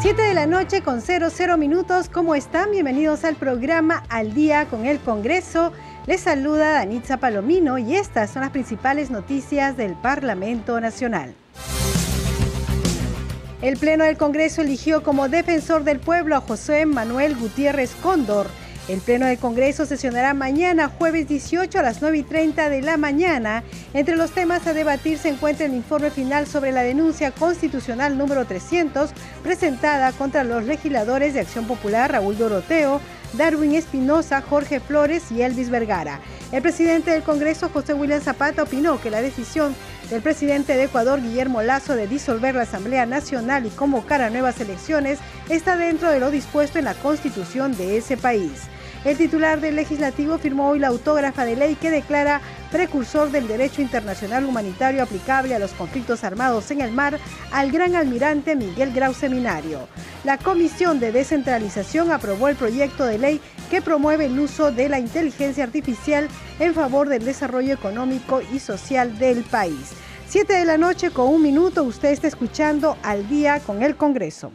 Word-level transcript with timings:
Siete 0.00 0.22
de 0.22 0.32
la 0.32 0.46
noche 0.46 0.80
con 0.80 1.02
00 1.02 1.58
minutos. 1.58 2.08
¿Cómo 2.08 2.34
están? 2.34 2.70
Bienvenidos 2.70 3.22
al 3.24 3.36
programa 3.36 4.02
Al 4.08 4.32
Día 4.32 4.64
con 4.64 4.86
el 4.86 4.98
Congreso. 4.98 5.74
Les 6.06 6.22
saluda 6.22 6.70
Danitza 6.70 7.18
Palomino 7.18 7.76
y 7.76 7.96
estas 7.96 8.30
son 8.30 8.40
las 8.40 8.50
principales 8.50 9.10
noticias 9.10 9.76
del 9.76 9.92
Parlamento 9.96 10.80
Nacional. 10.80 11.34
El 13.60 13.76
Pleno 13.76 14.04
del 14.04 14.16
Congreso 14.16 14.62
eligió 14.62 15.02
como 15.02 15.28
defensor 15.28 15.84
del 15.84 16.00
pueblo 16.00 16.34
a 16.34 16.40
José 16.40 16.86
Manuel 16.86 17.36
Gutiérrez 17.36 17.94
Cóndor 18.02 18.46
el 18.92 19.00
Pleno 19.00 19.26
del 19.26 19.38
Congreso 19.38 19.86
sesionará 19.86 20.34
mañana, 20.34 20.88
jueves 20.88 21.28
18 21.28 21.78
a 21.78 21.82
las 21.82 22.02
9 22.02 22.18
y 22.18 22.22
30 22.24 22.68
de 22.68 22.82
la 22.82 22.96
mañana. 22.96 23.62
Entre 23.94 24.16
los 24.16 24.32
temas 24.32 24.66
a 24.66 24.72
debatir 24.72 25.16
se 25.18 25.28
encuentra 25.28 25.66
el 25.66 25.74
informe 25.74 26.10
final 26.10 26.48
sobre 26.48 26.72
la 26.72 26.82
denuncia 26.82 27.30
constitucional 27.30 28.18
número 28.18 28.44
300 28.46 29.10
presentada 29.44 30.10
contra 30.12 30.42
los 30.42 30.64
legisladores 30.64 31.34
de 31.34 31.40
Acción 31.40 31.66
Popular 31.66 32.10
Raúl 32.10 32.36
Doroteo, 32.36 33.00
Darwin 33.34 33.76
Espinosa, 33.76 34.42
Jorge 34.42 34.80
Flores 34.80 35.30
y 35.30 35.42
Elvis 35.42 35.70
Vergara. 35.70 36.18
El 36.50 36.62
presidente 36.62 37.12
del 37.12 37.22
Congreso, 37.22 37.68
José 37.68 37.94
William 37.94 38.20
Zapata, 38.20 38.64
opinó 38.64 39.00
que 39.00 39.10
la 39.10 39.22
decisión 39.22 39.72
del 40.10 40.20
presidente 40.20 40.76
de 40.76 40.84
Ecuador, 40.84 41.22
Guillermo 41.22 41.62
Lazo, 41.62 41.94
de 41.94 42.08
disolver 42.08 42.56
la 42.56 42.62
Asamblea 42.62 43.06
Nacional 43.06 43.66
y 43.66 43.70
convocar 43.70 44.20
a 44.20 44.30
nuevas 44.30 44.60
elecciones 44.60 45.20
está 45.48 45.76
dentro 45.76 46.10
de 46.10 46.18
lo 46.18 46.32
dispuesto 46.32 46.80
en 46.80 46.86
la 46.86 46.94
constitución 46.94 47.76
de 47.76 47.96
ese 47.96 48.16
país. 48.16 48.62
El 49.02 49.16
titular 49.16 49.62
del 49.62 49.76
legislativo 49.76 50.36
firmó 50.36 50.68
hoy 50.68 50.78
la 50.78 50.88
autógrafa 50.88 51.46
de 51.46 51.56
ley 51.56 51.74
que 51.74 51.90
declara 51.90 52.42
precursor 52.70 53.30
del 53.30 53.48
derecho 53.48 53.80
internacional 53.80 54.44
humanitario 54.44 55.02
aplicable 55.02 55.54
a 55.54 55.58
los 55.58 55.72
conflictos 55.72 56.22
armados 56.22 56.70
en 56.70 56.82
el 56.82 56.92
mar 56.92 57.18
al 57.50 57.72
gran 57.72 57.96
almirante 57.96 58.54
Miguel 58.54 58.92
Grau 58.92 59.14
Seminario. 59.14 59.88
La 60.22 60.36
Comisión 60.36 61.00
de 61.00 61.12
Descentralización 61.12 62.12
aprobó 62.12 62.48
el 62.48 62.56
proyecto 62.56 63.06
de 63.06 63.16
ley 63.16 63.40
que 63.70 63.80
promueve 63.80 64.26
el 64.26 64.38
uso 64.38 64.70
de 64.70 64.90
la 64.90 64.98
inteligencia 64.98 65.64
artificial 65.64 66.28
en 66.58 66.74
favor 66.74 67.08
del 67.08 67.24
desarrollo 67.24 67.72
económico 67.72 68.42
y 68.52 68.58
social 68.58 69.18
del 69.18 69.44
país. 69.44 69.92
Siete 70.28 70.52
de 70.52 70.66
la 70.66 70.76
noche 70.76 71.10
con 71.10 71.28
un 71.28 71.40
minuto, 71.40 71.84
usted 71.84 72.10
está 72.10 72.28
escuchando 72.28 72.98
al 73.02 73.26
día 73.30 73.60
con 73.60 73.82
el 73.82 73.96
Congreso. 73.96 74.52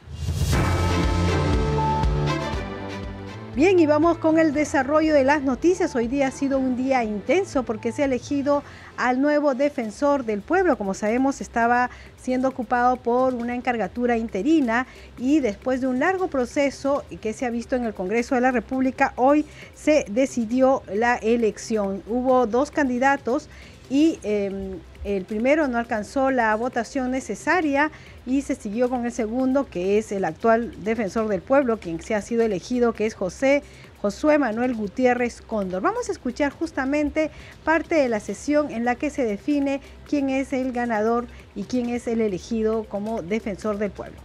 Bien, 3.56 3.80
y 3.80 3.86
vamos 3.86 4.18
con 4.18 4.38
el 4.38 4.52
desarrollo 4.52 5.14
de 5.14 5.24
las 5.24 5.42
noticias. 5.42 5.96
Hoy 5.96 6.10
día 6.10 6.28
ha 6.28 6.32
sido 6.32 6.60
un 6.60 6.76
día 6.76 7.06
intenso 7.06 7.64
porque 7.64 7.94
se 7.94 8.02
ha 8.02 8.06
elegido 8.06 8.64
al 8.98 9.22
nuevo 9.22 9.56
defensor 9.56 10.26
del 10.26 10.42
pueblo. 10.42 10.78
Como 10.78 10.94
sabemos, 10.94 11.40
estaba 11.40 11.90
siendo 12.18 12.50
ocupado 12.50 12.98
por 12.98 13.34
una 13.34 13.56
encargatura 13.56 14.18
interina 14.18 14.88
y 15.18 15.40
después 15.40 15.80
de 15.80 15.88
un 15.88 16.00
largo 16.00 16.28
proceso 16.28 17.06
que 17.22 17.32
se 17.32 17.46
ha 17.46 17.50
visto 17.50 17.78
en 17.78 17.86
el 17.86 17.94
Congreso 17.94 18.36
de 18.36 18.42
la 18.42 18.52
República, 18.52 19.14
hoy 19.16 19.46
se 19.74 20.04
decidió 20.10 20.84
la 20.94 21.16
elección. 21.16 22.04
Hubo 22.08 22.48
dos 22.48 22.72
candidatos 22.72 23.48
y 23.90 24.20
em, 24.24 24.80
el 25.06 25.24
primero 25.24 25.70
no 25.70 25.78
alcanzó 25.78 26.30
la 26.30 26.54
votación 26.56 27.10
necesaria 27.10 27.90
y 28.26 28.42
se 28.42 28.56
siguió 28.56 28.90
con 28.90 29.06
el 29.06 29.12
segundo, 29.12 29.66
que 29.66 29.98
es 29.98 30.12
el 30.12 30.26
actual 30.26 30.74
defensor 30.84 31.28
del 31.28 31.42
pueblo, 31.42 31.80
quien 31.80 32.02
se 32.02 32.16
ha 32.16 32.22
sido 32.22 32.44
elegido, 32.44 32.94
que 32.94 33.06
es 33.06 33.14
José 33.14 33.64
Josué 34.02 34.38
Manuel 34.38 34.76
Gutiérrez 34.76 35.42
Cóndor. 35.42 35.82
Vamos 35.82 36.10
a 36.10 36.12
escuchar 36.12 36.52
justamente 36.52 37.32
parte 37.64 37.96
de 37.96 38.10
la 38.10 38.20
sesión 38.20 38.70
en 38.72 38.86
la 38.86 38.96
que 38.96 39.10
se 39.10 39.24
define 39.24 39.82
quién 40.08 40.30
es 40.30 40.54
el 40.54 40.72
ganador 40.72 41.26
y 41.56 41.64
quién 41.64 41.90
es 41.90 42.08
el 42.08 42.22
elegido 42.22 42.84
como 42.84 43.22
defensor 43.22 43.78
del 43.78 43.92
pueblo. 43.92 44.20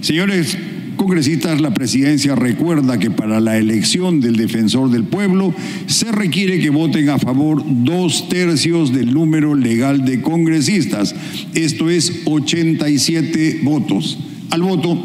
Señores 0.00 0.56
congresistas, 0.98 1.60
la 1.60 1.72
presidencia 1.72 2.34
recuerda 2.34 2.98
que 2.98 3.10
para 3.10 3.40
la 3.40 3.56
elección 3.56 4.20
del 4.20 4.36
defensor 4.36 4.90
del 4.90 5.04
pueblo 5.04 5.54
se 5.86 6.12
requiere 6.12 6.60
que 6.60 6.68
voten 6.70 7.08
a 7.08 7.18
favor 7.18 7.64
dos 7.66 8.28
tercios 8.28 8.92
del 8.92 9.14
número 9.14 9.54
legal 9.54 10.04
de 10.04 10.20
congresistas, 10.20 11.14
esto 11.54 11.88
es 11.88 12.22
87 12.26 13.60
votos. 13.62 14.18
Al 14.50 14.60
voto, 14.62 14.98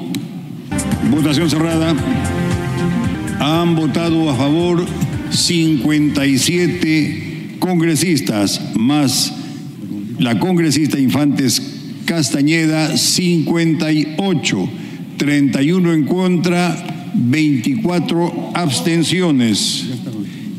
votación 1.12 1.50
cerrada, 1.50 1.96
han 3.40 3.76
votado 3.76 4.30
a 4.30 4.36
favor 4.36 4.86
57 5.30 7.56
congresistas, 7.60 8.60
más 8.76 9.34
la 10.20 10.38
congresista 10.40 11.00
Infantes 11.00 11.73
Castañeda 12.06 12.98
58 12.98 14.70
31 15.18 15.94
en 15.94 16.04
contra, 16.06 17.12
24 17.14 18.52
abstenciones. 18.56 19.86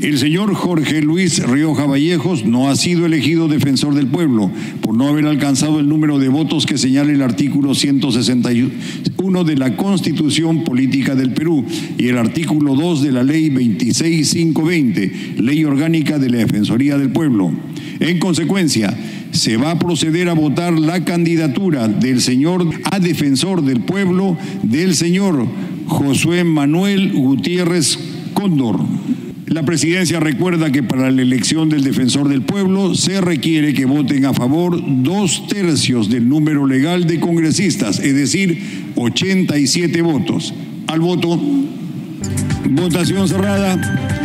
El 0.00 0.18
señor 0.18 0.54
Jorge 0.54 1.00
Luis 1.00 1.42
Rioja 1.42 1.86
Vallejos 1.86 2.44
no 2.44 2.68
ha 2.68 2.76
sido 2.76 3.06
elegido 3.06 3.48
defensor 3.48 3.94
del 3.94 4.06
pueblo 4.06 4.50
por 4.80 4.94
no 4.94 5.08
haber 5.08 5.26
alcanzado 5.26 5.80
el 5.80 5.88
número 5.88 6.18
de 6.18 6.28
votos 6.28 6.66
que 6.66 6.76
señala 6.76 7.12
el 7.12 7.22
artículo 7.22 7.74
161 7.74 9.44
de 9.44 9.56
la 9.56 9.76
Constitución 9.76 10.64
Política 10.64 11.14
del 11.14 11.32
Perú 11.32 11.64
y 11.96 12.08
el 12.08 12.18
artículo 12.18 12.74
2 12.74 13.02
de 13.02 13.12
la 13.12 13.22
Ley 13.22 13.48
26520, 13.50 15.36
Ley 15.40 15.64
Orgánica 15.64 16.18
de 16.18 16.28
la 16.28 16.38
Defensoría 16.38 16.98
del 16.98 17.10
Pueblo. 17.10 17.52
En 18.00 18.18
consecuencia, 18.18 18.94
se 19.34 19.56
va 19.56 19.72
a 19.72 19.78
proceder 19.78 20.28
a 20.28 20.32
votar 20.32 20.78
la 20.78 21.04
candidatura 21.04 21.88
del 21.88 22.20
señor 22.20 22.66
a 22.90 23.00
defensor 23.00 23.62
del 23.62 23.80
pueblo 23.80 24.38
del 24.62 24.94
señor 24.94 25.46
Josué 25.86 26.44
Manuel 26.44 27.12
Gutiérrez 27.12 27.98
Cóndor. 28.32 28.80
La 29.46 29.64
presidencia 29.64 30.20
recuerda 30.20 30.70
que 30.70 30.82
para 30.82 31.10
la 31.10 31.20
elección 31.20 31.68
del 31.68 31.82
defensor 31.82 32.28
del 32.28 32.42
pueblo 32.42 32.94
se 32.94 33.20
requiere 33.20 33.74
que 33.74 33.86
voten 33.86 34.24
a 34.24 34.34
favor 34.34 34.80
dos 35.02 35.46
tercios 35.48 36.08
del 36.08 36.28
número 36.28 36.66
legal 36.66 37.06
de 37.06 37.20
congresistas, 37.20 37.98
es 37.98 38.14
decir, 38.14 38.92
87 38.94 40.00
votos. 40.00 40.54
Al 40.86 41.00
voto, 41.00 41.40
votación 42.70 43.28
cerrada. 43.28 44.23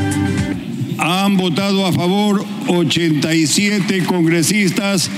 Han 1.00 1.38
votado 1.38 1.86
a 1.86 1.94
favor 1.94 2.46
87 2.68 4.04
congresistas, 4.04 5.10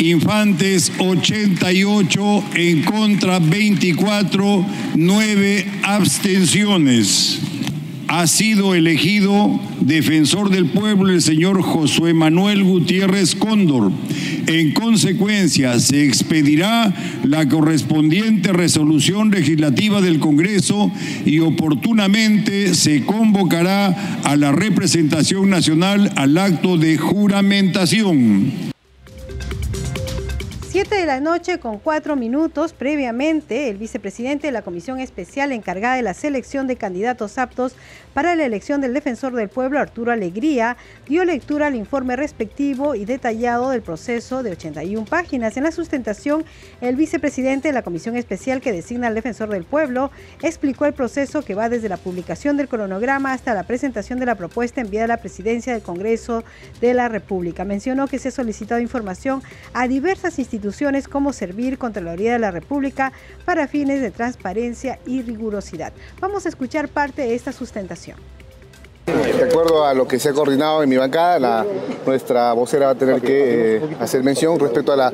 Infantes 0.00 0.90
88, 0.98 2.44
en 2.54 2.82
contra 2.82 3.38
24, 3.38 4.66
9 4.96 5.66
abstenciones 5.82 7.49
ha 8.10 8.26
sido 8.26 8.74
elegido 8.74 9.60
defensor 9.80 10.50
del 10.50 10.66
pueblo 10.66 11.12
el 11.12 11.22
señor 11.22 11.62
Josué 11.62 12.12
Manuel 12.12 12.64
Gutiérrez 12.64 13.36
Cóndor. 13.36 13.92
En 14.48 14.72
consecuencia, 14.72 15.78
se 15.78 16.04
expedirá 16.06 16.92
la 17.22 17.48
correspondiente 17.48 18.52
resolución 18.52 19.30
legislativa 19.30 20.00
del 20.00 20.18
Congreso 20.18 20.90
y 21.24 21.38
oportunamente 21.38 22.74
se 22.74 23.04
convocará 23.04 24.18
a 24.24 24.34
la 24.34 24.50
representación 24.50 25.48
nacional 25.48 26.12
al 26.16 26.36
acto 26.36 26.78
de 26.78 26.98
juramentación. 26.98 28.69
7 30.82 30.96
de 30.96 31.04
la 31.04 31.20
noche 31.20 31.60
con 31.60 31.78
cuatro 31.78 32.16
minutos. 32.16 32.72
Previamente, 32.72 33.68
el 33.68 33.76
vicepresidente 33.76 34.46
de 34.46 34.52
la 34.52 34.62
Comisión 34.62 34.98
Especial 34.98 35.52
encargada 35.52 35.96
de 35.96 36.00
la 36.00 36.14
selección 36.14 36.66
de 36.66 36.76
candidatos 36.76 37.36
aptos 37.36 37.74
para 38.14 38.34
la 38.34 38.44
elección 38.44 38.80
del 38.80 38.94
defensor 38.94 39.34
del 39.34 39.48
pueblo, 39.48 39.78
Arturo 39.78 40.10
Alegría, 40.10 40.76
dio 41.06 41.24
lectura 41.24 41.68
al 41.68 41.76
informe 41.76 42.16
respectivo 42.16 42.94
y 42.94 43.04
detallado 43.04 43.70
del 43.70 43.82
proceso 43.82 44.42
de 44.42 44.52
81 44.52 45.04
páginas. 45.04 45.56
En 45.56 45.64
la 45.64 45.70
sustentación, 45.70 46.44
el 46.80 46.96
vicepresidente 46.96 47.68
de 47.68 47.74
la 47.74 47.82
Comisión 47.82 48.16
Especial 48.16 48.60
que 48.60 48.72
designa 48.72 49.06
al 49.06 49.14
defensor 49.14 49.48
del 49.50 49.64
pueblo 49.64 50.10
explicó 50.42 50.86
el 50.86 50.92
proceso 50.92 51.42
que 51.42 51.54
va 51.54 51.68
desde 51.68 51.88
la 51.88 51.98
publicación 51.98 52.56
del 52.56 52.68
cronograma 52.68 53.32
hasta 53.32 53.54
la 53.54 53.62
presentación 53.62 54.18
de 54.18 54.26
la 54.26 54.34
propuesta 54.34 54.80
enviada 54.80 55.04
a 55.04 55.08
la 55.08 55.16
presidencia 55.18 55.72
del 55.72 55.82
Congreso 55.82 56.42
de 56.80 56.94
la 56.94 57.08
República. 57.08 57.64
Mencionó 57.64 58.08
que 58.08 58.18
se 58.18 58.28
ha 58.28 58.32
solicitado 58.32 58.80
información 58.80 59.42
a 59.72 59.86
diversas 59.86 60.38
instituciones 60.38 61.06
como 61.06 61.32
servir 61.32 61.78
Contraloría 61.78 62.32
de 62.32 62.38
la 62.38 62.50
República 62.50 63.12
para 63.44 63.68
fines 63.68 64.00
de 64.00 64.10
transparencia 64.10 64.98
y 65.06 65.22
rigurosidad. 65.22 65.92
Vamos 66.20 66.46
a 66.46 66.48
escuchar 66.48 66.88
parte 66.88 67.22
de 67.22 67.34
esta 67.34 67.52
sustentación. 67.52 67.99
información. 68.08 68.39
De 69.06 69.44
acuerdo 69.44 69.84
a 69.84 69.94
lo 69.94 70.06
que 70.06 70.18
se 70.18 70.28
ha 70.28 70.32
coordinado 70.32 70.82
en 70.82 70.88
mi 70.88 70.96
bancada, 70.96 71.64
nuestra 72.06 72.52
vocera 72.52 72.86
va 72.86 72.92
a 72.92 72.94
tener 72.94 73.20
que 73.20 73.76
eh, 73.76 73.82
hacer 73.98 74.22
mención 74.22 74.58
respecto 74.58 74.92
a 74.92 75.10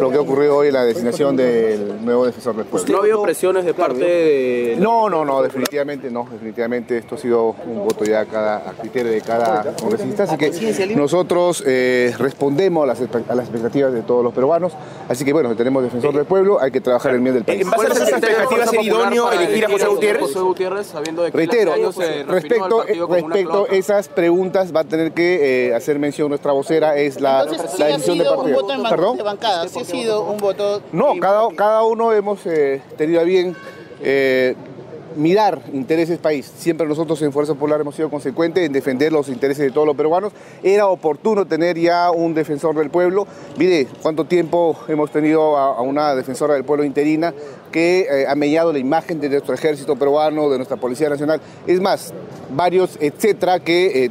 lo 0.00 0.10
que 0.10 0.16
ha 0.16 0.20
ocurrido 0.20 0.56
hoy 0.56 0.68
en 0.68 0.74
la 0.74 0.84
designación 0.84 1.36
del 1.36 2.04
nuevo 2.04 2.26
defensor 2.26 2.56
del 2.56 2.66
pueblo. 2.66 2.92
¿No 2.92 2.98
ha 2.98 3.00
habido 3.00 3.22
presiones 3.22 3.64
de 3.64 3.74
parte 3.74 4.04
de...? 4.04 4.76
No, 4.78 5.08
no, 5.08 5.24
no, 5.24 5.42
definitivamente 5.42 6.10
no. 6.10 6.28
Definitivamente 6.30 6.98
esto 6.98 7.14
ha 7.14 7.18
sido 7.18 7.56
un 7.66 7.84
voto 7.84 8.04
ya 8.04 8.20
a, 8.20 8.26
cada, 8.26 8.56
a 8.68 8.72
criterio 8.72 9.12
de 9.12 9.20
cada 9.22 9.74
congresista. 9.74 10.24
Así 10.24 10.36
que 10.36 10.94
nosotros 10.94 11.64
eh, 11.66 12.14
respondemos 12.18 12.84
a 12.84 12.86
las, 12.86 13.00
expectativas 13.00 13.92
de 13.92 14.02
todos 14.02 14.22
los 14.22 14.32
peruanos. 14.34 14.72
Así 15.08 15.24
que 15.24 15.32
bueno, 15.32 15.56
tenemos 15.56 15.82
defensor 15.82 16.14
del 16.14 16.26
pueblo, 16.26 16.60
hay 16.60 16.70
que 16.70 16.80
trabajar 16.80 17.14
el 17.14 17.20
bien 17.20 17.34
del 17.34 17.44
país. 17.44 17.62
¿En 17.62 17.70
base 17.70 17.86
a 17.86 17.90
esas 17.90 18.08
expectativas 18.10 18.72
es 18.72 18.84
idóneo 18.84 19.32
elegir 19.32 19.64
a 19.64 19.70
José 19.70 19.86
Gutiérrez? 19.86 20.22
José 20.22 20.40
Gutiérrez, 20.40 20.86
sabiendo 20.86 21.22
de 21.22 21.30
que 21.30 21.36
Reitero, 21.36 21.74
respecto, 22.28 22.84
respecto 23.44 23.66
a 23.70 23.76
esas 23.76 24.08
preguntas 24.08 24.74
va 24.74 24.80
a 24.80 24.84
tener 24.84 25.12
que 25.12 25.68
eh, 25.68 25.74
hacer 25.74 25.98
mención 25.98 26.28
nuestra 26.28 26.52
vocera, 26.52 26.96
es 26.96 27.20
la, 27.20 27.44
la 27.44 27.86
decisión 27.86 28.18
de 28.18 28.24
partido. 28.24 28.40
Un 28.44 28.52
voto 28.52 28.88
¿Perdón? 28.90 29.16
De 29.16 29.22
bancada, 29.22 29.68
sí 29.68 29.80
ha 29.80 29.84
sido 29.84 30.22
un 30.24 30.38
voto... 30.38 30.82
No, 30.92 31.18
cada, 31.20 31.48
cada 31.54 31.82
uno 31.84 32.12
hemos 32.12 32.44
eh, 32.46 32.82
tenido 32.96 33.20
a 33.20 33.24
bien 33.24 33.56
eh, 34.02 34.54
mirar 35.16 35.60
intereses 35.72 36.18
país. 36.18 36.50
Siempre 36.56 36.86
nosotros 36.86 37.20
en 37.22 37.32
Fuerza 37.32 37.54
Popular 37.54 37.80
hemos 37.80 37.94
sido 37.94 38.10
consecuentes 38.10 38.64
en 38.64 38.72
defender 38.72 39.12
los 39.12 39.28
intereses 39.28 39.64
de 39.64 39.70
todos 39.70 39.86
los 39.86 39.96
peruanos. 39.96 40.32
Era 40.62 40.86
oportuno 40.86 41.46
tener 41.46 41.78
ya 41.78 42.10
un 42.10 42.34
defensor 42.34 42.76
del 42.76 42.90
pueblo. 42.90 43.26
Mire 43.56 43.86
cuánto 44.02 44.24
tiempo 44.24 44.76
hemos 44.88 45.10
tenido 45.10 45.56
a, 45.56 45.80
una 45.80 46.14
defensora 46.14 46.54
del 46.54 46.64
pueblo 46.64 46.84
interina 46.84 47.34
que 47.70 48.00
eh, 48.00 48.26
ha 48.28 48.34
mellado 48.34 48.72
la 48.72 48.78
imagen 48.78 49.20
de 49.20 49.28
nuestro 49.28 49.54
ejército 49.54 49.96
peruano, 49.96 50.50
de 50.50 50.56
nuestra 50.56 50.76
Policía 50.76 51.08
Nacional. 51.08 51.40
Es 51.66 51.80
más, 51.80 52.12
varios, 52.54 52.96
etcétera, 53.00 53.60
que 53.60 54.04
eh, 54.04 54.10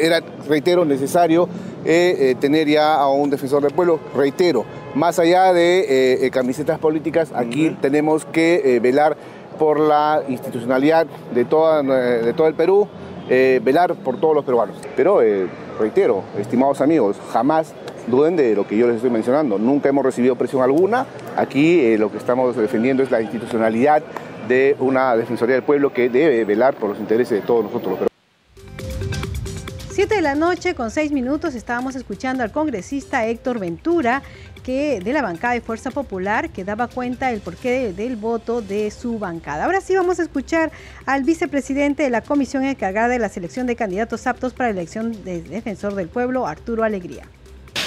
era, 0.00 0.20
reitero, 0.48 0.84
necesario 0.84 1.48
eh, 1.84 2.34
tener 2.40 2.68
ya 2.68 2.94
a 2.94 3.08
un 3.10 3.30
defensor 3.30 3.62
del 3.62 3.72
pueblo. 3.72 4.00
Reitero, 4.14 4.64
más 4.94 5.18
allá 5.18 5.52
de 5.52 6.30
camisetas 6.32 6.78
políticas, 6.78 7.30
aquí 7.34 7.76
tenemos 7.80 8.24
que 8.24 8.80
velar 8.82 9.16
por 9.58 9.78
la 9.78 10.22
institucionalidad 10.28 11.06
de, 11.34 11.44
toda, 11.44 11.82
de 11.82 12.32
todo 12.32 12.48
el 12.48 12.54
Perú, 12.54 12.88
velar 13.28 13.94
por 13.94 14.18
todos 14.18 14.34
los 14.34 14.44
peruanos. 14.44 14.76
Pero 14.96 15.20
reitero, 15.78 16.24
estimados 16.38 16.80
amigos, 16.80 17.16
jamás 17.32 17.74
duden 18.06 18.36
de 18.36 18.54
lo 18.54 18.66
que 18.66 18.76
yo 18.76 18.86
les 18.86 18.96
estoy 18.96 19.10
mencionando. 19.10 19.58
Nunca 19.58 19.88
hemos 19.88 20.04
recibido 20.04 20.36
presión 20.36 20.62
alguna. 20.62 21.06
Aquí 21.36 21.80
eh, 21.80 21.98
lo 21.98 22.10
que 22.10 22.18
estamos 22.18 22.56
defendiendo 22.56 23.02
es 23.02 23.10
la 23.10 23.20
institucionalidad 23.20 24.02
de 24.48 24.76
una 24.80 25.16
Defensoría 25.16 25.54
del 25.54 25.64
Pueblo 25.64 25.92
que 25.92 26.08
debe 26.08 26.44
velar 26.44 26.74
por 26.74 26.90
los 26.90 26.98
intereses 26.98 27.40
de 27.40 27.46
todos 27.46 27.64
nosotros. 27.64 28.10
Siete 29.90 30.14
de 30.14 30.22
la 30.22 30.34
noche 30.34 30.74
con 30.74 30.90
seis 30.90 31.12
minutos 31.12 31.54
estábamos 31.54 31.94
escuchando 31.94 32.42
al 32.42 32.52
congresista 32.52 33.26
Héctor 33.26 33.58
Ventura 33.58 34.22
que 34.62 35.00
de 35.00 35.12
la 35.12 35.20
bancada 35.20 35.54
de 35.54 35.60
Fuerza 35.60 35.90
Popular 35.90 36.50
que 36.50 36.64
daba 36.64 36.88
cuenta 36.88 37.28
del 37.28 37.40
porqué 37.40 37.92
del 37.92 38.16
voto 38.16 38.62
de 38.62 38.90
su 38.90 39.18
bancada. 39.18 39.64
Ahora 39.64 39.80
sí 39.80 39.94
vamos 39.94 40.18
a 40.18 40.22
escuchar 40.22 40.70
al 41.06 41.24
vicepresidente 41.24 42.02
de 42.02 42.10
la 42.10 42.22
comisión 42.22 42.64
encargada 42.64 43.08
de 43.08 43.18
la 43.18 43.28
selección 43.28 43.66
de 43.66 43.76
candidatos 43.76 44.26
aptos 44.26 44.54
para 44.54 44.68
la 44.68 44.80
elección 44.80 45.24
de 45.24 45.42
defensor 45.42 45.94
del 45.94 46.08
pueblo, 46.08 46.46
Arturo 46.46 46.84
Alegría. 46.84 47.24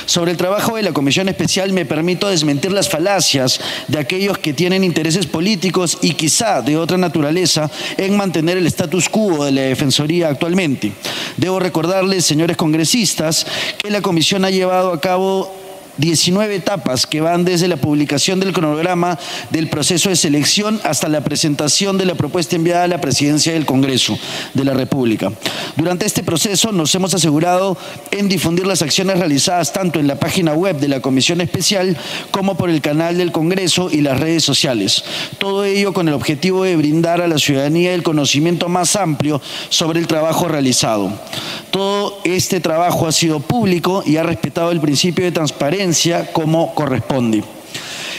Sobre 0.05 0.31
el 0.31 0.37
trabajo 0.37 0.75
de 0.75 0.83
la 0.83 0.91
Comisión 0.91 1.29
Especial 1.29 1.71
me 1.73 1.85
permito 1.85 2.27
desmentir 2.27 2.71
las 2.71 2.89
falacias 2.89 3.59
de 3.87 3.99
aquellos 3.99 4.37
que 4.37 4.53
tienen 4.53 4.83
intereses 4.83 5.25
políticos 5.25 5.97
y 6.01 6.13
quizá 6.13 6.61
de 6.61 6.77
otra 6.77 6.97
naturaleza 6.97 7.69
en 7.97 8.17
mantener 8.17 8.57
el 8.57 8.67
status 8.67 9.09
quo 9.09 9.45
de 9.45 9.51
la 9.51 9.61
Defensoría 9.61 10.29
actualmente. 10.29 10.91
Debo 11.37 11.59
recordarles, 11.59 12.25
señores 12.25 12.57
congresistas, 12.57 13.45
que 13.77 13.89
la 13.89 14.01
Comisión 14.01 14.45
ha 14.45 14.49
llevado 14.49 14.91
a 14.91 14.99
cabo 14.99 15.62
19 15.97 16.55
etapas 16.55 17.05
que 17.05 17.21
van 17.21 17.45
desde 17.45 17.67
la 17.67 17.77
publicación 17.77 18.39
del 18.39 18.53
cronograma 18.53 19.19
del 19.51 19.69
proceso 19.69 20.09
de 20.09 20.15
selección 20.15 20.81
hasta 20.83 21.07
la 21.07 21.23
presentación 21.23 21.97
de 21.97 22.05
la 22.05 22.15
propuesta 22.15 22.55
enviada 22.55 22.85
a 22.85 22.87
la 22.87 23.01
presidencia 23.01 23.53
del 23.53 23.65
Congreso 23.65 24.17
de 24.53 24.63
la 24.63 24.73
República. 24.73 25.31
Durante 25.75 26.05
este 26.05 26.23
proceso 26.23 26.71
nos 26.71 26.93
hemos 26.95 27.13
asegurado 27.13 27.77
en 28.11 28.27
difundir 28.27 28.65
las 28.65 28.81
acciones 28.81 29.19
realizadas 29.19 29.71
tanto 29.71 29.99
en 29.99 30.07
la 30.07 30.19
página 30.19 30.53
web 30.53 30.77
de 30.77 30.87
la 30.87 31.01
Comisión 31.01 31.41
Especial 31.41 31.95
como 32.31 32.57
por 32.57 32.69
el 32.69 32.81
canal 32.81 33.17
del 33.17 33.31
Congreso 33.31 33.89
y 33.91 34.01
las 34.01 34.19
redes 34.19 34.43
sociales. 34.43 35.03
Todo 35.37 35.63
ello 35.63 35.93
con 35.93 36.07
el 36.07 36.13
objetivo 36.15 36.63
de 36.63 36.75
brindar 36.75 37.21
a 37.21 37.27
la 37.27 37.37
ciudadanía 37.37 37.93
el 37.93 38.03
conocimiento 38.03 38.67
más 38.67 38.95
amplio 38.95 39.41
sobre 39.69 39.99
el 39.99 40.07
trabajo 40.07 40.47
realizado. 40.47 41.11
Todo 41.69 42.19
este 42.23 42.59
trabajo 42.59 43.07
ha 43.07 43.11
sido 43.11 43.39
público 43.39 44.03
y 44.05 44.17
ha 44.17 44.23
respetado 44.23 44.71
el 44.71 44.79
principio 44.79 45.25
de 45.25 45.31
transparencia 45.31 45.82
como 46.31 46.73
corresponde. 46.73 47.43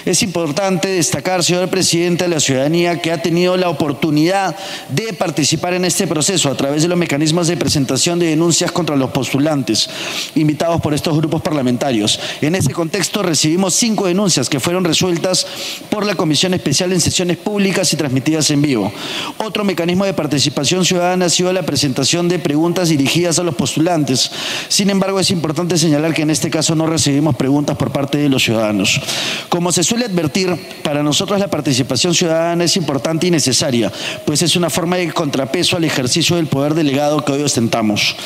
Es 0.05 0.23
importante 0.23 0.89
destacar, 0.89 1.43
señor 1.43 1.71
presidente, 1.71 2.25
a 2.25 2.29
la 2.29 2.39
ciudadanía 2.39 3.01
que 3.01 3.11
ha 3.11 3.23
tenido 3.23 3.57
la 3.57 3.71
oportunidad 3.71 4.55
de 4.91 5.15
participar 5.15 5.73
en 5.73 5.87
este 5.87 6.07
proceso 6.07 6.51
a 6.51 6.55
través 6.55 6.83
de 6.83 6.89
los 6.89 6.99
mecanismos 6.99 7.47
de 7.47 7.57
presentación 7.57 8.19
de 8.19 8.27
denuncias 8.27 8.71
contra 8.71 8.97
los 8.97 9.11
postulantes 9.11 9.89
invitados 10.35 10.83
por 10.83 10.93
estos 10.93 11.17
grupos 11.17 11.41
parlamentarios. 11.41 12.21
En 12.43 12.55
ese 12.55 12.73
contexto 12.73 13.23
recibimos 13.23 13.75
cinco 13.75 14.07
denuncias 14.07 14.51
que 14.51 14.61
fueron 14.61 14.85
resueltas 14.85 15.47
por 15.89 16.05
la 16.05 16.15
Comisión 16.15 16.53
Especial 16.53 16.93
en 16.93 17.01
sesiones 17.01 17.39
públicas 17.39 17.91
y 17.95 17.97
transmitidas 17.97 18.51
en 18.51 18.61
vivo. 18.61 18.93
Otro 19.39 19.65
mecanismo 19.65 20.05
de 20.05 20.13
participación 20.13 20.85
ciudadana 20.85 21.27
ha 21.27 21.31
sido 21.31 21.51
la 21.53 21.63
presentación 21.63 22.29
de 22.29 22.39
preguntas 22.39 22.91
dirigidas 22.91 23.39
a 23.39 23.43
los 23.43 23.55
postulantes. 23.55 24.31
Sin 24.69 24.91
embargo, 24.91 25.19
es 25.19 25.31
importante 25.31 25.79
señalar 25.79 26.13
que 26.13 26.23
en 26.23 26.31
este 26.31 26.51
caso 26.51 26.75
no 26.75 26.87
recibimos 26.87 27.37
preguntas 27.37 27.77
por 27.79 27.91
parte 27.91 28.19
de 28.19 28.29
los 28.29 28.43
ciudadanos. 28.43 29.01
Como 29.49 29.73
se 29.73 29.83
suele 29.95 30.07
advertir, 30.07 30.57
para 30.83 31.05
nosotros 31.05 31.39
la 31.39 31.47
participación 31.47 32.15
ciudadana 32.15 32.65
es 32.65 32.77
importante 32.77 33.29
y 33.29 33.31
necesaria, 33.31 33.93
pues 34.27 34.43
es 34.43 34.57
una 34.57 34.69
forma 34.69 34.97
de 34.97 35.13
contrapeso 35.13 35.77
al 35.77 35.85
ejercicio 35.85 36.35
del 36.35 36.49
poder 36.49 36.75
delegado 36.75 37.25
que 37.25 37.31
hoy 37.31 37.43
ostentamos. 37.43 38.17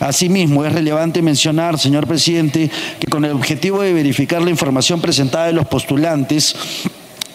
Asimismo, 0.00 0.64
es 0.64 0.72
relevante 0.72 1.22
mencionar, 1.22 1.78
señor 1.78 2.08
presidente, 2.08 2.68
que 2.98 3.06
con 3.06 3.24
el 3.24 3.30
objetivo 3.30 3.82
de 3.82 3.92
verificar 3.92 4.42
la 4.42 4.50
información 4.50 5.00
presentada 5.00 5.46
de 5.46 5.52
los 5.52 5.68
postulantes, 5.68 6.56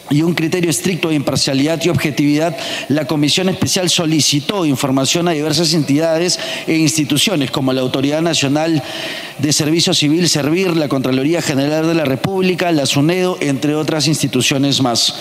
y 0.10 0.22
un 0.22 0.34
criterio 0.34 0.70
estricto 0.70 1.10
de 1.10 1.16
imparcialidad 1.16 1.84
y 1.84 1.90
objetividad, 1.90 2.56
la 2.90 3.06
Comisión 3.06 3.50
Especial 3.50 3.90
solicitó 3.90 4.66
información 4.66 5.28
a 5.28 5.32
diversas 5.32 5.74
entidades 5.74 6.40
e 6.66 6.76
instituciones 6.78 7.52
como 7.52 7.74
la 7.74 7.82
Autoridad 7.82 8.22
Nacional 8.22 8.82
de 9.38 9.54
Servicio 9.54 9.94
Civil, 9.94 10.30
Servir, 10.30 10.76
la 10.76 10.88
Contraloría 10.88 11.42
General 11.42 11.88
de 11.88 11.94
la 11.94 12.06
República, 12.06 12.72
la 12.72 12.86
SUNEDO, 12.86 13.38
entre 13.42 13.76
otras 13.76 14.08
instituciones 14.08 14.82
más. 14.82 15.14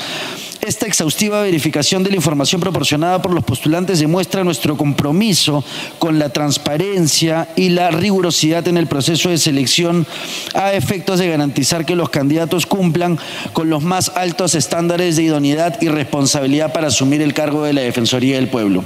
Esta 0.61 0.87
exhaustiva 0.87 1.43
verificación 1.43 2.03
de 2.03 2.11
la 2.11 2.17
información 2.17 2.61
proporcionada 2.61 3.21
por 3.23 3.33
los 3.33 3.45
postulantes 3.45 4.01
demuestra 4.01 4.43
nuestro 4.43 4.77
compromiso 4.77 5.65
con 5.99 6.19
la 6.19 6.31
transparencia 6.31 7.49
y 7.57 7.69
la 7.69 7.91
rigurosidad 7.91 8.67
en 8.69 8.77
el 8.77 8.87
proceso 8.87 9.29
de 9.29 9.39
selección 9.39 10.07
a 10.55 10.73
efectos 10.73 11.19
de 11.19 11.29
garantizar 11.29 11.85
que 11.85 11.95
los 11.95 12.11
candidatos 12.11 12.67
cumplan 12.67 13.19
con 13.53 13.71
los 13.71 13.83
más 13.83 14.11
altos 14.17 14.55
estándares 14.55 15.17
de 15.17 15.25
idoneidad 15.25 15.81
y 15.81 15.89
responsabilidad 15.89 16.73
para 16.73 16.89
asumir 16.89 17.23
el 17.23 17.35
cargo 17.35 17.63
de 17.63 17.73
la 17.73 17.83
Defensoría 17.83 18.37
del 18.37 18.49
Pueblo. 18.49 18.85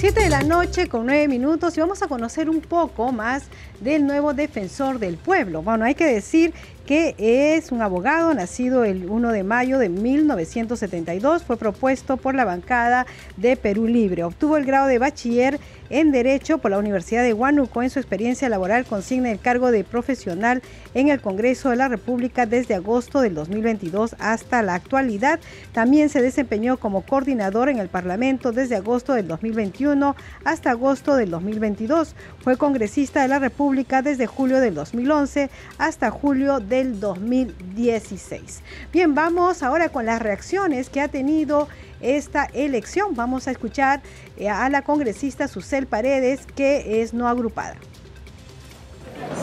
Siete 0.00 0.22
de 0.22 0.28
la 0.28 0.44
noche 0.44 0.86
con 0.86 1.06
nueve 1.06 1.26
minutos 1.26 1.76
y 1.76 1.80
vamos 1.80 2.02
a 2.02 2.06
conocer 2.06 2.48
un 2.48 2.60
poco 2.60 3.10
más 3.10 3.44
del 3.80 4.06
nuevo 4.06 4.32
defensor 4.32 5.00
del 5.00 5.16
pueblo. 5.16 5.60
Bueno, 5.62 5.84
hay 5.84 5.96
que 5.96 6.06
decir 6.06 6.54
que 6.88 7.14
es 7.18 7.70
un 7.70 7.82
abogado 7.82 8.32
nacido 8.32 8.82
el 8.82 9.10
1 9.10 9.32
de 9.32 9.42
mayo 9.42 9.78
de 9.78 9.90
1972, 9.90 11.42
fue 11.42 11.58
propuesto 11.58 12.16
por 12.16 12.34
la 12.34 12.46
bancada 12.46 13.04
de 13.36 13.56
Perú 13.56 13.86
Libre. 13.86 14.24
Obtuvo 14.24 14.56
el 14.56 14.64
grado 14.64 14.86
de 14.86 14.98
bachiller 14.98 15.60
en 15.90 16.12
Derecho 16.12 16.56
por 16.56 16.70
la 16.70 16.78
Universidad 16.78 17.22
de 17.22 17.34
Huánuco. 17.34 17.82
En 17.82 17.90
su 17.90 17.98
experiencia 17.98 18.48
laboral 18.48 18.86
consigna 18.86 19.30
el 19.30 19.38
cargo 19.38 19.70
de 19.70 19.84
profesional 19.84 20.62
en 20.94 21.08
el 21.08 21.20
Congreso 21.20 21.68
de 21.68 21.76
la 21.76 21.88
República 21.88 22.46
desde 22.46 22.74
agosto 22.74 23.20
del 23.20 23.34
2022 23.34 24.16
hasta 24.18 24.62
la 24.62 24.74
actualidad. 24.74 25.40
También 25.72 26.08
se 26.08 26.22
desempeñó 26.22 26.78
como 26.78 27.02
coordinador 27.02 27.68
en 27.68 27.80
el 27.80 27.88
Parlamento 27.88 28.52
desde 28.52 28.76
agosto 28.76 29.12
del 29.12 29.28
2021 29.28 30.16
hasta 30.44 30.70
agosto 30.70 31.16
del 31.16 31.30
2022. 31.30 32.14
Fue 32.48 32.56
congresista 32.56 33.20
de 33.20 33.28
la 33.28 33.38
República 33.38 34.00
desde 34.00 34.26
julio 34.26 34.58
del 34.58 34.74
2011 34.74 35.50
hasta 35.76 36.10
julio 36.10 36.60
del 36.60 36.98
2016. 36.98 38.62
Bien, 38.90 39.14
vamos 39.14 39.62
ahora 39.62 39.90
con 39.90 40.06
las 40.06 40.22
reacciones 40.22 40.88
que 40.88 41.02
ha 41.02 41.08
tenido 41.08 41.68
esta 42.00 42.46
elección. 42.54 43.14
Vamos 43.14 43.48
a 43.48 43.50
escuchar 43.50 44.00
eh, 44.38 44.48
a 44.48 44.70
la 44.70 44.80
congresista 44.80 45.46
Susel 45.46 45.86
Paredes, 45.86 46.46
que 46.56 47.02
es 47.02 47.12
no 47.12 47.28
agrupada. 47.28 47.76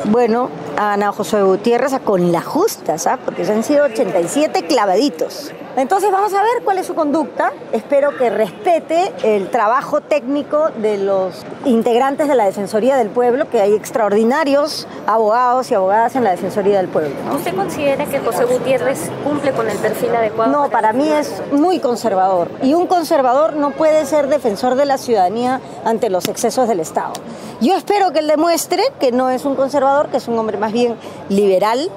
Bueno, 0.06 0.50
Ana 0.78 1.12
José 1.12 1.42
Gutiérrez 1.42 2.00
con 2.04 2.32
la 2.32 2.42
justa, 2.42 2.98
¿sabes? 2.98 3.20
Porque 3.26 3.46
se 3.46 3.54
han 3.54 3.64
sido 3.64 3.86
87 3.86 4.66
clavaditos. 4.68 5.52
Entonces 5.78 6.10
vamos 6.10 6.34
a 6.34 6.42
ver 6.42 6.64
cuál 6.64 6.78
es 6.78 6.86
su 6.86 6.96
conducta. 6.96 7.52
Espero 7.74 8.16
que 8.18 8.30
respete 8.30 9.12
el 9.24 9.50
trabajo 9.50 10.00
técnico 10.00 10.70
de 10.70 10.98
los 10.98 11.44
integrantes 11.66 12.30
de 12.30 12.36
la 12.36 12.46
Defensoría 12.46 12.96
del 12.96 13.10
Pueblo, 13.10 13.50
que 13.50 13.60
hay 13.60 13.74
extraordinarios 13.74 14.88
abogados 15.06 15.70
y 15.72 15.74
abogadas 15.74 16.16
en 16.16 16.24
la 16.24 16.32
Defensoría 16.32 16.78
del 16.78 16.88
Pueblo. 16.88 17.14
¿Usted 17.36 17.54
considera 17.56 18.06
que 18.06 18.20
José 18.20 18.46
Gutiérrez 18.46 19.10
cumple 19.26 19.52
con 19.52 19.70
el 19.70 19.78
perfil 19.78 20.16
adecuado? 20.16 20.52
No, 20.52 20.70
para 20.70 20.94
mí 20.94 21.10
es 21.10 21.42
muy 21.52 21.80
conservador. 21.80 22.50
Y 22.64 22.74
un 22.74 22.88
conservador 22.88 23.58
no 23.58 23.72
puede 23.72 24.06
ser 24.06 24.28
defensor 24.28 24.76
de 24.76 24.86
la 24.86 24.98
ciudadanía 24.98 25.60
ante 25.84 26.10
los 26.10 26.30
excesos 26.30 26.70
del 26.70 26.80
Estado. 26.80 27.14
Yo 27.60 27.76
espero 27.76 28.14
que 28.14 28.20
él 28.20 28.28
demuestre 28.28 28.84
que 29.00 29.12
no 29.12 29.30
es 29.30 29.44
un 29.44 29.56
conservador, 29.56 29.65
que 30.12 30.18
es 30.18 30.28
un 30.28 30.38
hombre 30.38 30.58
más 30.58 30.72
bien 30.72 30.96
liberal, 31.30 31.90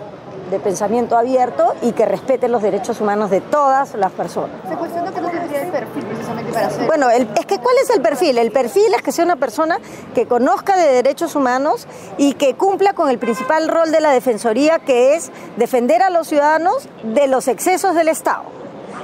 de 0.50 0.58
pensamiento 0.58 1.16
abierto 1.16 1.74
y 1.82 1.92
que 1.92 2.06
respete 2.06 2.48
los 2.48 2.62
derechos 2.62 3.00
humanos 3.00 3.30
de 3.30 3.40
todas 3.40 3.94
las 3.94 4.12
personas. 4.12 4.50
Se 4.68 4.74
cuestiona 4.76 5.12
que 5.12 5.20
no 5.20 5.28
tendría 5.28 5.62
el 5.62 5.70
perfil 5.70 6.04
precisamente 6.06 6.52
para 6.52 6.66
hacer. 6.68 6.86
Bueno, 6.86 7.10
es 7.10 7.46
que 7.46 7.58
¿cuál 7.58 7.76
es 7.82 7.90
el 7.90 8.00
perfil? 8.00 8.38
El 8.38 8.50
perfil 8.50 8.94
es 8.94 9.02
que 9.02 9.12
sea 9.12 9.24
una 9.24 9.36
persona 9.36 9.78
que 10.14 10.26
conozca 10.26 10.76
de 10.76 10.90
derechos 10.90 11.36
humanos 11.36 11.86
y 12.16 12.34
que 12.34 12.54
cumpla 12.54 12.94
con 12.94 13.10
el 13.10 13.18
principal 13.18 13.68
rol 13.68 13.92
de 13.92 14.00
la 14.00 14.10
Defensoría, 14.10 14.78
que 14.78 15.14
es 15.14 15.30
defender 15.56 16.02
a 16.02 16.10
los 16.10 16.28
ciudadanos 16.28 16.88
de 17.02 17.26
los 17.26 17.46
excesos 17.48 17.94
del 17.94 18.08
Estado. 18.08 18.44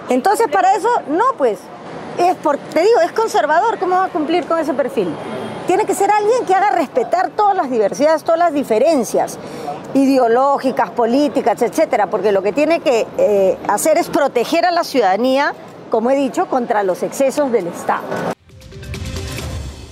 Entonces, 0.09 0.49
para 0.49 0.75
eso, 0.75 0.89
no, 1.09 1.25
pues, 1.37 1.59
es 2.19 2.37
por, 2.37 2.59
te 2.59 2.81
digo, 2.81 3.01
es 3.01 3.13
conservador, 3.13 3.79
¿cómo 3.79 3.97
va 3.97 4.07
a 4.07 4.09
cumplir 4.09 4.45
con 4.47 4.59
ese 4.59 4.75
perfil? 4.75 5.15
Tiene 5.67 5.85
que 5.85 5.95
ser 5.95 6.11
alguien 6.11 6.45
que 6.47 6.55
haga 6.55 6.71
respetar 6.71 7.31
todas 7.31 7.57
las 7.57 7.71
diversidades, 7.71 8.23
todas 8.23 8.39
las 8.39 8.53
diferencias 8.53 9.39
ideológicas, 9.95 10.91
políticas, 10.91 11.63
etcétera, 11.63 12.09
porque 12.09 12.33
lo 12.33 12.43
que 12.43 12.53
tiene 12.53 12.81
que 12.81 13.07
eh, 13.17 13.57
hacer 13.69 13.97
es 13.97 14.09
proteger 14.09 14.67
a 14.67 14.71
la 14.71 14.85
ciudadanía, 14.85 15.55
como 15.91 16.11
he 16.11 16.17
dicho, 16.17 16.47
contra 16.47 16.83
los 16.83 17.03
excesos 17.03 17.51
del 17.51 17.69
Estado. 17.69 18.35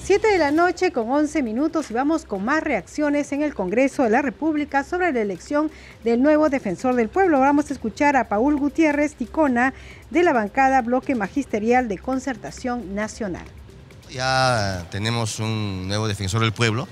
7 0.04 0.28
de 0.28 0.38
la 0.38 0.50
noche 0.50 0.90
con 0.90 1.08
11 1.08 1.44
minutos 1.44 1.90
y 1.90 1.94
vamos 1.94 2.24
con 2.24 2.44
más 2.44 2.62
reacciones 2.62 3.30
en 3.30 3.40
el 3.40 3.54
Congreso 3.54 4.02
de 4.02 4.10
la 4.10 4.20
República 4.20 4.82
sobre 4.82 5.12
la 5.12 5.20
elección 5.20 5.70
del 6.02 6.20
nuevo 6.20 6.50
defensor 6.50 6.96
del 6.96 7.08
pueblo. 7.08 7.38
Vamos 7.38 7.70
a 7.70 7.72
escuchar 7.72 8.16
a 8.16 8.28
Paul 8.28 8.56
Gutiérrez 8.56 9.14
Ticona 9.14 9.72
de 10.12 10.22
la 10.22 10.34
bancada 10.34 10.82
Bloque 10.82 11.14
Magisterial 11.14 11.88
de 11.88 11.96
Concertación 11.96 12.94
Nacional. 12.94 13.46
Ya 14.10 14.86
tenemos 14.90 15.38
un 15.38 15.88
nuevo 15.88 16.06
defensor 16.06 16.42
del 16.42 16.52
pueblo. 16.52 16.86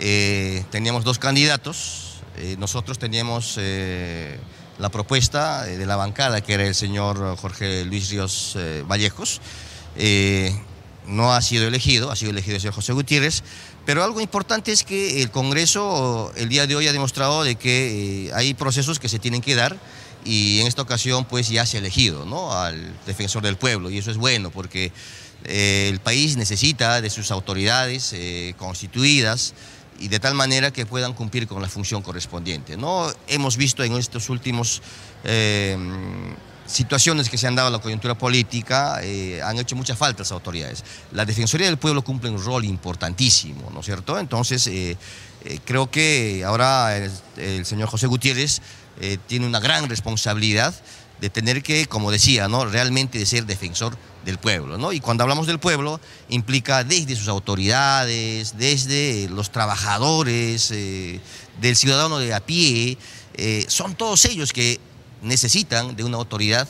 Eh, 0.00 0.64
teníamos 0.70 1.04
dos 1.04 1.20
candidatos, 1.20 2.20
eh, 2.36 2.56
nosotros 2.58 2.98
teníamos 2.98 3.54
eh, 3.58 4.36
la 4.80 4.88
propuesta 4.88 5.62
de 5.62 5.86
la 5.86 5.94
bancada, 5.94 6.40
que 6.40 6.54
era 6.54 6.66
el 6.66 6.74
señor 6.74 7.36
Jorge 7.36 7.84
Luis 7.84 8.10
Ríos 8.10 8.56
eh, 8.58 8.82
Vallejos. 8.86 9.40
no 11.06 11.32
ha 11.32 11.40
sido 11.42 11.68
elegido, 11.68 12.10
ha 12.10 12.16
sido 12.16 12.32
elegido 12.32 12.56
el 12.56 12.60
señor 12.60 12.74
José 12.74 12.92
Gutiérrez, 12.92 13.44
pero 13.84 14.02
algo 14.02 14.20
importante 14.20 14.72
es 14.72 14.82
que 14.82 15.22
el 15.22 15.30
Congreso 15.30 16.32
el 16.34 16.48
día 16.48 16.66
de 16.66 16.74
hoy 16.74 16.88
ha 16.88 16.92
demostrado 16.92 17.44
de 17.44 17.54
que 17.54 18.32
hay 18.34 18.54
procesos 18.54 18.98
que 18.98 19.08
se 19.08 19.20
tienen 19.20 19.40
que 19.40 19.54
dar 19.54 19.76
y 20.26 20.60
en 20.60 20.66
esta 20.66 20.82
ocasión 20.82 21.24
pues 21.24 21.48
ya 21.48 21.64
se 21.64 21.76
ha 21.76 21.80
elegido 21.80 22.26
¿no? 22.26 22.52
al 22.52 22.92
defensor 23.06 23.42
del 23.42 23.56
pueblo 23.56 23.90
y 23.90 23.98
eso 23.98 24.10
es 24.10 24.16
bueno 24.16 24.50
porque 24.50 24.92
el 25.44 26.00
país 26.00 26.36
necesita 26.36 27.00
de 27.00 27.10
sus 27.10 27.30
autoridades 27.30 28.14
constituidas 28.56 29.54
y 29.98 30.08
de 30.08 30.20
tal 30.20 30.34
manera 30.34 30.72
que 30.72 30.86
puedan 30.86 31.12
cumplir 31.12 31.46
con 31.46 31.62
la 31.62 31.68
función 31.68 32.02
correspondiente. 32.02 32.76
¿no? 32.76 33.10
Hemos 33.28 33.56
visto 33.56 33.82
en 33.84 33.94
estos 33.94 34.28
últimos 34.28 34.82
eh, 35.24 35.76
situaciones 36.66 37.28
que 37.28 37.38
se 37.38 37.46
han 37.46 37.54
dado 37.54 37.68
en 37.68 37.74
la 37.74 37.80
coyuntura 37.80 38.16
política, 38.16 39.00
eh, 39.02 39.40
han 39.42 39.58
hecho 39.58 39.76
mucha 39.76 39.96
falta 39.96 40.22
las 40.22 40.32
autoridades. 40.32 40.84
La 41.12 41.24
Defensoría 41.24 41.66
del 41.66 41.78
Pueblo 41.78 42.02
cumple 42.02 42.30
un 42.30 42.42
rol 42.42 42.64
importantísimo, 42.64 43.70
¿no 43.72 43.80
es 43.80 43.86
cierto? 43.86 44.18
Entonces, 44.18 44.66
eh, 44.66 44.96
creo 45.64 45.90
que 45.90 46.44
ahora 46.44 46.96
el 47.36 47.64
señor 47.64 47.88
José 47.88 48.06
Gutiérrez 48.08 48.60
tiene 49.28 49.46
una 49.46 49.60
gran 49.60 49.88
responsabilidad 49.88 50.74
de 51.20 51.30
tener 51.30 51.62
que, 51.62 51.86
como 51.86 52.10
decía, 52.10 52.48
¿no? 52.48 52.64
realmente 52.64 53.18
de 53.18 53.26
ser 53.26 53.46
defensor 53.46 53.96
del 54.24 54.38
pueblo. 54.38 54.76
¿no? 54.76 54.92
Y 54.92 55.00
cuando 55.00 55.22
hablamos 55.22 55.46
del 55.46 55.58
pueblo, 55.58 56.00
implica 56.28 56.84
desde 56.84 57.16
sus 57.16 57.28
autoridades, 57.28 58.56
desde 58.58 59.28
los 59.30 59.50
trabajadores, 59.50 60.70
eh, 60.72 61.20
del 61.60 61.76
ciudadano 61.76 62.18
de 62.18 62.34
a 62.34 62.40
pie, 62.40 62.98
eh, 63.34 63.64
son 63.68 63.94
todos 63.94 64.24
ellos 64.26 64.52
que 64.52 64.80
necesitan 65.26 65.96
de 65.96 66.04
una 66.04 66.16
autoridad 66.16 66.68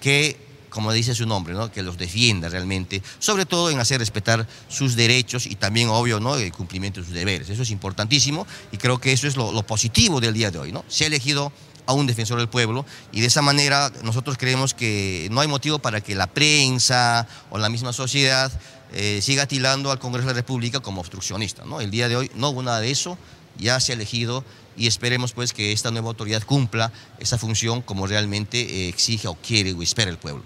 que 0.00 0.46
como 0.76 0.92
dice 0.92 1.14
su 1.14 1.24
nombre, 1.24 1.54
¿no? 1.54 1.72
que 1.72 1.82
los 1.82 1.96
defienda 1.96 2.50
realmente, 2.50 3.02
sobre 3.18 3.46
todo 3.46 3.70
en 3.70 3.80
hacer 3.80 3.98
respetar 3.98 4.46
sus 4.68 4.94
derechos 4.94 5.46
y 5.46 5.54
también, 5.54 5.88
obvio, 5.88 6.20
¿no? 6.20 6.36
el 6.36 6.52
cumplimiento 6.52 7.00
de 7.00 7.06
sus 7.06 7.14
deberes. 7.14 7.48
Eso 7.48 7.62
es 7.62 7.70
importantísimo 7.70 8.46
y 8.70 8.76
creo 8.76 9.00
que 9.00 9.10
eso 9.12 9.26
es 9.26 9.36
lo, 9.38 9.62
positivo 9.62 10.20
del 10.20 10.34
día 10.34 10.50
de 10.50 10.58
hoy. 10.58 10.72
¿no? 10.72 10.84
Se 10.86 11.04
ha 11.04 11.06
elegido 11.06 11.50
a 11.86 11.94
un 11.94 12.06
defensor 12.06 12.38
del 12.38 12.50
pueblo 12.50 12.84
y 13.10 13.22
de 13.22 13.28
esa 13.28 13.40
manera 13.40 13.90
nosotros 14.02 14.36
creemos 14.36 14.74
que 14.74 15.28
no 15.30 15.40
hay 15.40 15.48
motivo 15.48 15.78
para 15.78 16.02
que 16.02 16.14
la 16.14 16.26
prensa 16.26 17.26
o 17.48 17.56
la 17.56 17.70
misma 17.70 17.94
sociedad 17.94 18.52
eh, 18.92 19.20
siga 19.22 19.46
tilando 19.46 19.90
al 19.90 19.98
Congreso 19.98 20.28
de 20.28 20.34
la 20.34 20.40
República 20.40 20.80
como 20.80 21.00
obstruccionista. 21.00 21.64
¿no? 21.64 21.80
El 21.80 21.90
día 21.90 22.10
de 22.10 22.16
hoy 22.16 22.30
no 22.34 22.50
hubo 22.50 22.62
nada 22.62 22.80
de 22.80 22.90
eso, 22.90 23.16
ya 23.58 23.80
se 23.80 23.92
ha 23.92 23.94
elegido 23.94 24.44
y 24.76 24.86
esperemos 24.86 25.32
pues 25.32 25.52
que 25.52 25.72
esta 25.72 25.90
nueva 25.90 26.08
autoridad 26.08 26.42
cumpla 26.42 26.92
esa 27.18 27.38
función 27.38 27.82
como 27.82 28.06
realmente 28.06 28.60
eh, 28.60 28.88
exige 28.88 29.28
o 29.28 29.34
quiere 29.34 29.72
o 29.72 29.82
espera 29.82 30.10
el 30.10 30.18
pueblo. 30.18 30.42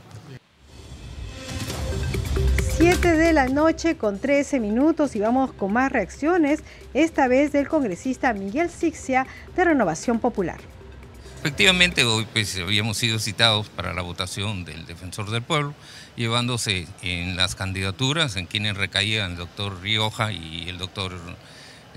7 2.81 3.13
de 3.13 3.35
la 3.35 3.47
noche 3.49 3.99
con 3.99 4.19
13 4.19 4.59
minutos 4.59 5.15
y 5.15 5.21
vamos 5.21 5.53
con 5.53 5.71
más 5.71 5.93
reacciones, 5.93 6.61
esta 6.95 7.29
vez 7.29 7.53
del 7.53 7.69
congresista 7.69 8.33
Miguel 8.33 8.71
Sixia 8.71 9.27
de 9.55 9.65
Renovación 9.65 10.19
Popular. 10.19 10.59
Efectivamente, 11.41 12.05
hoy 12.05 12.27
pues 12.33 12.59
habíamos 12.59 12.97
sido 12.97 13.19
citados 13.19 13.69
para 13.69 13.93
la 13.93 14.01
votación 14.01 14.65
del 14.65 14.87
defensor 14.87 15.31
del 15.31 15.43
pueblo, 15.43 15.75
llevándose 16.17 16.87
en 17.03 17.37
las 17.37 17.55
candidaturas 17.55 18.37
en 18.37 18.47
quienes 18.47 18.77
recaían 18.77 19.33
el 19.33 19.37
doctor 19.37 19.81
Rioja 19.83 20.33
y 20.33 20.69
el 20.69 20.79
doctor 20.79 21.13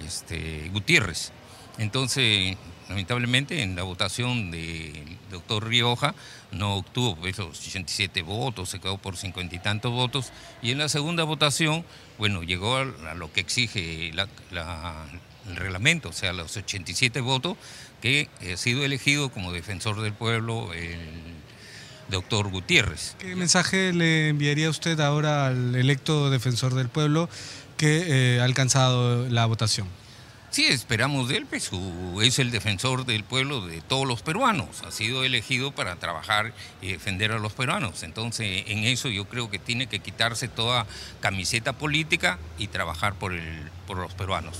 este, 0.06 0.70
Gutiérrez. 0.70 1.32
Entonces, 1.78 2.56
lamentablemente, 2.90 3.64
en 3.64 3.76
la 3.76 3.84
votación 3.84 4.52
del 4.52 5.18
doctor 5.32 5.68
Rioja 5.68 6.14
no 6.52 6.76
obtuvo 6.76 7.26
esos 7.26 7.58
67 7.58 8.22
votos, 8.22 8.70
se 8.70 8.80
quedó 8.80 8.98
por 8.98 9.18
cincuenta 9.18 9.56
y 9.56 9.60
tantos 9.60 9.92
votos, 9.92 10.32
y 10.62 10.72
en 10.72 10.78
la 10.78 10.90
segunda 10.90 11.24
votación, 11.24 11.84
bueno, 12.20 12.44
llegó 12.44 12.78
a, 12.78 12.86
lo 13.16 13.32
que 13.34 13.42
exige 13.42 14.10
el 14.10 15.56
reglamento, 15.56 16.10
o 16.10 16.14
sea, 16.14 16.32
los 16.34 16.56
87 16.56 17.22
votos, 17.22 17.58
que 18.02 18.30
ha 18.54 18.58
sido 18.58 18.84
elegido 18.84 19.30
como 19.32 19.52
defensor 19.52 20.02
del 20.02 20.14
pueblo 20.14 20.74
el 20.74 21.34
doctor 22.10 22.50
Gutiérrez. 22.50 23.16
¿Qué 23.20 23.36
mensaje 23.36 23.94
le 23.94 24.30
enviaría 24.30 24.70
usted 24.70 25.00
ahora 25.00 25.48
al 25.48 25.76
electo 25.76 26.30
defensor 26.30 26.76
del 26.76 26.90
pueblo 26.90 27.30
que 27.84 28.36
eh, 28.38 28.40
ha 28.40 28.46
alcanzado 28.46 29.28
la 29.28 29.46
votación? 29.46 29.90
Sí, 30.52 30.68
esperamos 30.68 31.28
de 31.28 31.36
él, 31.36 31.46
pues 31.46 31.70
es 32.22 32.40
el 32.40 32.50
defensor 32.50 33.06
del 33.06 33.26
pueblo 33.26 33.66
de 33.66 33.82
todos 33.82 34.08
los 34.08 34.22
peruanos, 34.22 34.84
ha 34.88 34.92
sido 34.92 35.26
elegido 35.26 35.74
para 35.74 35.98
trabajar 35.98 36.54
y 36.82 36.94
defender 36.94 37.34
a 37.34 37.40
los 37.40 37.52
peruanos. 37.52 38.04
Entonces, 38.04 38.64
en 38.68 38.86
eso 38.86 39.10
yo 39.10 39.26
creo 39.26 39.50
que 39.50 39.60
tiene 39.60 39.88
que 39.88 40.00
quitarse 40.00 40.48
toda 40.48 40.86
camiseta 41.20 41.74
política 41.74 42.40
y 42.58 42.68
trabajar 42.68 43.16
por, 43.16 43.34
el, 43.34 43.70
por 43.86 43.98
los 43.98 44.14
peruanos. 44.14 44.60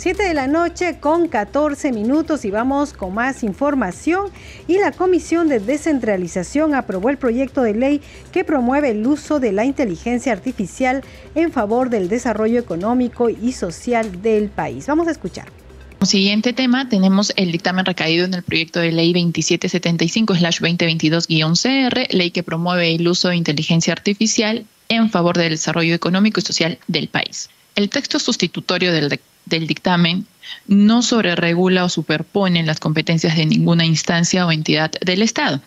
7 0.00 0.22
de 0.22 0.32
la 0.32 0.46
noche 0.46 0.98
con 0.98 1.28
14 1.28 1.92
minutos 1.92 2.46
y 2.46 2.50
vamos 2.50 2.94
con 2.94 3.12
más 3.12 3.42
información. 3.42 4.30
Y 4.66 4.78
la 4.78 4.92
Comisión 4.92 5.46
de 5.46 5.60
Descentralización 5.60 6.74
aprobó 6.74 7.10
el 7.10 7.18
proyecto 7.18 7.60
de 7.60 7.74
ley 7.74 8.00
que 8.32 8.42
promueve 8.42 8.92
el 8.92 9.06
uso 9.06 9.40
de 9.40 9.52
la 9.52 9.66
inteligencia 9.66 10.32
artificial 10.32 11.04
en 11.34 11.52
favor 11.52 11.90
del 11.90 12.08
desarrollo 12.08 12.58
económico 12.58 13.28
y 13.28 13.52
social 13.52 14.22
del 14.22 14.48
país. 14.48 14.86
Vamos 14.86 15.06
a 15.06 15.10
escuchar. 15.10 15.52
Siguiente 16.00 16.54
tema 16.54 16.88
tenemos 16.88 17.34
el 17.36 17.52
dictamen 17.52 17.84
recaído 17.84 18.24
en 18.24 18.32
el 18.32 18.42
proyecto 18.42 18.80
de 18.80 18.92
ley 18.92 19.12
2775-2022-CR, 19.12 22.08
ley 22.08 22.30
que 22.30 22.42
promueve 22.42 22.94
el 22.94 23.06
uso 23.06 23.28
de 23.28 23.36
inteligencia 23.36 23.92
artificial 23.92 24.64
en 24.88 25.10
favor 25.10 25.36
del 25.36 25.50
desarrollo 25.50 25.94
económico 25.94 26.40
y 26.40 26.42
social 26.42 26.78
del 26.88 27.08
país. 27.08 27.50
El 27.74 27.90
texto 27.90 28.18
sustitutorio 28.18 28.92
del, 28.92 29.20
dictamen 29.58 30.26
no 30.66 31.02
sobreregula 31.02 31.84
o 31.84 31.88
superpone 31.88 32.62
las 32.62 32.80
competencias 32.80 33.36
de 33.36 33.46
ninguna 33.46 33.84
instancia 33.84 34.46
o 34.46 34.52
entidad 34.52 34.92
del 35.00 35.22
Estado. 35.22 35.60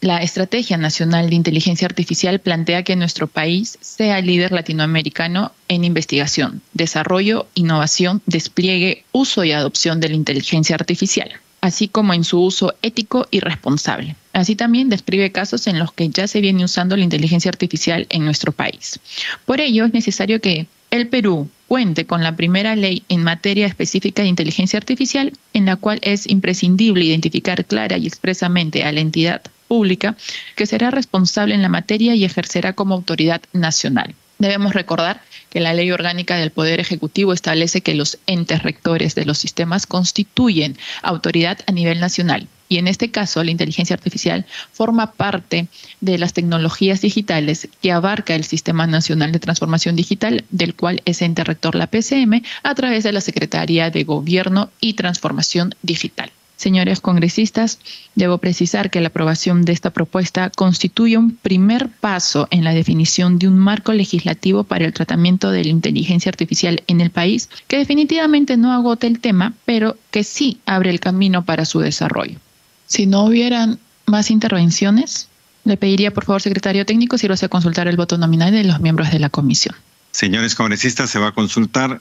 La 0.00 0.22
Estrategia 0.22 0.78
Nacional 0.78 1.28
de 1.28 1.36
Inteligencia 1.36 1.86
Artificial 1.86 2.38
plantea 2.38 2.84
que 2.84 2.96
nuestro 2.96 3.26
país 3.26 3.76
sea 3.82 4.22
líder 4.22 4.50
latinoamericano 4.50 5.52
en 5.68 5.84
investigación, 5.84 6.62
desarrollo, 6.72 7.46
innovación, 7.54 8.22
despliegue, 8.24 9.04
uso 9.12 9.44
y 9.44 9.52
adopción 9.52 10.00
de 10.00 10.08
la 10.08 10.16
inteligencia 10.16 10.74
artificial, 10.74 11.30
así 11.60 11.86
como 11.88 12.14
en 12.14 12.24
su 12.24 12.40
uso 12.40 12.74
ético 12.80 13.28
y 13.30 13.40
responsable. 13.40 14.16
Así 14.32 14.56
también 14.56 14.88
describe 14.88 15.32
casos 15.32 15.66
en 15.66 15.78
los 15.78 15.92
que 15.92 16.08
ya 16.08 16.26
se 16.26 16.40
viene 16.40 16.64
usando 16.64 16.96
la 16.96 17.04
inteligencia 17.04 17.50
artificial 17.50 18.06
en 18.08 18.24
nuestro 18.24 18.52
país. 18.52 19.00
Por 19.44 19.60
ello, 19.60 19.84
es 19.84 19.92
necesario 19.92 20.40
que 20.40 20.66
el 20.90 21.08
Perú 21.08 21.48
cuente 21.68 22.04
con 22.04 22.22
la 22.22 22.34
primera 22.34 22.74
ley 22.74 23.04
en 23.08 23.22
materia 23.22 23.66
específica 23.66 24.22
de 24.22 24.28
inteligencia 24.28 24.76
artificial, 24.76 25.32
en 25.52 25.66
la 25.66 25.76
cual 25.76 26.00
es 26.02 26.26
imprescindible 26.26 27.04
identificar 27.04 27.64
clara 27.64 27.96
y 27.96 28.06
expresamente 28.06 28.82
a 28.82 28.90
la 28.90 29.00
entidad 29.00 29.42
pública 29.68 30.16
que 30.56 30.66
será 30.66 30.90
responsable 30.90 31.54
en 31.54 31.62
la 31.62 31.68
materia 31.68 32.16
y 32.16 32.24
ejercerá 32.24 32.72
como 32.72 32.94
autoridad 32.94 33.40
nacional. 33.52 34.14
Debemos 34.40 34.74
recordar 34.74 35.22
que 35.50 35.60
la 35.60 35.74
ley 35.74 35.90
orgánica 35.90 36.36
del 36.36 36.52
Poder 36.52 36.80
Ejecutivo 36.80 37.32
establece 37.32 37.82
que 37.82 37.94
los 37.94 38.18
entes 38.26 38.62
rectores 38.62 39.14
de 39.14 39.26
los 39.26 39.38
sistemas 39.38 39.86
constituyen 39.86 40.78
autoridad 41.02 41.58
a 41.66 41.72
nivel 41.72 42.00
nacional. 42.00 42.48
Y 42.68 42.78
en 42.78 42.86
este 42.86 43.10
caso, 43.10 43.42
la 43.42 43.50
inteligencia 43.50 43.94
artificial 43.94 44.46
forma 44.72 45.10
parte 45.12 45.66
de 46.00 46.18
las 46.18 46.32
tecnologías 46.34 47.00
digitales 47.00 47.68
que 47.82 47.90
abarca 47.90 48.36
el 48.36 48.44
Sistema 48.44 48.86
Nacional 48.86 49.32
de 49.32 49.40
Transformación 49.40 49.96
Digital, 49.96 50.44
del 50.50 50.76
cual 50.76 51.02
es 51.04 51.20
ente 51.20 51.42
rector 51.42 51.74
la 51.74 51.88
PCM, 51.88 52.42
a 52.62 52.74
través 52.76 53.02
de 53.02 53.12
la 53.12 53.20
Secretaría 53.20 53.90
de 53.90 54.04
Gobierno 54.04 54.70
y 54.80 54.94
Transformación 54.94 55.74
Digital. 55.82 56.30
Señores 56.60 57.00
congresistas, 57.00 57.78
debo 58.16 58.36
precisar 58.36 58.90
que 58.90 59.00
la 59.00 59.08
aprobación 59.08 59.64
de 59.64 59.72
esta 59.72 59.94
propuesta 59.94 60.50
constituye 60.50 61.16
un 61.16 61.30
primer 61.34 61.88
paso 61.88 62.48
en 62.50 62.64
la 62.64 62.74
definición 62.74 63.38
de 63.38 63.48
un 63.48 63.56
marco 63.58 63.94
legislativo 63.94 64.64
para 64.64 64.84
el 64.84 64.92
tratamiento 64.92 65.52
de 65.52 65.64
la 65.64 65.70
inteligencia 65.70 66.28
artificial 66.28 66.82
en 66.86 67.00
el 67.00 67.08
país, 67.08 67.48
que 67.66 67.78
definitivamente 67.78 68.58
no 68.58 68.74
agota 68.74 69.06
el 69.06 69.20
tema, 69.20 69.54
pero 69.64 69.96
que 70.10 70.22
sí 70.22 70.58
abre 70.66 70.90
el 70.90 71.00
camino 71.00 71.46
para 71.46 71.64
su 71.64 71.80
desarrollo. 71.80 72.38
Si 72.86 73.06
no 73.06 73.24
hubieran 73.24 73.78
más 74.04 74.30
intervenciones, 74.30 75.30
le 75.64 75.78
pediría 75.78 76.12
por 76.12 76.26
favor, 76.26 76.42
secretario 76.42 76.84
técnico, 76.84 77.16
si 77.16 77.26
lo 77.26 77.32
a 77.40 77.48
consultar 77.48 77.88
el 77.88 77.96
voto 77.96 78.18
nominal 78.18 78.52
de 78.52 78.64
los 78.64 78.80
miembros 78.80 79.10
de 79.10 79.18
la 79.18 79.30
comisión. 79.30 79.76
Señores 80.12 80.54
congresistas, 80.54 81.10
se 81.10 81.18
va 81.18 81.28
a 81.28 81.32
consultar 81.32 82.00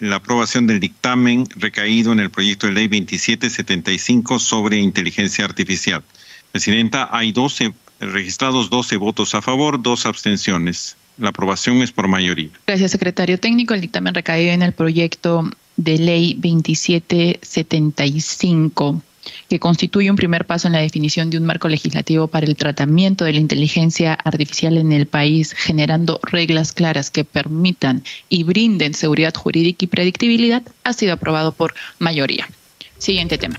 la 0.00 0.16
aprobación 0.16 0.66
del 0.66 0.80
dictamen 0.80 1.46
recaído 1.56 2.12
en 2.12 2.20
el 2.20 2.30
proyecto 2.30 2.66
de 2.66 2.72
ley 2.72 2.88
2775 2.88 4.38
sobre 4.38 4.78
inteligencia 4.78 5.44
artificial. 5.44 6.02
Presidenta, 6.52 7.08
hay 7.12 7.32
12 7.32 7.74
registrados 8.00 8.70
12 8.70 8.96
votos 8.96 9.34
a 9.34 9.42
favor, 9.42 9.82
dos 9.82 10.06
abstenciones. 10.06 10.96
La 11.18 11.28
aprobación 11.30 11.82
es 11.82 11.90
por 11.92 12.08
mayoría. 12.08 12.50
Gracias, 12.66 12.90
secretario 12.90 13.38
técnico. 13.38 13.74
El 13.74 13.80
dictamen 13.80 14.14
recaído 14.14 14.52
en 14.52 14.62
el 14.62 14.72
proyecto 14.72 15.48
de 15.76 15.98
ley 15.98 16.34
2775 16.34 19.02
que 19.48 19.58
constituye 19.58 20.10
un 20.10 20.16
primer 20.16 20.46
paso 20.46 20.68
en 20.68 20.72
la 20.72 20.80
definición 20.80 21.30
de 21.30 21.38
un 21.38 21.46
marco 21.46 21.68
legislativo 21.68 22.28
para 22.28 22.46
el 22.46 22.56
tratamiento 22.56 23.24
de 23.24 23.32
la 23.32 23.40
inteligencia 23.40 24.14
artificial 24.14 24.76
en 24.76 24.92
el 24.92 25.06
país, 25.06 25.52
generando 25.52 26.20
reglas 26.22 26.72
claras 26.72 27.10
que 27.10 27.24
permitan 27.24 28.04
y 28.28 28.44
brinden 28.44 28.94
seguridad 28.94 29.34
jurídica 29.34 29.84
y 29.84 29.88
predictibilidad, 29.88 30.62
ha 30.84 30.92
sido 30.92 31.14
aprobado 31.14 31.52
por 31.52 31.74
mayoría. 31.98 32.48
Siguiente 32.98 33.38
tema. 33.38 33.58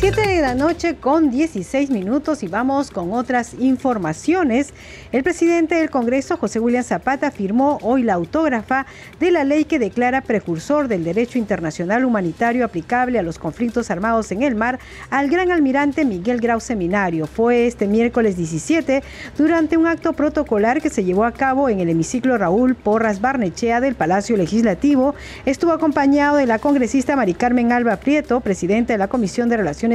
7 0.00 0.18
de 0.18 0.40
la 0.40 0.54
noche 0.54 0.96
con 0.96 1.30
16 1.30 1.90
minutos 1.90 2.42
y 2.42 2.48
vamos 2.48 2.90
con 2.90 3.12
otras 3.12 3.52
informaciones. 3.58 4.72
El 5.12 5.22
presidente 5.22 5.74
del 5.74 5.90
Congreso, 5.90 6.38
José 6.38 6.58
William 6.58 6.82
Zapata, 6.82 7.30
firmó 7.30 7.78
hoy 7.82 8.02
la 8.02 8.14
autógrafa 8.14 8.86
de 9.18 9.30
la 9.30 9.44
ley 9.44 9.66
que 9.66 9.78
declara 9.78 10.22
precursor 10.22 10.88
del 10.88 11.04
derecho 11.04 11.36
internacional 11.36 12.06
humanitario 12.06 12.64
aplicable 12.64 13.18
a 13.18 13.22
los 13.22 13.38
conflictos 13.38 13.90
armados 13.90 14.32
en 14.32 14.42
el 14.42 14.54
mar 14.54 14.78
al 15.10 15.28
gran 15.28 15.52
almirante 15.52 16.06
Miguel 16.06 16.40
Grau 16.40 16.60
Seminario. 16.60 17.26
Fue 17.26 17.66
este 17.66 17.86
miércoles 17.86 18.38
17 18.38 19.02
durante 19.36 19.76
un 19.76 19.86
acto 19.86 20.14
protocolar 20.14 20.80
que 20.80 20.88
se 20.88 21.04
llevó 21.04 21.26
a 21.26 21.32
cabo 21.32 21.68
en 21.68 21.78
el 21.78 21.90
hemiciclo 21.90 22.38
Raúl 22.38 22.74
Porras 22.74 23.20
Barnechea 23.20 23.82
del 23.82 23.96
Palacio 23.96 24.38
Legislativo. 24.38 25.14
Estuvo 25.44 25.72
acompañado 25.72 26.38
de 26.38 26.46
la 26.46 26.58
congresista 26.58 27.16
Mari 27.16 27.34
Carmen 27.34 27.70
Alba 27.70 27.96
Prieto, 27.96 28.40
presidenta 28.40 28.94
de 28.94 28.98
la 28.98 29.08
Comisión 29.08 29.50
de 29.50 29.58
Relaciones 29.58 29.89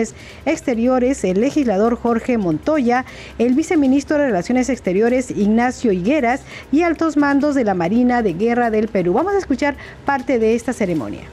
Exteriores, 0.46 1.24
el 1.24 1.42
legislador 1.42 1.98
Jorge 1.98 2.38
Montoya, 2.38 3.06
el 3.40 3.54
viceministro 3.54 4.18
de 4.18 4.28
Relaciones 4.28 4.70
Exteriores 4.70 5.32
Ignacio 5.32 5.92
Higueras 5.92 6.42
y 6.72 6.82
altos 6.82 7.18
mandos 7.18 7.56
de 7.56 7.64
la 7.64 7.74
Marina 7.74 8.22
de 8.22 8.34
Guerra 8.34 8.70
del 8.70 8.88
Perú. 8.88 9.14
Vamos 9.14 9.34
a 9.34 9.38
escuchar 9.38 9.76
parte 10.06 10.40
de 10.40 10.56
esta 10.56 10.74
ceremonia. 10.74 11.24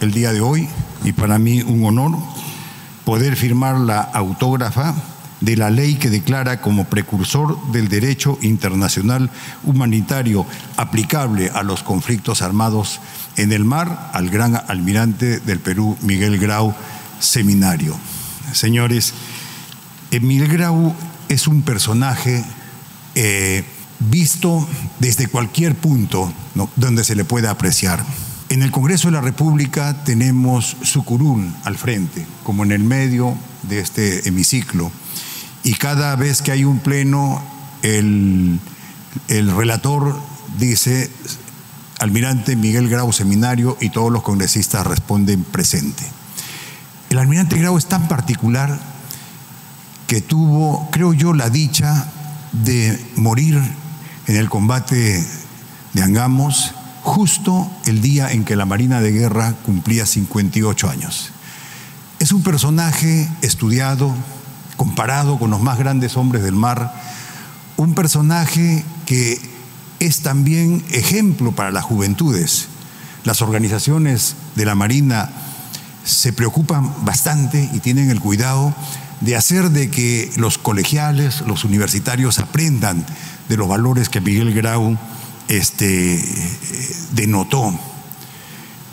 El 0.00 0.12
día 0.12 0.32
de 0.32 0.40
hoy, 0.40 0.68
y 1.04 1.12
para 1.12 1.38
mí 1.38 1.62
un 1.62 1.84
honor, 1.84 2.12
poder 3.04 3.36
firmar 3.36 3.78
la 3.78 4.00
autógrafa 4.00 4.94
de 5.40 5.56
la 5.56 5.70
ley 5.70 5.94
que 5.94 6.10
declara 6.10 6.60
como 6.60 6.84
precursor 6.84 7.56
del 7.72 7.88
derecho 7.88 8.38
internacional 8.42 9.30
humanitario 9.64 10.44
aplicable 10.76 11.50
a 11.54 11.62
los 11.62 11.82
conflictos 11.82 12.42
armados 12.42 13.00
en 13.36 13.52
el 13.52 13.64
mar 13.64 14.10
al 14.12 14.30
gran 14.30 14.60
almirante 14.68 15.38
del 15.40 15.60
Perú, 15.60 15.96
Miguel 16.02 16.38
Grau 16.38 16.74
seminario. 17.20 17.96
Señores, 18.52 19.14
Emil 20.10 20.48
Grau 20.48 20.94
es 21.28 21.46
un 21.46 21.62
personaje 21.62 22.44
eh, 23.14 23.64
visto 23.98 24.66
desde 25.00 25.26
cualquier 25.26 25.74
punto 25.74 26.32
donde 26.76 27.04
se 27.04 27.14
le 27.14 27.24
pueda 27.24 27.50
apreciar. 27.50 28.04
En 28.48 28.62
el 28.62 28.70
Congreso 28.70 29.08
de 29.08 29.12
la 29.12 29.20
República 29.20 30.04
tenemos 30.04 30.76
su 30.82 31.04
curul 31.04 31.52
al 31.64 31.76
frente, 31.76 32.26
como 32.44 32.64
en 32.64 32.72
el 32.72 32.82
medio 32.82 33.36
de 33.64 33.80
este 33.80 34.26
hemiciclo, 34.26 34.90
y 35.62 35.74
cada 35.74 36.16
vez 36.16 36.40
que 36.40 36.52
hay 36.52 36.64
un 36.64 36.78
pleno, 36.78 37.42
el, 37.82 38.58
el 39.28 39.54
relator 39.54 40.18
dice, 40.58 41.10
almirante 41.98 42.56
Miguel 42.56 42.88
Grau 42.88 43.12
Seminario, 43.12 43.76
y 43.80 43.90
todos 43.90 44.10
los 44.10 44.22
congresistas 44.22 44.86
responden 44.86 45.44
presente. 45.44 46.04
El 47.10 47.18
almirante 47.18 47.56
Grau 47.56 47.78
es 47.78 47.86
tan 47.86 48.06
particular 48.06 48.78
que 50.06 50.20
tuvo, 50.20 50.88
creo 50.90 51.12
yo, 51.14 51.32
la 51.32 51.48
dicha 51.48 52.10
de 52.52 53.02
morir 53.16 53.60
en 54.26 54.36
el 54.36 54.50
combate 54.50 55.26
de 55.94 56.02
Angamos 56.02 56.74
justo 57.02 57.70
el 57.86 58.02
día 58.02 58.30
en 58.30 58.44
que 58.44 58.56
la 58.56 58.66
Marina 58.66 59.00
de 59.00 59.12
Guerra 59.12 59.54
cumplía 59.64 60.04
58 60.04 60.90
años. 60.90 61.30
Es 62.18 62.32
un 62.32 62.42
personaje 62.42 63.28
estudiado, 63.40 64.14
comparado 64.76 65.38
con 65.38 65.50
los 65.50 65.62
más 65.62 65.78
grandes 65.78 66.16
hombres 66.16 66.42
del 66.42 66.54
mar, 66.54 66.92
un 67.78 67.94
personaje 67.94 68.84
que 69.06 69.40
es 69.98 70.20
también 70.20 70.84
ejemplo 70.90 71.52
para 71.52 71.70
las 71.70 71.84
juventudes. 71.84 72.68
Las 73.24 73.40
organizaciones 73.40 74.36
de 74.56 74.64
la 74.66 74.74
Marina 74.74 75.30
se 76.08 76.32
preocupan 76.32 77.04
bastante 77.04 77.68
y 77.72 77.80
tienen 77.80 78.10
el 78.10 78.20
cuidado 78.20 78.74
de 79.20 79.36
hacer 79.36 79.70
de 79.70 79.90
que 79.90 80.30
los 80.36 80.58
colegiales, 80.58 81.42
los 81.42 81.64
universitarios 81.64 82.38
aprendan 82.38 83.04
de 83.48 83.56
los 83.56 83.68
valores 83.68 84.08
que 84.08 84.20
Miguel 84.20 84.54
Grau 84.54 84.96
este, 85.48 86.24
denotó. 87.12 87.78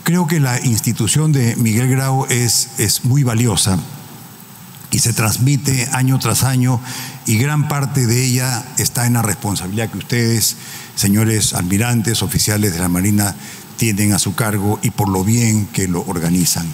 Creo 0.03 0.27
que 0.27 0.39
la 0.39 0.59
institución 0.63 1.31
de 1.31 1.55
Miguel 1.55 1.89
Grau 1.89 2.25
es, 2.29 2.69
es 2.79 3.05
muy 3.05 3.23
valiosa 3.23 3.79
y 4.91 4.99
se 4.99 5.13
transmite 5.13 5.87
año 5.93 6.19
tras 6.19 6.43
año 6.43 6.79
y 7.25 7.37
gran 7.37 7.67
parte 7.67 8.07
de 8.07 8.25
ella 8.25 8.63
está 8.77 9.07
en 9.07 9.13
la 9.13 9.21
responsabilidad 9.21 9.89
que 9.89 9.97
ustedes, 9.97 10.57
señores 10.95 11.53
almirantes, 11.53 12.23
oficiales 12.23 12.73
de 12.73 12.79
la 12.79 12.89
Marina, 12.89 13.35
tienen 13.77 14.13
a 14.13 14.19
su 14.19 14.35
cargo 14.35 14.79
y 14.81 14.91
por 14.91 15.09
lo 15.09 15.23
bien 15.23 15.67
que 15.67 15.87
lo 15.87 16.03
organizan 16.07 16.65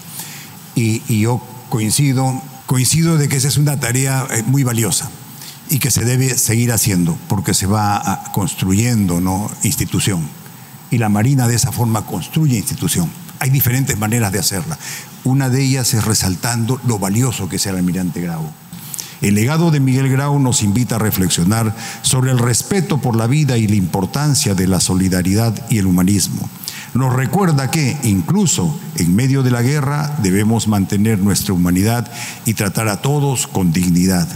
y, 0.76 1.20
yo 1.20 1.42
coincido, 1.70 2.42
coincido 2.66 3.18
de 3.18 3.28
que 3.30 3.38
esa 3.38 3.48
es 3.48 3.58
una 3.58 3.80
tarea 3.80 4.26
eh, 4.32 4.44
muy 4.46 4.64
valiosa 4.64 5.10
y 5.70 5.80
que 5.80 5.92
se 5.92 6.06
debe 6.06 6.38
seguir 6.38 6.72
haciendo 6.72 7.18
porque 7.28 7.54
se 7.54 7.66
va 7.66 8.24
construyendo 8.34 9.22
¿no? 9.22 9.50
institución. 9.64 10.28
Y 10.90 10.98
la 10.98 11.10
Marina 11.10 11.48
de 11.48 11.56
esa 11.56 11.72
forma 11.72 12.06
construye 12.06 12.58
institución. 12.58 13.10
Hay 13.40 13.50
diferentes 13.50 13.98
maneras 13.98 14.32
de 14.32 14.40
hacerla. 14.40 14.78
Una 15.24 15.50
de 15.50 15.64
ellas 15.64 15.94
es 15.94 16.04
resaltando 16.04 16.80
lo 16.86 17.00
valioso 17.00 17.48
que 17.48 17.56
es 17.56 17.66
el 17.66 17.78
almirante 17.78 18.22
Grau. 18.22 18.52
El 19.22 19.36
legado 19.36 19.72
de 19.72 19.80
Miguel 19.80 20.10
Grau 20.10 20.40
nos 20.40 20.64
invita 20.64 20.96
a 20.96 21.00
reflexionar 21.00 21.76
sobre 22.02 22.32
el 22.32 22.40
respeto 22.40 22.98
por 22.98 23.16
la 23.16 23.28
vida 23.28 23.58
y 23.58 23.68
la 23.68 23.76
importancia 23.76 24.56
de 24.56 24.68
la 24.68 24.82
solidaridad 24.82 25.70
y 25.70 25.78
el 25.78 25.86
humanismo 25.86 26.50
nos 26.94 27.14
recuerda 27.14 27.72
que 27.72 27.96
incluso 28.04 28.78
en 28.98 29.16
medio 29.16 29.44
de 29.44 29.52
la 29.52 29.62
guerra 29.62 30.16
debemos 30.22 30.68
mantener 30.68 31.20
nuestra 31.20 31.54
humanidad 31.54 32.12
y 32.46 32.54
tratar 32.54 32.88
a 32.88 33.02
todos 33.02 33.48
con 33.48 33.72
dignidad. 33.72 34.28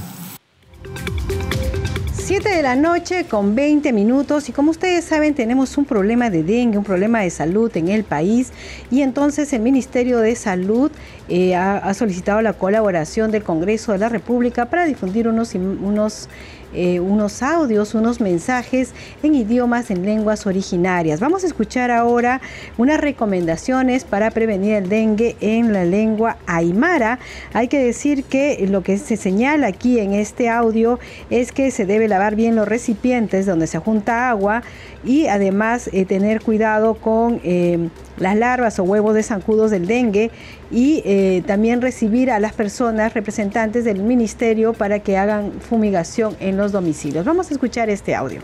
7 2.25 2.49
de 2.49 2.63
la 2.63 2.75
noche 2.75 3.25
con 3.25 3.53
20 3.53 3.93
minutos 3.93 4.49
y 4.49 4.51
como 4.51 4.71
ustedes 4.71 5.05
saben 5.05 5.35
tenemos 5.35 5.77
un 5.77 5.85
problema 5.85 6.31
de 6.31 6.41
dengue, 6.41 6.79
un 6.79 6.83
problema 6.83 7.19
de 7.19 7.29
salud 7.29 7.69
en 7.77 7.87
el 7.87 8.03
país 8.03 8.51
y 8.89 9.03
entonces 9.03 9.53
el 9.53 9.61
Ministerio 9.61 10.17
de 10.17 10.35
Salud 10.35 10.91
eh, 11.29 11.55
ha, 11.55 11.93
solicitado 11.93 12.41
la 12.41 12.53
colaboración 12.53 13.29
del 13.29 13.43
Congreso 13.43 13.91
de 13.91 13.99
la 13.99 14.09
República 14.09 14.65
para 14.65 14.85
difundir 14.85 15.27
unos, 15.27 15.53
unos 15.53 16.27
eh, 16.75 16.99
unos 16.99 17.41
audios, 17.41 17.95
unos 17.95 18.21
mensajes 18.21 18.93
en 19.23 19.35
idiomas, 19.35 19.91
en 19.91 20.05
lenguas 20.05 20.45
originarias. 20.45 21.19
Vamos 21.19 21.43
a 21.43 21.47
escuchar 21.47 21.91
ahora 21.91 22.41
unas 22.77 22.99
recomendaciones 22.99 24.03
para 24.03 24.31
prevenir 24.31 24.75
el 24.75 24.89
dengue 24.89 25.35
en 25.41 25.73
la 25.73 25.85
lengua 25.85 26.37
aymara. 26.45 27.19
Hay 27.53 27.67
que 27.67 27.79
decir 27.79 28.23
que 28.25 28.65
lo 28.69 28.83
que 28.83 28.97
se 28.97 29.17
señala 29.17 29.67
aquí 29.67 29.99
en 29.99 30.13
este 30.13 30.49
audio 30.49 30.99
es 31.29 31.51
que 31.51 31.71
se 31.71 31.85
debe 31.85 32.07
lavar 32.07 32.35
bien 32.35 32.55
los 32.55 32.67
recipientes 32.67 33.45
donde 33.45 33.67
se 33.67 33.79
junta 33.79 34.29
agua 34.29 34.63
y 35.03 35.27
además 35.27 35.89
eh, 35.93 36.05
tener 36.05 36.41
cuidado 36.41 36.95
con 36.95 37.39
eh, 37.43 37.89
las 38.17 38.35
larvas 38.35 38.79
o 38.79 38.83
huevos 38.83 39.13
de 39.13 39.23
zancudos 39.23 39.71
del 39.71 39.87
dengue 39.87 40.31
y 40.71 41.01
eh, 41.05 41.43
también 41.45 41.81
recibir 41.81 42.31
a 42.31 42.39
las 42.39 42.53
personas 42.53 43.13
representantes 43.13 43.85
del 43.85 44.03
ministerio 44.03 44.73
para 44.73 44.99
que 44.99 45.17
hagan 45.17 45.51
fumigación 45.59 46.35
en 46.39 46.57
los 46.57 46.71
domicilios. 46.71 47.25
Vamos 47.25 47.49
a 47.49 47.53
escuchar 47.53 47.89
este 47.89 48.15
audio. 48.15 48.41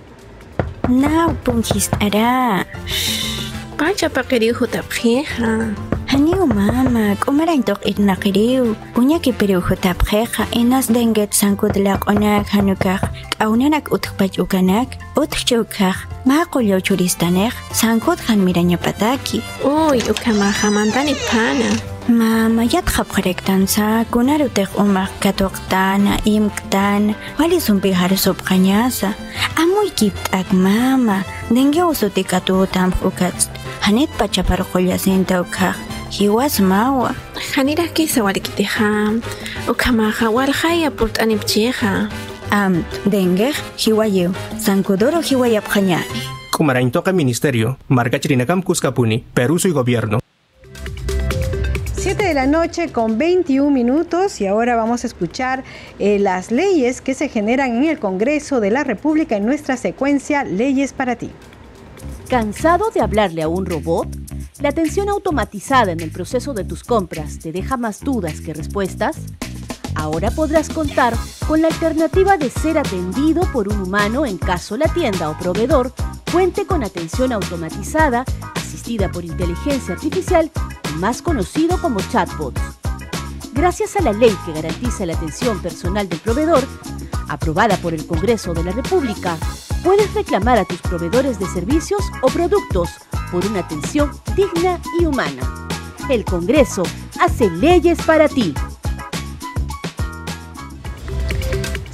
Haniu 6.12 6.46
mama, 6.46 7.16
kumarain 7.24 7.64
tok 7.64 7.80
it 7.88 7.98
nakiriw. 7.98 8.76
Unya 9.00 9.18
ki 9.24 9.32
periw 9.32 9.62
hutap 9.64 10.04
kheha 10.04 10.44
inas 10.52 10.92
denget 10.92 11.32
sangkud 11.32 11.80
lak 11.80 12.04
onak 12.04 12.52
hanukak. 12.52 13.00
Aunanak 13.40 13.88
utkpach 13.96 14.36
ukanak, 14.36 15.00
utkchukak. 15.16 15.96
Makulyo 16.28 16.84
churistanek, 16.84 17.56
sangkud 17.72 18.20
han 18.28 18.44
miranya 18.44 18.76
pataki. 18.76 19.40
Uy, 19.64 20.04
ukama 20.12 20.52
hamantani 20.52 21.16
pana. 21.32 21.91
Mama, 22.10 22.66
yat 22.66 22.86
khap 22.86 23.08
kharektan 23.14 23.70
sa 23.70 24.02
kunarutek 24.10 24.74
umak 24.80 25.12
katoktana, 25.22 26.18
imktana, 26.26 27.14
wali 27.38 27.62
sumpi 27.62 27.94
harisup 27.94 28.42
kanyasa. 28.42 29.14
Amuy 29.58 29.94
kiptak 29.94 30.50
mama, 30.54 31.22
dengge 31.54 31.86
usuti 31.86 32.26
katutam 32.26 32.90
ukats. 33.06 33.50
Hanit 33.86 34.10
pachaparkulya 34.18 34.98
sintaukak. 34.98 35.78
hiwas 36.12 36.60
mawa 36.60 37.16
haniraki 37.56 38.04
sawarikiteja 38.08 39.16
ukamaja 39.72 40.28
walhaya 40.28 40.92
purt'anipchija 40.92 42.12
am 42.52 42.84
dengue 43.08 43.54
hiwayu 43.80 44.36
sankudoro 44.60 45.22
hiwayapjañani 45.22 46.28
Kumaraintoka 46.52 47.14
Ministerio, 47.14 47.78
Marca 47.88 48.20
Chirinacam 48.20 48.62
Cuscapuni, 48.62 49.24
Perú 49.34 49.58
y 49.64 49.72
Gobierno. 49.72 50.20
7 52.14 52.28
de 52.28 52.34
la 52.34 52.46
noche 52.46 52.92
con 52.92 53.18
21 53.18 53.72
minutos 53.72 54.42
y 54.42 54.46
ahora 54.46 54.76
vamos 54.76 55.06
a 55.06 55.08
escuchar 55.08 55.64
eh, 55.98 56.20
las 56.20 56.52
leyes 56.52 57.00
que 57.00 57.14
se 57.14 57.30
generan 57.30 57.78
en 57.78 57.86
el 57.86 58.00
Congreso 58.00 58.60
de 58.60 58.70
la 58.70 58.84
República 58.84 59.38
en 59.38 59.46
nuestra 59.46 59.78
secuencia 59.78 60.44
Leyes 60.44 60.92
para 60.92 61.16
ti. 61.16 61.32
¿Cansado 62.28 62.92
de 62.92 63.00
hablarle 63.00 63.44
a 63.44 63.48
un 63.48 63.66
robot? 63.66 64.10
¿La 64.60 64.68
atención 64.68 65.08
automatizada 65.08 65.94
en 65.94 66.02
el 66.02 66.12
proceso 66.12 66.54
de 66.54 66.66
tus 66.66 66.84
compras 66.84 67.40
te 67.40 67.54
deja 67.54 67.78
más 67.78 68.02
dudas 68.02 68.42
que 68.42 68.54
respuestas? 68.54 69.16
Ahora 69.96 70.32
podrás 70.32 70.70
contar 70.70 71.14
con 71.48 71.62
la 71.62 71.68
alternativa 71.68 72.38
de 72.38 72.50
ser 72.50 72.78
atendido 72.78 73.42
por 73.52 73.68
un 73.68 73.82
humano 73.82 74.26
en 74.26 74.38
caso 74.38 74.78
la 74.78 74.88
tienda 74.94 75.30
o 75.30 75.38
proveedor 75.38 75.94
cuente 76.32 76.66
con 76.66 76.84
atención 76.84 77.32
automatizada 77.34 78.26
asistida 78.56 79.12
por 79.12 79.26
inteligencia 79.26 79.96
artificial, 79.96 80.50
más 80.96 81.22
conocido 81.22 81.80
como 81.82 82.00
chatbots. 82.00 82.62
Gracias 83.54 83.98
a 83.98 84.02
la 84.02 84.14
ley 84.14 84.36
que 84.46 84.54
garantiza 84.54 85.06
la 85.06 85.14
atención 85.14 85.62
personal 85.62 86.08
del 86.08 86.20
proveedor, 86.20 86.64
aprobada 87.28 87.76
por 87.78 87.94
el 87.94 88.08
Congreso 88.08 88.54
de 88.54 88.64
la 88.64 88.72
República, 88.72 89.38
puedes 89.84 90.14
reclamar 90.14 90.58
a 90.58 90.66
tus 90.66 90.82
proveedores 90.82 91.38
de 91.38 91.48
servicios 91.48 92.02
o 92.22 92.28
productos 92.28 92.90
por 93.32 93.46
una 93.46 93.60
atención 93.60 94.12
digna 94.36 94.80
y 95.00 95.06
humana. 95.06 95.68
El 96.10 96.24
Congreso 96.24 96.84
hace 97.20 97.50
leyes 97.50 98.02
para 98.04 98.28
ti. 98.28 98.54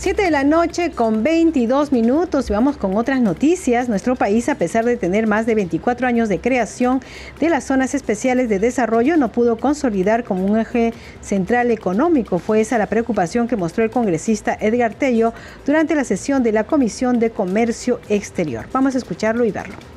7 0.07 0.23
de 0.23 0.31
la 0.31 0.45
noche 0.45 0.91
con 0.91 1.21
22 1.21 1.91
minutos 1.91 2.49
y 2.49 2.53
vamos 2.53 2.77
con 2.77 2.95
otras 2.95 3.19
noticias. 3.19 3.89
Nuestro 3.89 4.15
país, 4.15 4.47
a 4.47 4.55
pesar 4.55 4.85
de 4.85 4.95
tener 4.95 5.27
más 5.27 5.45
de 5.45 5.53
24 5.53 6.07
años 6.07 6.29
de 6.29 6.39
creación 6.39 7.01
de 7.41 7.49
las 7.49 7.65
zonas 7.65 7.93
especiales 7.93 8.47
de 8.47 8.57
desarrollo, 8.57 9.17
no 9.17 9.33
pudo 9.33 9.57
consolidar 9.57 10.23
como 10.23 10.45
un 10.45 10.59
eje 10.59 10.93
central 11.19 11.71
económico. 11.71 12.39
Fue 12.39 12.61
esa 12.61 12.77
la 12.77 12.87
preocupación 12.87 13.49
que 13.49 13.57
mostró 13.57 13.83
el 13.83 13.91
congresista 13.91 14.57
Edgar 14.61 14.93
Tello 14.93 15.33
durante 15.65 15.93
la 15.93 16.05
sesión 16.05 16.41
de 16.41 16.53
la 16.53 16.63
Comisión 16.63 17.19
de 17.19 17.31
Comercio 17.31 17.99
Exterior. 18.07 18.65
Vamos 18.71 18.95
a 18.95 18.99
escucharlo 18.99 19.43
y 19.43 19.51
verlo. 19.51 19.96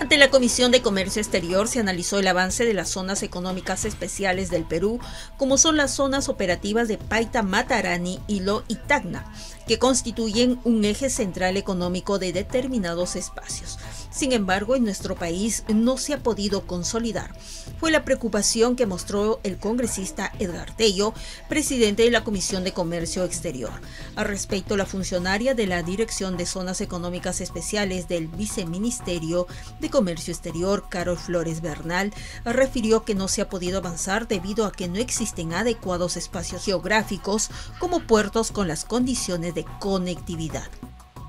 Ante 0.00 0.16
la 0.16 0.30
Comisión 0.30 0.72
de 0.72 0.80
Comercio 0.80 1.20
Exterior 1.20 1.68
se 1.68 1.78
analizó 1.78 2.18
el 2.18 2.26
avance 2.26 2.64
de 2.64 2.72
las 2.72 2.88
zonas 2.88 3.22
económicas 3.22 3.84
especiales 3.84 4.48
del 4.48 4.64
Perú, 4.64 4.98
como 5.36 5.58
son 5.58 5.76
las 5.76 5.94
zonas 5.94 6.30
operativas 6.30 6.88
de 6.88 6.96
Paita, 6.96 7.42
Matarani, 7.42 8.18
Hilo 8.26 8.64
y 8.66 8.76
Tacna, 8.76 9.30
que 9.68 9.78
constituyen 9.78 10.58
un 10.64 10.86
eje 10.86 11.10
central 11.10 11.58
económico 11.58 12.18
de 12.18 12.32
determinados 12.32 13.14
espacios. 13.14 13.78
Sin 14.10 14.32
embargo, 14.32 14.74
en 14.74 14.82
nuestro 14.82 15.14
país 15.14 15.62
no 15.72 15.96
se 15.96 16.14
ha 16.14 16.22
podido 16.22 16.66
consolidar. 16.66 17.32
Fue 17.78 17.92
la 17.92 18.04
preocupación 18.04 18.74
que 18.74 18.84
mostró 18.84 19.38
el 19.44 19.56
congresista 19.56 20.32
Edgar 20.40 20.74
Tello, 20.74 21.14
presidente 21.48 22.02
de 22.02 22.10
la 22.10 22.24
Comisión 22.24 22.64
de 22.64 22.72
Comercio 22.72 23.24
Exterior. 23.24 23.70
Al 24.16 24.26
respecto, 24.26 24.76
la 24.76 24.84
funcionaria 24.84 25.54
de 25.54 25.68
la 25.68 25.84
Dirección 25.84 26.36
de 26.36 26.44
Zonas 26.44 26.80
Económicas 26.80 27.40
Especiales 27.40 28.08
del 28.08 28.26
Viceministerio 28.26 29.46
de 29.80 29.90
Comercio 29.90 30.32
Exterior, 30.32 30.86
Carol 30.88 31.16
Flores 31.16 31.60
Bernal, 31.60 32.12
refirió 32.44 33.04
que 33.04 33.14
no 33.14 33.28
se 33.28 33.42
ha 33.42 33.48
podido 33.48 33.78
avanzar 33.78 34.26
debido 34.26 34.66
a 34.66 34.72
que 34.72 34.88
no 34.88 34.96
existen 34.96 35.54
adecuados 35.54 36.16
espacios 36.16 36.64
geográficos 36.64 37.50
como 37.78 38.00
puertos 38.00 38.50
con 38.50 38.66
las 38.66 38.84
condiciones 38.84 39.54
de 39.54 39.64
conectividad. 39.78 40.68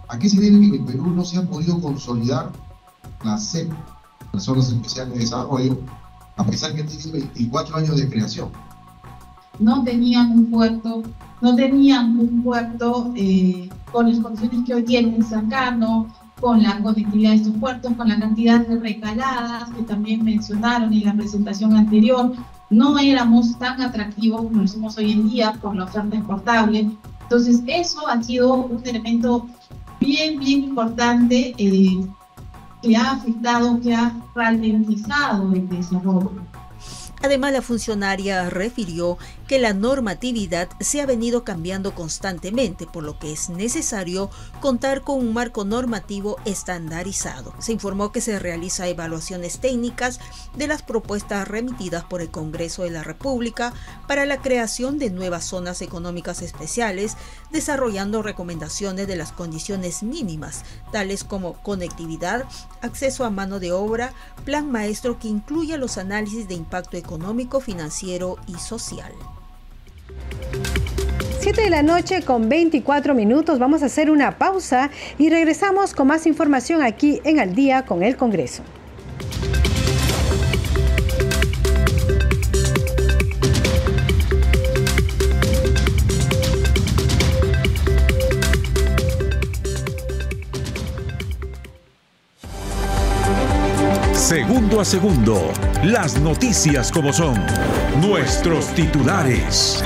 ¿A 0.08 0.18
qué 0.20 0.30
se 0.30 0.42
debe 0.42 0.60
que 0.60 0.76
en 0.78 0.86
Perú 0.86 1.12
no 1.12 1.24
se 1.24 1.38
ha 1.38 1.48
podido 1.48 1.80
consolidar 1.80 2.52
la 3.24 3.38
CEP, 3.38 3.72
las 4.34 4.44
zonas 4.44 4.70
especiales 4.70 5.14
de 5.14 5.20
desarrollo, 5.20 5.78
a 6.38 6.44
pesar 6.46 6.74
que 6.74 6.84
tiene 6.84 7.20
24 7.20 7.78
años 7.78 7.98
de 7.98 8.10
creación. 8.10 8.50
No 9.60 9.84
tenían 9.84 10.32
un 10.32 10.50
puerto, 10.50 11.04
no 11.42 11.56
tenían 11.56 12.18
un 12.18 12.42
puerto 12.44 13.12
eh, 13.16 13.70
con 13.92 14.10
las 14.10 14.20
condiciones 14.20 14.66
que 14.66 14.74
hoy 14.74 14.84
tienen 14.84 15.24
cercano, 15.24 16.08
con 16.40 16.64
la 16.64 16.82
conectividad 16.82 17.32
de 17.32 17.36
estos 17.38 17.54
puertos, 17.58 17.94
con 17.94 18.10
la 18.10 18.20
cantidad 18.20 18.66
de 18.66 18.80
recaladas 18.80 19.70
que 19.70 19.84
también 19.84 20.24
mencionaron 20.24 20.92
en 20.92 21.06
la 21.06 21.14
presentación 21.14 21.76
anterior. 21.76 22.34
No 22.72 22.98
éramos 22.98 23.58
tan 23.60 23.80
atractivos 23.82 24.44
como 24.44 24.62
lo 24.62 24.68
somos 24.68 24.98
hoy 24.98 25.12
en 25.12 25.30
día 25.30 25.54
por 25.62 25.76
la 25.76 25.84
oferta 25.84 26.16
exportable. 26.16 26.90
Entonces, 27.24 27.62
eso 27.68 28.08
ha 28.08 28.22
sido 28.24 28.54
un 28.56 28.82
elemento 28.86 29.46
bien, 30.00 30.40
bien 30.40 30.64
importante 30.64 31.54
eh, 31.58 32.08
que 32.82 32.96
ha 32.96 33.12
afectado, 33.12 33.80
que 33.82 33.94
ha 33.94 34.14
ralentizado 34.36 35.54
el 35.54 35.70
desarrollo. 35.70 36.32
Además, 37.24 37.54
la 37.54 37.62
funcionaria 37.62 38.50
refirió 38.50 39.18
que 39.52 39.60
la 39.60 39.74
normatividad 39.74 40.70
se 40.80 41.02
ha 41.02 41.06
venido 41.06 41.44
cambiando 41.44 41.94
constantemente, 41.94 42.88
por 42.88 43.04
lo 43.04 43.20
que 43.20 43.34
es 43.34 43.50
necesario 43.50 44.30
contar 44.62 45.02
con 45.02 45.18
un 45.18 45.34
marco 45.34 45.66
normativo 45.66 46.38
estandarizado. 46.46 47.54
Se 47.60 47.74
informó 47.74 48.14
que 48.14 48.22
se 48.22 48.40
realiza 48.40 48.88
evaluaciones 48.88 49.60
técnicas 49.60 50.22
de 50.56 50.68
las 50.68 50.84
propuestas 50.84 51.50
remitidas 51.50 52.06
por 52.06 52.22
el 52.22 52.32
Congreso 52.32 52.84
de 52.84 52.92
la 52.92 53.04
República 53.04 53.74
para 54.08 54.26
la 54.26 54.42
creación 54.42 55.00
de 55.00 55.10
nuevas 55.10 55.44
zonas 55.44 55.82
económicas 55.82 56.42
especiales, 56.42 57.18
desarrollando 57.52 58.22
recomendaciones 58.22 59.06
de 59.06 59.18
las 59.18 59.34
condiciones 59.34 60.02
mínimas, 60.02 60.64
tales 60.94 61.26
como 61.26 61.56
conectividad, 61.56 62.46
acceso 62.82 63.26
a 63.26 63.30
mano 63.30 63.60
de 63.60 63.74
obra, 63.74 64.14
plan 64.46 64.72
maestro 64.72 65.20
que 65.20 65.28
incluya 65.28 65.76
los 65.76 65.98
análisis 65.98 66.48
de 66.48 66.54
impacto 66.54 66.96
económico, 66.96 67.60
financiero 67.60 68.38
y 68.48 68.54
social. 68.58 69.12
7 71.42 71.64
de 71.64 71.70
la 71.70 71.82
noche 71.82 72.22
con 72.22 72.50
24 72.50 73.16
minutos. 73.16 73.58
Vamos 73.58 73.84
a 73.84 73.88
hacer 73.88 74.12
una 74.12 74.38
pausa 74.38 74.92
y 75.18 75.30
regresamos 75.30 75.94
con 75.94 76.08
más 76.08 76.28
información 76.28 76.84
aquí 76.84 77.20
en 77.24 77.40
Al 77.40 77.56
día 77.56 77.84
con 77.86 78.04
el 78.04 78.16
Congreso. 78.16 78.64
Segundo 94.14 94.80
a 94.80 94.86
segundo, 94.86 95.52
las 95.84 96.18
noticias 96.22 96.90
como 96.90 97.12
son, 97.12 97.36
nuestros 98.00 98.68
titulares. 98.68 99.84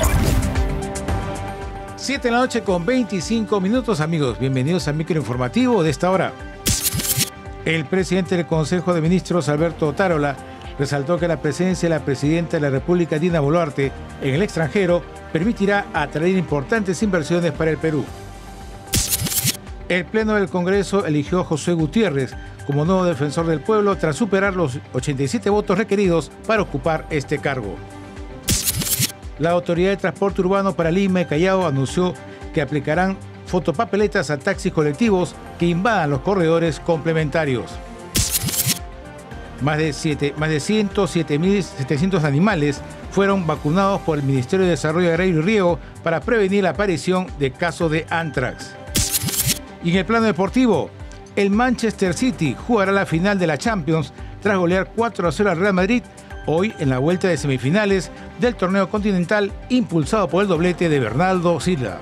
Siete 2.06 2.28
de 2.28 2.34
la 2.34 2.38
noche 2.38 2.62
con 2.62 2.86
25 2.86 3.60
minutos, 3.60 4.00
amigos. 4.00 4.38
Bienvenidos 4.38 4.86
al 4.86 4.94
microinformativo 4.94 5.82
de 5.82 5.90
esta 5.90 6.08
hora. 6.08 6.32
El 7.64 7.84
presidente 7.84 8.36
del 8.36 8.46
Consejo 8.46 8.94
de 8.94 9.00
Ministros, 9.00 9.48
Alberto 9.48 9.92
Tarola, 9.92 10.36
resaltó 10.78 11.18
que 11.18 11.26
la 11.26 11.42
presencia 11.42 11.88
de 11.88 11.96
la 11.96 12.04
presidenta 12.04 12.58
de 12.58 12.60
la 12.60 12.70
República, 12.70 13.18
Dina 13.18 13.40
Boluarte, 13.40 13.90
en 14.22 14.34
el 14.34 14.42
extranjero 14.42 15.02
permitirá 15.32 15.86
atraer 15.92 16.36
importantes 16.36 17.02
inversiones 17.02 17.50
para 17.50 17.72
el 17.72 17.76
Perú. 17.76 18.04
El 19.88 20.04
Pleno 20.04 20.34
del 20.34 20.48
Congreso 20.48 21.06
eligió 21.06 21.40
a 21.40 21.44
José 21.44 21.72
Gutiérrez 21.72 22.36
como 22.68 22.84
nuevo 22.84 23.04
defensor 23.04 23.48
del 23.48 23.62
pueblo 23.62 23.96
tras 23.96 24.14
superar 24.14 24.54
los 24.54 24.78
87 24.92 25.50
votos 25.50 25.76
requeridos 25.76 26.30
para 26.46 26.62
ocupar 26.62 27.04
este 27.10 27.40
cargo. 27.40 27.74
La 29.38 29.50
Autoridad 29.50 29.90
de 29.90 29.96
Transporte 29.98 30.40
Urbano 30.40 30.74
para 30.74 30.90
Lima 30.90 31.20
y 31.20 31.24
Callao 31.26 31.66
anunció 31.66 32.14
que 32.54 32.62
aplicarán 32.62 33.18
fotopapeletas 33.46 34.30
a 34.30 34.38
taxis 34.38 34.72
colectivos 34.72 35.34
que 35.58 35.66
invadan 35.66 36.10
los 36.10 36.20
corredores 36.20 36.80
complementarios. 36.80 37.70
Más 39.60 39.78
de, 39.78 39.92
7, 39.92 40.34
más 40.36 40.50
de 40.50 40.58
107.700 40.58 42.24
animales 42.24 42.80
fueron 43.10 43.46
vacunados 43.46 44.00
por 44.02 44.18
el 44.18 44.24
Ministerio 44.24 44.64
de 44.64 44.72
Desarrollo 44.72 45.08
Agrario 45.08 45.38
y 45.38 45.42
Riego 45.42 45.78
para 46.02 46.20
prevenir 46.20 46.64
la 46.64 46.70
aparición 46.70 47.26
de 47.38 47.52
casos 47.52 47.90
de 47.90 48.06
anthrax. 48.10 48.74
Y 49.82 49.90
en 49.90 49.96
el 49.96 50.04
plano 50.04 50.26
deportivo, 50.26 50.90
el 51.36 51.50
Manchester 51.50 52.14
City 52.14 52.56
jugará 52.66 52.92
la 52.92 53.06
final 53.06 53.38
de 53.38 53.46
la 53.46 53.58
Champions 53.58 54.12
tras 54.42 54.58
golear 54.58 54.90
4 54.94 55.28
a 55.28 55.32
0 55.32 55.50
al 55.50 55.58
Real 55.58 55.74
Madrid 55.74 56.02
hoy 56.46 56.74
en 56.78 56.88
la 56.88 56.98
vuelta 56.98 57.28
de 57.28 57.36
semifinales 57.36 58.10
del 58.40 58.54
torneo 58.54 58.88
continental 58.88 59.52
impulsado 59.68 60.28
por 60.28 60.42
el 60.42 60.48
doblete 60.48 60.88
de 60.88 61.00
Bernardo 61.00 61.60
Silva. 61.60 62.00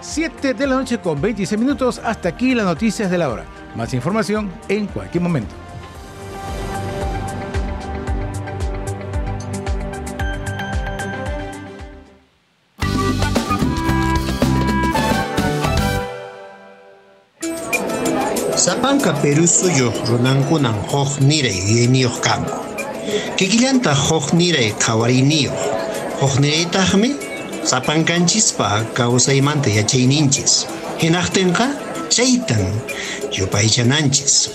7 0.00 0.54
de 0.54 0.66
la 0.66 0.76
noche 0.76 0.98
con 0.98 1.20
26 1.20 1.60
minutos, 1.60 2.00
hasta 2.02 2.30
aquí 2.30 2.54
las 2.54 2.64
noticias 2.64 3.10
de 3.10 3.18
la 3.18 3.28
hora. 3.28 3.44
Más 3.74 3.92
información 3.92 4.50
en 4.68 4.86
cualquier 4.86 5.22
momento. 5.22 5.54
Sapanka 18.56 19.14
Perú 19.22 19.46
suyo 19.46 19.92
runankunan 20.08 20.74
huk 20.90 21.20
niray 21.20 21.54
yuyayniyuq 21.54 22.20
kanku. 22.20 22.75
Kikillanta 23.36 23.94
huk 23.94 24.32
niray 24.32 24.74
qhawariniyuq. 24.82 25.54
Huk 26.20 26.34
niraytaqmi 26.42 27.10
sapankanchispa 27.62 28.82
kawsaymanta 28.94 29.70
yachayninchis. 29.70 30.66
Hinaqtinqa 30.98 31.66
chaytan 32.10 32.64
yupaychananchis. 33.30 34.50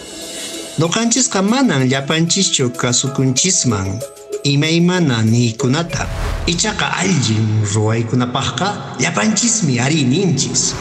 Nuqanchisqa 0.80 1.42
manan 1.42 1.88
llapanchischu 1.88 2.70
kasukunchisman 2.76 4.00
imaymana 4.44 5.24
niykunata. 5.24 6.08
Ichaqa 6.48 6.92
allin 7.00 7.64
ruwaykunapaqqa 7.74 9.00
llapanchismi 9.00 9.80
ari 9.80 10.04
ninchis. 10.04 10.74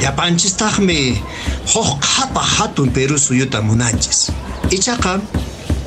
Llapanchistaqmi 0.00 1.18
huk 1.74 1.90
qhapa 2.00 2.40
hatun 2.40 2.90
Perú 2.94 3.18
suyuta 3.18 3.62
munanchis. 3.62 4.30
Ichaqa 4.70 5.20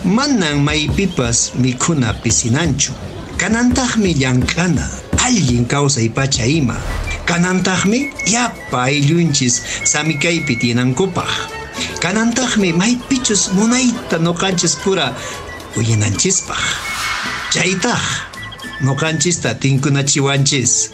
manan 0.03 0.63
maypipas 0.63 1.55
mikhuna 1.55 2.13
pisinanchu. 2.13 2.93
Kanantaqmi 3.37 4.13
llank'ana 4.13 4.87
allin 5.25 5.65
kawsay 5.65 6.09
pacha 6.09 6.45
ima. 6.45 6.75
Kanantaqmi 7.25 8.11
yapa 8.27 8.83
ayllunchis 8.91 9.61
samikaypi 9.83 10.55
tinankupaq. 10.55 11.31
Kanantaqmi 11.99 12.73
maypichus 12.73 13.51
munayta 13.55 14.19
nuqanchis 14.19 14.75
pura 14.83 15.15
uyinanchispaq. 15.77 16.63
Chaytaq 17.53 18.03
nuqanchista 18.81 19.55
tinkunachiwanchis. 19.55 20.91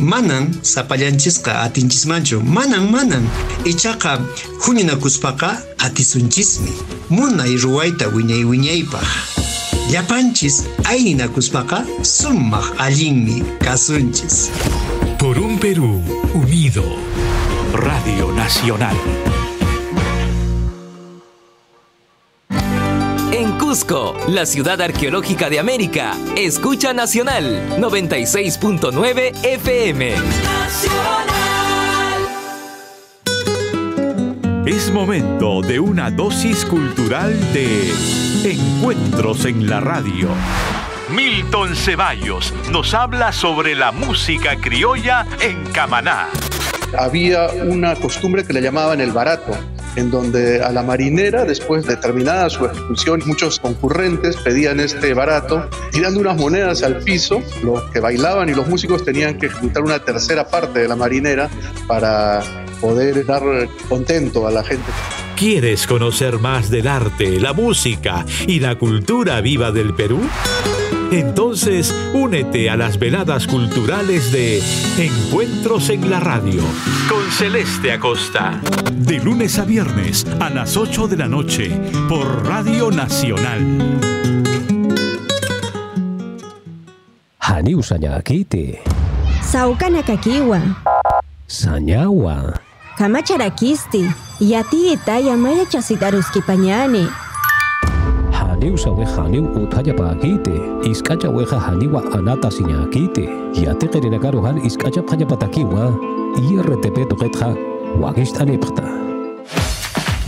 Manan 0.00 0.56
sapallanchisqa 0.62 1.60
atinchismanchu. 1.62 2.40
Manan 2.40 2.90
manan. 2.90 3.28
Ichaqa 3.64 4.18
huñunakuspaqa 4.64 5.62
atisunchismi. 5.78 6.72
Munay 7.10 7.56
ruwayta 7.56 8.08
wiñay 8.08 8.44
wiñaypaq. 8.44 9.04
Llapanchis 9.92 10.64
aynakuspaqa 10.88 11.84
sumaq 12.02 12.80
allinmi 12.80 13.42
kasunchis. 13.60 14.50
Por 15.18 15.38
un 15.38 15.58
Perú 15.58 16.02
unido. 16.34 16.84
Radio 17.74 18.32
Nacional. 18.32 18.96
Cusco, 23.70 24.16
la 24.26 24.46
ciudad 24.46 24.80
arqueológica 24.80 25.48
de 25.48 25.60
América, 25.60 26.16
escucha 26.36 26.92
Nacional 26.92 27.78
96.9 27.78 29.44
FM. 29.44 30.14
Es 34.66 34.90
momento 34.90 35.62
de 35.62 35.78
una 35.78 36.10
dosis 36.10 36.64
cultural 36.64 37.32
de 37.52 37.92
Encuentros 38.42 39.44
en 39.44 39.68
la 39.68 39.78
Radio. 39.78 40.30
Milton 41.14 41.76
Ceballos 41.76 42.52
nos 42.72 42.92
habla 42.92 43.30
sobre 43.32 43.76
la 43.76 43.92
música 43.92 44.56
criolla 44.56 45.24
en 45.40 45.64
Camaná. 45.66 46.26
Había 46.98 47.46
una 47.68 47.94
costumbre 47.94 48.44
que 48.44 48.52
le 48.52 48.62
llamaban 48.62 49.00
el 49.00 49.12
barato, 49.12 49.56
en 50.00 50.10
donde 50.10 50.62
a 50.62 50.72
la 50.72 50.82
marinera, 50.82 51.44
después 51.44 51.86
de 51.86 51.96
terminada 51.96 52.50
su 52.50 52.66
ejecución, 52.66 53.22
muchos 53.26 53.60
concurrentes 53.60 54.36
pedían 54.36 54.80
este 54.80 55.14
barato, 55.14 55.68
tirando 55.92 56.20
unas 56.20 56.36
monedas 56.36 56.82
al 56.82 56.98
piso, 56.98 57.42
los 57.62 57.82
que 57.90 58.00
bailaban 58.00 58.48
y 58.48 58.54
los 58.54 58.66
músicos 58.66 59.04
tenían 59.04 59.38
que 59.38 59.46
ejecutar 59.46 59.82
una 59.82 59.98
tercera 60.00 60.48
parte 60.48 60.80
de 60.80 60.88
la 60.88 60.96
marinera 60.96 61.48
para 61.86 62.42
poder 62.80 63.24
dar 63.26 63.42
contento 63.88 64.46
a 64.46 64.50
la 64.50 64.64
gente. 64.64 64.90
¿Quieres 65.36 65.86
conocer 65.86 66.38
más 66.38 66.70
del 66.70 66.88
arte, 66.88 67.40
la 67.40 67.52
música 67.52 68.24
y 68.46 68.60
la 68.60 68.76
cultura 68.76 69.40
viva 69.40 69.70
del 69.70 69.94
Perú? 69.94 70.20
Entonces, 71.12 71.92
únete 72.14 72.70
a 72.70 72.76
las 72.76 72.96
veladas 72.96 73.48
culturales 73.48 74.30
de 74.30 74.62
Encuentros 74.96 75.90
en 75.90 76.08
la 76.08 76.20
Radio 76.20 76.62
con 77.08 77.28
Celeste 77.32 77.90
Acosta. 77.90 78.60
De 78.92 79.18
lunes 79.18 79.58
a 79.58 79.64
viernes 79.64 80.24
a 80.38 80.50
las 80.50 80.76
8 80.76 81.08
de 81.08 81.16
la 81.16 81.26
noche 81.26 81.70
por 82.08 82.46
Radio 82.46 82.92
Nacional. 82.92 84.00
Haniu 87.40 87.82
sañakite. 87.82 88.80
Saukana 89.42 90.04
kakiwa. 90.04 90.60
Sañawa. 91.48 92.60
Kamacharakisti. 92.96 94.06
Yati 94.38 94.92
itaya 94.92 95.36
maya 95.36 95.66
chasitaruski 95.66 96.40
pañani. 96.40 97.08
Haniu 98.60 98.76
weja 101.30 101.60
haniwa 101.60 102.02
anata 102.12 102.50
patakiwa. 105.28 105.94
IRTP. 106.36 107.08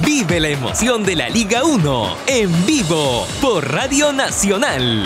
Vive 0.04 0.40
la 0.40 0.48
emoción 0.48 1.04
de 1.04 1.16
la 1.16 1.28
Liga 1.28 1.62
1 1.64 2.16
en 2.26 2.66
vivo 2.66 3.26
por 3.42 3.70
Radio 3.70 4.14
Nacional. 4.14 5.04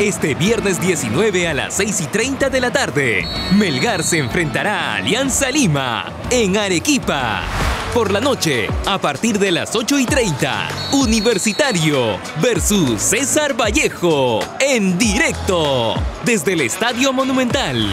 Este 0.00 0.34
viernes 0.34 0.80
19 0.80 1.46
a 1.46 1.54
las 1.54 1.74
6 1.74 2.00
y 2.00 2.06
30 2.06 2.50
de 2.50 2.60
la 2.60 2.72
tarde, 2.72 3.24
Melgar 3.56 4.02
se 4.02 4.18
enfrentará 4.18 4.94
a 4.94 4.96
Alianza 4.96 5.50
Lima 5.52 6.06
en 6.30 6.56
Arequipa. 6.56 7.67
Por 7.94 8.12
la 8.12 8.20
noche, 8.20 8.68
a 8.86 8.98
partir 8.98 9.38
de 9.38 9.50
las 9.50 9.74
8 9.74 9.98
y 9.98 10.04
30, 10.04 10.68
Universitario 10.92 12.18
versus 12.40 13.00
César 13.00 13.54
Vallejo 13.58 14.40
en 14.60 14.98
directo 14.98 15.94
desde 16.24 16.52
el 16.52 16.60
Estadio 16.60 17.12
Monumental. 17.12 17.88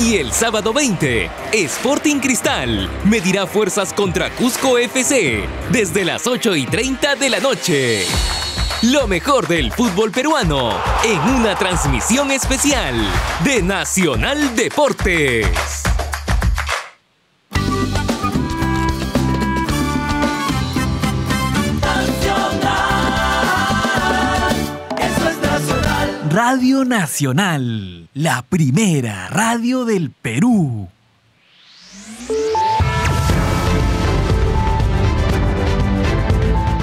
Y 0.00 0.16
el 0.16 0.32
sábado 0.32 0.72
20, 0.72 1.30
Sporting 1.52 2.18
Cristal 2.18 2.90
medirá 3.04 3.46
fuerzas 3.46 3.92
contra 3.92 4.28
Cusco 4.30 4.76
FC 4.76 5.44
desde 5.70 6.04
las 6.04 6.26
8 6.26 6.56
y 6.56 6.66
30 6.66 7.14
de 7.14 7.30
la 7.30 7.40
noche. 7.40 8.06
Lo 8.82 9.06
mejor 9.06 9.46
del 9.46 9.72
fútbol 9.72 10.10
peruano 10.10 10.72
en 11.04 11.18
una 11.20 11.56
transmisión 11.56 12.32
especial 12.32 12.94
de 13.44 13.62
Nacional 13.62 14.54
Deportes. 14.56 15.88
Radio 26.40 26.84
Nacional, 26.84 28.08
la 28.14 28.42
primera 28.48 29.26
radio 29.28 29.84
del 29.84 30.12
Perú. 30.12 30.86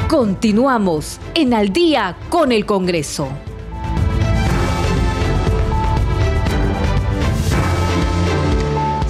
Continuamos 0.10 1.22
en 1.36 1.54
Al 1.54 1.70
día 1.70 2.18
con 2.28 2.52
el 2.52 2.66
Congreso. 2.66 3.30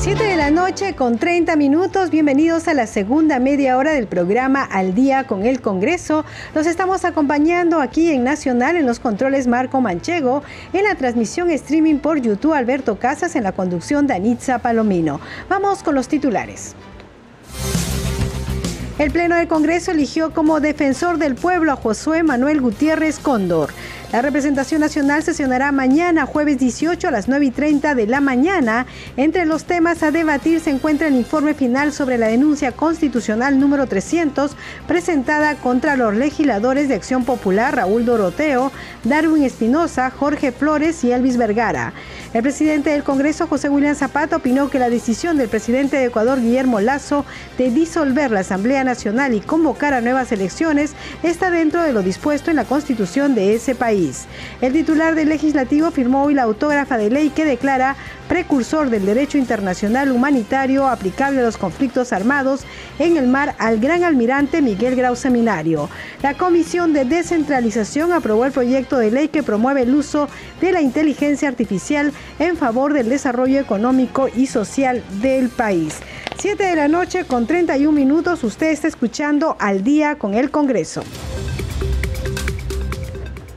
Siete 0.06 0.24
de 0.24 0.36
la 0.36 0.52
noche 0.52 0.94
con 0.94 1.18
30 1.18 1.56
minutos. 1.56 2.12
Bienvenidos 2.12 2.68
a 2.68 2.76
la 2.76 2.86
segunda 2.86 3.40
media 3.40 3.76
hora 3.76 3.92
del 3.92 4.06
programa 4.06 4.64
Al 4.64 4.94
día 4.94 5.24
con 5.24 5.48
el 5.48 5.62
Congreso. 5.62 6.24
Los 6.54 6.68
estamos 6.68 7.06
acompañando 7.06 7.82
aquí 7.82 8.12
en 8.12 8.24
Nacional 8.24 8.76
en 8.76 8.86
los 8.86 9.00
controles 9.00 9.48
Marco 9.48 9.82
Manchego, 9.82 10.44
en 10.74 10.84
la 10.84 10.94
transmisión 10.94 11.50
streaming 11.50 11.96
por 11.96 12.22
YouTube 12.22 12.54
Alberto 12.54 13.00
Casas, 13.00 13.36
en 13.36 13.42
la 13.42 13.54
conducción 13.54 14.06
Danitza 14.06 14.60
Palomino. 14.60 15.20
Vamos 15.50 15.82
con 15.82 15.96
los 15.96 16.08
titulares. 16.08 16.76
El 19.00 19.10
Pleno 19.10 19.36
del 19.36 19.48
Congreso 19.48 19.90
eligió 19.90 20.34
como 20.36 20.60
defensor 20.60 21.18
del 21.18 21.34
pueblo 21.34 21.72
a 21.74 21.76
Josué 21.78 22.22
Manuel 22.22 22.62
Gutiérrez 22.62 23.18
Cóndor. 23.18 23.72
La 24.12 24.22
representación 24.22 24.82
nacional 24.82 25.24
sesionará 25.24 25.72
mañana, 25.72 26.26
jueves 26.26 26.58
18 26.58 27.08
a 27.08 27.12
las 27.12 27.28
9 27.28 27.48
y 27.48 27.52
30 27.52 27.96
de 27.96 28.08
la 28.08 28.22
mañana. 28.22 28.86
Entre 29.18 29.46
los 29.46 29.66
temas 29.66 30.04
a 30.04 30.12
debatir 30.12 30.60
se 30.60 30.70
encuentra 30.70 31.08
el 31.08 31.16
informe 31.16 31.54
final 31.54 31.92
sobre 31.92 32.18
la 32.18 32.28
denuncia 32.28 32.72
constitucional 32.72 33.60
número 33.60 33.88
300 33.88 34.56
presentada 34.88 35.56
contra 35.56 35.96
los 35.98 36.16
legisladores 36.16 36.88
de 36.88 36.96
Acción 36.96 37.26
Popular 37.26 37.76
Raúl 37.76 38.06
Doroteo, 38.06 38.72
Darwin 39.04 39.44
Espinosa, 39.44 40.10
Jorge 40.12 40.52
Flores 40.52 41.04
y 41.04 41.12
Elvis 41.12 41.38
Vergara. 41.38 41.94
El 42.34 42.42
presidente 42.42 42.92
del 42.92 43.04
Congreso, 43.04 43.48
José 43.48 43.70
William 43.70 43.96
Zapata, 43.96 44.38
opinó 44.38 44.70
que 44.70 44.80
la 44.80 44.90
decisión 44.90 45.38
del 45.38 45.50
presidente 45.50 45.98
de 45.98 46.06
Ecuador, 46.06 46.42
Guillermo 46.42 46.80
Lazo, 46.80 47.26
de 47.58 47.72
disolver 47.72 48.32
la 48.32 48.42
Asamblea 48.42 48.84
Nacional 48.84 49.34
y 49.34 49.42
convocar 49.42 49.94
a 49.94 50.02
nuevas 50.02 50.32
elecciones 50.32 50.94
está 51.24 51.50
dentro 51.50 51.82
de 51.82 51.94
lo 51.94 52.02
dispuesto 52.02 52.50
en 52.50 52.58
la 52.58 52.66
constitución 52.66 53.36
de 53.36 53.56
ese 53.56 53.74
país. 53.74 53.95
El 54.62 54.74
titular 54.74 55.16
del 55.16 55.30
legislativo 55.30 55.90
firmó 55.90 56.24
hoy 56.24 56.34
la 56.34 56.44
autógrafa 56.44 56.98
de 56.98 57.10
ley 57.10 57.30
que 57.30 57.46
declara 57.46 57.96
precursor 58.28 58.90
del 58.90 59.06
derecho 59.06 59.38
internacional 59.38 60.12
humanitario 60.12 60.88
aplicable 60.88 61.40
a 61.40 61.44
los 61.44 61.58
conflictos 61.58 62.12
armados 62.12 62.66
en 63.00 63.16
el 63.16 63.28
mar 63.28 63.56
al 63.58 63.80
gran 63.80 64.04
almirante 64.04 64.62
Miguel 64.62 64.96
Grau 64.96 65.16
Seminario. 65.16 65.90
La 66.22 66.34
Comisión 66.34 66.92
de 66.92 67.06
Descentralización 67.06 68.12
aprobó 68.12 68.46
el 68.46 68.52
proyecto 68.52 68.98
de 68.98 69.12
ley 69.12 69.28
que 69.30 69.44
promueve 69.44 69.84
el 69.84 69.96
uso 69.96 70.28
de 70.60 70.74
la 70.74 70.82
inteligencia 70.82 71.48
artificial 71.48 72.12
en 72.40 72.58
favor 72.58 72.94
del 72.94 73.08
desarrollo 73.08 73.60
económico 73.60 74.28
y 74.36 74.48
social 74.48 75.04
del 75.22 75.50
país. 75.50 75.96
7 76.38 76.62
de 76.64 76.76
la 76.76 76.88
noche 76.90 77.24
con 77.24 77.48
31 77.48 77.92
minutos, 77.92 78.44
usted 78.44 78.72
está 78.72 78.88
escuchando 78.88 79.56
al 79.60 79.84
día 79.84 80.16
con 80.16 80.34
el 80.34 80.52
Congreso. 80.52 81.04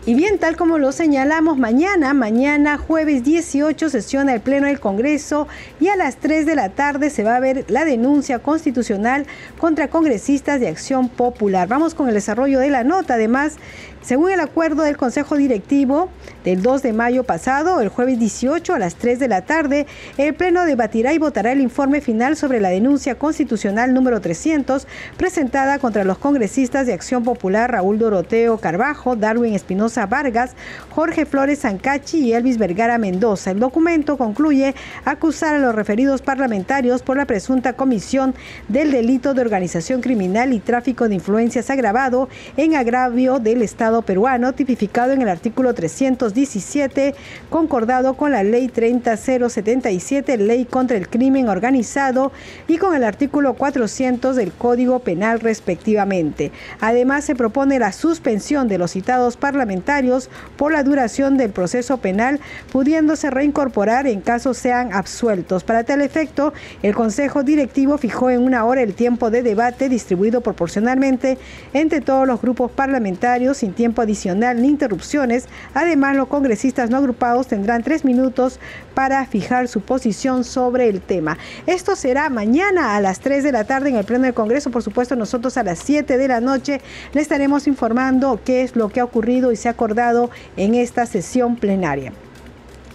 Y 0.08 0.14
bien, 0.14 0.38
tal 0.38 0.56
como 0.56 0.78
lo 0.78 0.90
señalamos, 0.90 1.58
mañana, 1.58 2.14
mañana 2.14 2.78
jueves 2.78 3.24
18, 3.24 3.90
sesiona 3.90 4.32
el 4.32 4.40
Pleno 4.40 4.66
del 4.66 4.80
Congreso 4.80 5.46
y 5.80 5.88
a 5.88 5.96
las 5.96 6.16
3 6.16 6.46
de 6.46 6.54
la 6.54 6.70
tarde 6.70 7.10
se 7.10 7.24
va 7.24 7.36
a 7.36 7.40
ver 7.40 7.66
la 7.68 7.84
denuncia 7.84 8.38
constitucional 8.38 9.26
contra 9.58 9.88
congresistas 9.88 10.60
de 10.60 10.68
Acción 10.68 11.10
Popular. 11.10 11.68
Vamos 11.68 11.94
con 11.94 12.08
el 12.08 12.14
desarrollo 12.14 12.58
de 12.58 12.70
la 12.70 12.84
nota. 12.84 13.16
Además, 13.16 13.56
según 14.02 14.30
el 14.30 14.40
acuerdo 14.40 14.82
del 14.82 14.96
Consejo 14.96 15.36
Directivo 15.36 16.08
del 16.44 16.62
2 16.62 16.82
de 16.82 16.92
mayo 16.92 17.24
pasado, 17.24 17.80
el 17.80 17.88
jueves 17.88 18.18
18 18.18 18.74
a 18.74 18.78
las 18.78 18.94
3 18.94 19.18
de 19.18 19.28
la 19.28 19.42
tarde, 19.42 19.86
el 20.16 20.34
Pleno 20.34 20.64
debatirá 20.64 21.12
y 21.12 21.18
votará 21.18 21.52
el 21.52 21.60
informe 21.60 22.00
final 22.00 22.36
sobre 22.36 22.60
la 22.60 22.70
denuncia 22.70 23.16
constitucional 23.16 23.92
número 23.92 24.20
300 24.20 24.86
presentada 25.16 25.78
contra 25.78 26.04
los 26.04 26.18
congresistas 26.18 26.86
de 26.86 26.92
Acción 26.92 27.24
Popular 27.24 27.72
Raúl 27.72 27.98
Doroteo 27.98 28.58
Carbajo, 28.58 29.16
Darwin 29.16 29.54
Espinosa 29.54 30.06
Vargas, 30.06 30.52
Jorge 30.90 31.26
Flores 31.26 31.60
Sancachi 31.60 32.18
y 32.18 32.32
Elvis 32.32 32.56
Vergara 32.56 32.98
Mendoza. 32.98 33.50
El 33.50 33.60
documento 33.60 34.16
concluye 34.16 34.74
acusar 35.04 35.56
a 35.56 35.58
los 35.58 35.74
referidos 35.74 36.22
parlamentarios 36.22 37.02
por 37.02 37.16
la 37.16 37.26
presunta 37.26 37.72
comisión 37.72 38.34
del 38.68 38.92
delito 38.92 39.34
de 39.34 39.40
organización 39.40 40.00
criminal 40.00 40.52
y 40.52 40.60
tráfico 40.60 41.08
de 41.08 41.16
influencias 41.16 41.68
agravado 41.68 42.28
en 42.56 42.76
agravio 42.76 43.38
del 43.38 43.62
Estado 43.62 43.87
peruano, 44.02 44.52
tipificado 44.52 45.12
en 45.12 45.22
el 45.22 45.28
artículo 45.28 45.74
317, 45.74 47.14
concordado 47.50 48.14
con 48.14 48.32
la 48.32 48.42
ley 48.42 48.68
30077, 48.68 50.36
ley 50.36 50.64
contra 50.64 50.96
el 50.96 51.08
crimen 51.08 51.48
organizado, 51.48 52.32
y 52.66 52.76
con 52.76 52.94
el 52.94 53.04
artículo 53.04 53.54
400 53.54 54.36
del 54.36 54.52
Código 54.52 55.00
Penal 55.00 55.40
respectivamente. 55.40 56.52
Además, 56.80 57.24
se 57.24 57.34
propone 57.34 57.78
la 57.78 57.92
suspensión 57.92 58.68
de 58.68 58.78
los 58.78 58.92
citados 58.92 59.36
parlamentarios 59.36 60.28
por 60.56 60.72
la 60.72 60.82
duración 60.82 61.36
del 61.36 61.50
proceso 61.50 61.96
penal, 61.98 62.40
pudiéndose 62.70 63.30
reincorporar 63.30 64.06
en 64.06 64.20
caso 64.20 64.54
sean 64.54 64.92
absueltos. 64.92 65.64
Para 65.64 65.84
tal 65.84 66.02
efecto, 66.02 66.52
el 66.82 66.94
Consejo 66.94 67.42
Directivo 67.42 67.98
fijó 67.98 68.30
en 68.30 68.42
una 68.42 68.64
hora 68.64 68.82
el 68.82 68.94
tiempo 68.94 69.30
de 69.30 69.42
debate 69.42 69.88
distribuido 69.88 70.40
proporcionalmente 70.40 71.38
entre 71.72 72.00
todos 72.00 72.26
los 72.26 72.40
grupos 72.40 72.70
parlamentarios 72.70 73.62
tiempo 73.78 74.02
adicional 74.02 74.60
ni 74.60 74.68
interrupciones. 74.68 75.46
Además, 75.72 76.16
los 76.16 76.26
congresistas 76.26 76.90
no 76.90 76.96
agrupados 76.96 77.46
tendrán 77.46 77.84
tres 77.84 78.04
minutos 78.04 78.58
para 78.92 79.24
fijar 79.24 79.68
su 79.68 79.82
posición 79.82 80.42
sobre 80.42 80.88
el 80.88 81.00
tema. 81.00 81.38
Esto 81.64 81.94
será 81.94 82.28
mañana 82.28 82.96
a 82.96 83.00
las 83.00 83.20
3 83.20 83.44
de 83.44 83.52
la 83.52 83.62
tarde 83.62 83.90
en 83.90 83.94
el 83.94 84.04
Pleno 84.04 84.24
del 84.24 84.34
Congreso. 84.34 84.72
Por 84.72 84.82
supuesto, 84.82 85.14
nosotros 85.14 85.56
a 85.56 85.62
las 85.62 85.78
7 85.78 86.18
de 86.18 86.26
la 86.26 86.40
noche 86.40 86.80
le 87.12 87.20
estaremos 87.20 87.68
informando 87.68 88.40
qué 88.44 88.62
es 88.62 88.74
lo 88.74 88.88
que 88.88 88.98
ha 88.98 89.04
ocurrido 89.04 89.52
y 89.52 89.56
se 89.56 89.68
ha 89.68 89.70
acordado 89.70 90.28
en 90.56 90.74
esta 90.74 91.06
sesión 91.06 91.54
plenaria. 91.54 92.12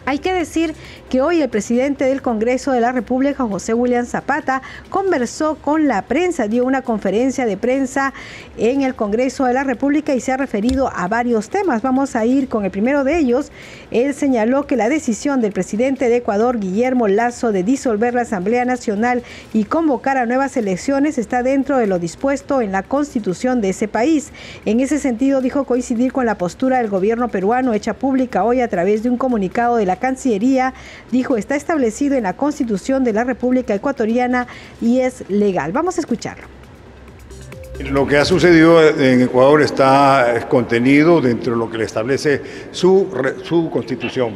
Hay 0.05 0.19
que 0.19 0.33
decir 0.33 0.75
que 1.09 1.21
hoy 1.21 1.41
el 1.41 1.49
presidente 1.49 2.03
del 2.03 2.21
Congreso 2.21 2.73
de 2.73 2.81
la 2.81 2.91
República, 2.91 3.45
José 3.45 3.73
William 3.73 4.05
Zapata, 4.05 4.61
conversó 4.89 5.55
con 5.55 5.87
la 5.87 6.01
prensa, 6.01 6.49
dio 6.49 6.65
una 6.65 6.81
conferencia 6.81 7.45
de 7.45 7.55
prensa 7.55 8.13
en 8.57 8.81
el 8.81 8.95
Congreso 8.95 9.45
de 9.45 9.53
la 9.53 9.63
República 9.63 10.13
y 10.13 10.19
se 10.19 10.31
ha 10.31 10.37
referido 10.37 10.91
a 10.93 11.07
varios 11.07 11.49
temas. 11.49 11.81
Vamos 11.81 12.15
a 12.15 12.25
ir 12.25 12.47
con 12.49 12.65
el 12.65 12.71
primero 12.71 13.03
de 13.03 13.17
ellos. 13.17 13.51
Él 13.91 14.13
señaló 14.13 14.67
que 14.67 14.75
la 14.75 14.89
decisión 14.89 15.41
del 15.41 15.53
presidente 15.53 16.09
de 16.09 16.17
Ecuador, 16.17 16.59
Guillermo 16.59 17.07
Lazo, 17.07 17.51
de 17.51 17.63
disolver 17.63 18.13
la 18.13 18.21
Asamblea 18.21 18.65
Nacional 18.65 19.23
y 19.53 19.65
convocar 19.65 20.17
a 20.17 20.25
nuevas 20.25 20.55
elecciones 20.57 21.17
está 21.17 21.43
dentro 21.43 21.77
de 21.77 21.87
lo 21.87 21.99
dispuesto 21.99 22.61
en 22.61 22.71
la 22.71 22.83
constitución 22.83 23.61
de 23.61 23.69
ese 23.69 23.87
país. 23.87 24.31
En 24.65 24.79
ese 24.79 24.99
sentido, 24.99 25.41
dijo 25.41 25.63
coincidir 25.63 26.11
con 26.11 26.25
la 26.25 26.37
postura 26.37 26.77
del 26.77 26.89
gobierno 26.89 27.29
peruano 27.29 27.73
hecha 27.73 27.93
pública 27.93 28.43
hoy 28.43 28.61
a 28.61 28.67
través 28.67 29.03
de 29.03 29.09
un 29.09 29.17
comunicado 29.17 29.77
de 29.77 29.85
la 29.85 29.95
Cancillería, 29.95 30.73
dijo 31.11 31.37
está 31.37 31.55
establecido 31.55 32.15
en 32.15 32.23
la 32.23 32.33
Constitución 32.33 33.03
de 33.03 33.13
la 33.13 33.23
República 33.23 33.73
Ecuatoriana 33.73 34.47
y 34.81 34.99
es 34.99 35.29
legal. 35.29 35.71
Vamos 35.71 35.97
a 35.97 36.01
escucharlo. 36.01 36.62
Lo 37.79 38.05
que 38.05 38.17
ha 38.17 38.25
sucedido 38.25 38.87
en 38.87 39.23
Ecuador 39.23 39.61
está 39.61 40.45
contenido 40.47 41.19
dentro 41.19 41.53
de 41.53 41.59
lo 41.59 41.69
que 41.71 41.79
le 41.79 41.85
establece 41.85 42.41
su, 42.71 43.07
su 43.43 43.69
constitución. 43.71 44.33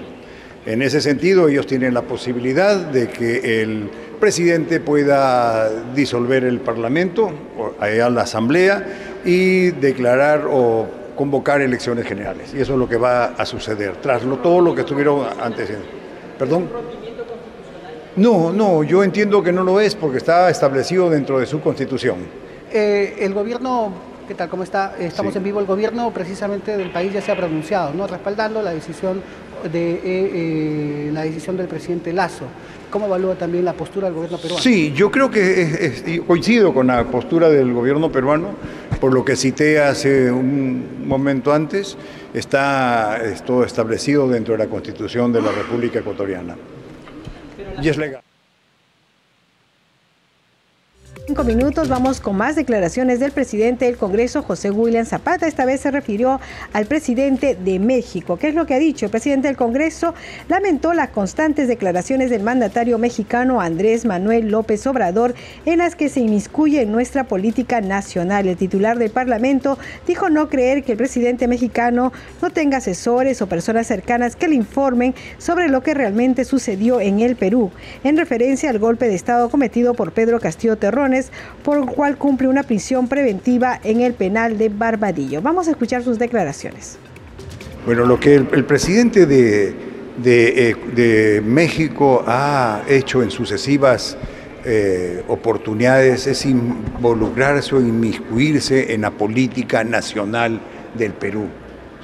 En 0.65 0.82
ese 0.82 1.00
sentido, 1.02 1.47
ellos 1.47 1.67
tienen 1.67 1.93
la 1.93 2.02
posibilidad 2.02 2.76
de 2.76 3.08
que 3.10 3.62
el 3.62 3.89
presidente 4.19 4.80
pueda 4.80 5.69
disolver 5.93 6.43
el 6.43 6.60
Parlamento, 6.60 7.32
a 7.80 7.88
la 7.88 8.23
Asamblea, 8.23 9.21
y 9.23 9.71
declarar 9.71 10.47
o 10.50 10.88
convocar 11.15 11.62
elecciones 11.62 12.06
generales. 12.06 12.53
Y 12.53 12.59
eso 12.59 12.74
es 12.74 12.80
lo 12.80 12.89
que 12.89 12.97
va 12.97 13.28
a 13.38 13.45
suceder, 13.45 13.97
tras 14.01 14.24
lo, 14.24 14.38
todo 14.38 14.61
lo 14.61 14.74
que 14.74 14.82
estuvieron 14.82 15.26
antes. 15.39 15.70
¿Perdón? 16.39 16.70
No, 18.16 18.51
no, 18.51 18.84
yo 18.84 19.03
entiendo 19.03 19.43
que 19.43 19.51
no 19.51 19.64
lo 19.64 19.80
es 19.80 19.95
porque 19.95 20.18
está 20.18 20.49
establecido 20.49 21.09
dentro 21.09 21.39
de 21.39 21.45
su 21.45 21.61
constitución. 21.61 22.47
Eh, 22.72 23.15
el 23.20 23.34
gobierno, 23.34 23.93
¿qué 24.28 24.34
tal? 24.34 24.49
¿Cómo 24.49 24.63
está? 24.63 24.95
Estamos 24.99 25.36
en 25.36 25.43
vivo. 25.43 25.59
El 25.59 25.65
gobierno 25.65 26.11
precisamente 26.11 26.76
del 26.76 26.91
país 26.91 27.13
ya 27.13 27.22
se 27.22 27.32
ha 27.32 27.36
pronunciado, 27.36 27.93
¿no? 27.93 28.07
Respaldando 28.07 28.61
la 28.61 28.74
decisión 28.74 29.22
de 29.72 29.93
eh, 29.93 30.01
eh, 30.03 31.09
la 31.13 31.24
decisión 31.24 31.57
del 31.57 31.68
presidente 31.68 32.11
Lazo. 32.13 32.45
¿Cómo 32.91 33.05
evalúa 33.05 33.36
también 33.36 33.65
la 33.65 33.74
postura 33.74 34.07
del 34.07 34.15
gobierno 34.15 34.38
peruano? 34.38 34.61
Sí, 34.61 34.93
yo 34.93 35.11
creo 35.11 35.30
que 35.30 36.24
coincido 36.26 36.74
con 36.74 36.88
la 36.88 37.03
postura 37.05 37.49
del 37.49 37.74
gobierno 37.74 38.11
peruano, 38.11 38.49
por 39.01 39.13
lo 39.13 39.26
que 39.26 39.36
cité 39.36 39.82
hace 39.82 40.32
un 40.32 41.05
momento 41.05 41.53
antes, 41.53 41.97
está 42.34 43.20
todo 43.45 43.65
establecido 43.65 44.30
dentro 44.30 44.53
de 44.53 44.59
la 44.59 44.70
Constitución 44.70 45.34
de 45.34 45.41
la 45.41 45.51
República 45.51 45.99
Ecuatoriana. 45.99 46.55
Y 47.82 47.89
es 47.89 47.97
legal. 47.97 48.22
Cinco 51.28 51.43
minutos, 51.43 51.89
vamos 51.89 52.21
con 52.21 52.38
más 52.38 52.55
declaraciones 52.55 53.19
del 53.19 53.34
presidente 53.34 53.84
del 53.84 53.97
Congreso, 53.97 54.43
José 54.43 54.71
William 54.71 55.05
Zapata. 55.05 55.45
Esta 55.45 55.65
vez 55.65 55.82
se 55.82 55.91
refirió 55.91 56.39
al 56.71 56.86
presidente 56.86 57.53
de 57.53 57.80
México. 57.80 58.38
¿Qué 58.38 58.47
es 58.47 58.55
lo 58.55 58.65
que 58.65 58.75
ha 58.75 58.80
dicho? 58.80 59.03
El 59.03 59.11
presidente 59.11 59.49
del 59.49 59.57
Congreso 59.57 60.13
lamentó 60.47 60.93
las 60.93 61.09
constantes 61.09 61.67
declaraciones 61.67 62.30
del 62.30 62.43
mandatario 62.43 62.97
mexicano 62.97 63.59
Andrés 63.59 64.05
Manuel 64.05 64.47
López 64.47 64.88
Obrador 64.88 65.36
en 65.65 65.80
las 65.80 65.97
que 65.97 66.07
se 66.07 66.21
inmiscuye 66.21 66.84
en 66.84 66.93
nuestra 66.93 67.25
política 67.25 67.82
nacional. 67.82 68.47
El 68.47 68.55
titular 68.55 68.97
del 68.97 69.11
Parlamento 69.11 69.78
dijo 70.07 70.30
no 70.30 70.47
creer 70.47 70.86
que 70.86 70.93
el 70.93 70.97
presidente 70.97 71.49
mexicano 71.49 72.13
no 72.41 72.51
tenga 72.51 72.78
asesores 72.78 73.41
o 73.41 73.49
personas 73.49 73.86
cercanas 73.86 74.38
que 74.38 74.47
le 74.47 74.55
informen 74.55 75.13
sobre 75.39 75.67
lo 75.67 75.84
que 75.84 75.93
realmente 75.93 76.45
sucedió 76.45 77.01
en 77.01 77.19
el 77.19 77.36
Perú, 77.36 77.69
en 78.05 78.15
referencia 78.15 78.69
al 78.69 78.80
golpe 78.80 79.09
de 79.09 79.15
Estado 79.15 79.49
cometido 79.49 79.93
por 79.93 80.13
Pedro 80.13 80.39
Castillo 80.39 80.78
Terrones 80.78 81.16
por 81.63 81.78
el 81.78 81.86
cual 81.86 82.18
cumple 82.18 82.47
una 82.47 82.63
prisión 82.63 83.07
preventiva 83.07 83.80
en 83.84 84.01
el 84.01 84.13
penal 84.13 84.57
de 84.57 84.70
Barbadillo. 84.70 85.41
Vamos 85.41 85.68
a 85.68 85.72
escuchar 85.72 86.03
sus 86.03 86.18
declaraciones. 86.20 86.97
Bueno, 87.86 88.05
lo 88.05 88.20
que 88.20 88.36
el, 88.36 88.65
presidente 88.65 89.26
de, 89.26 89.74
de, 90.18 90.76
eh, 90.97 91.41
México 91.41 92.24
ha 92.28 92.82
hecho 92.88 93.24
en 93.24 93.32
sucesivas 93.32 94.18
eh, 94.65 95.24
oportunidades 95.30 96.28
es 96.28 96.45
involucrarse 96.45 97.76
o 97.76 97.80
inmiscuirse 97.80 98.93
en 98.93 99.01
la 99.01 99.11
política 99.11 99.86
nacional 99.86 100.59
del 100.97 101.13
Perú. 101.13 101.47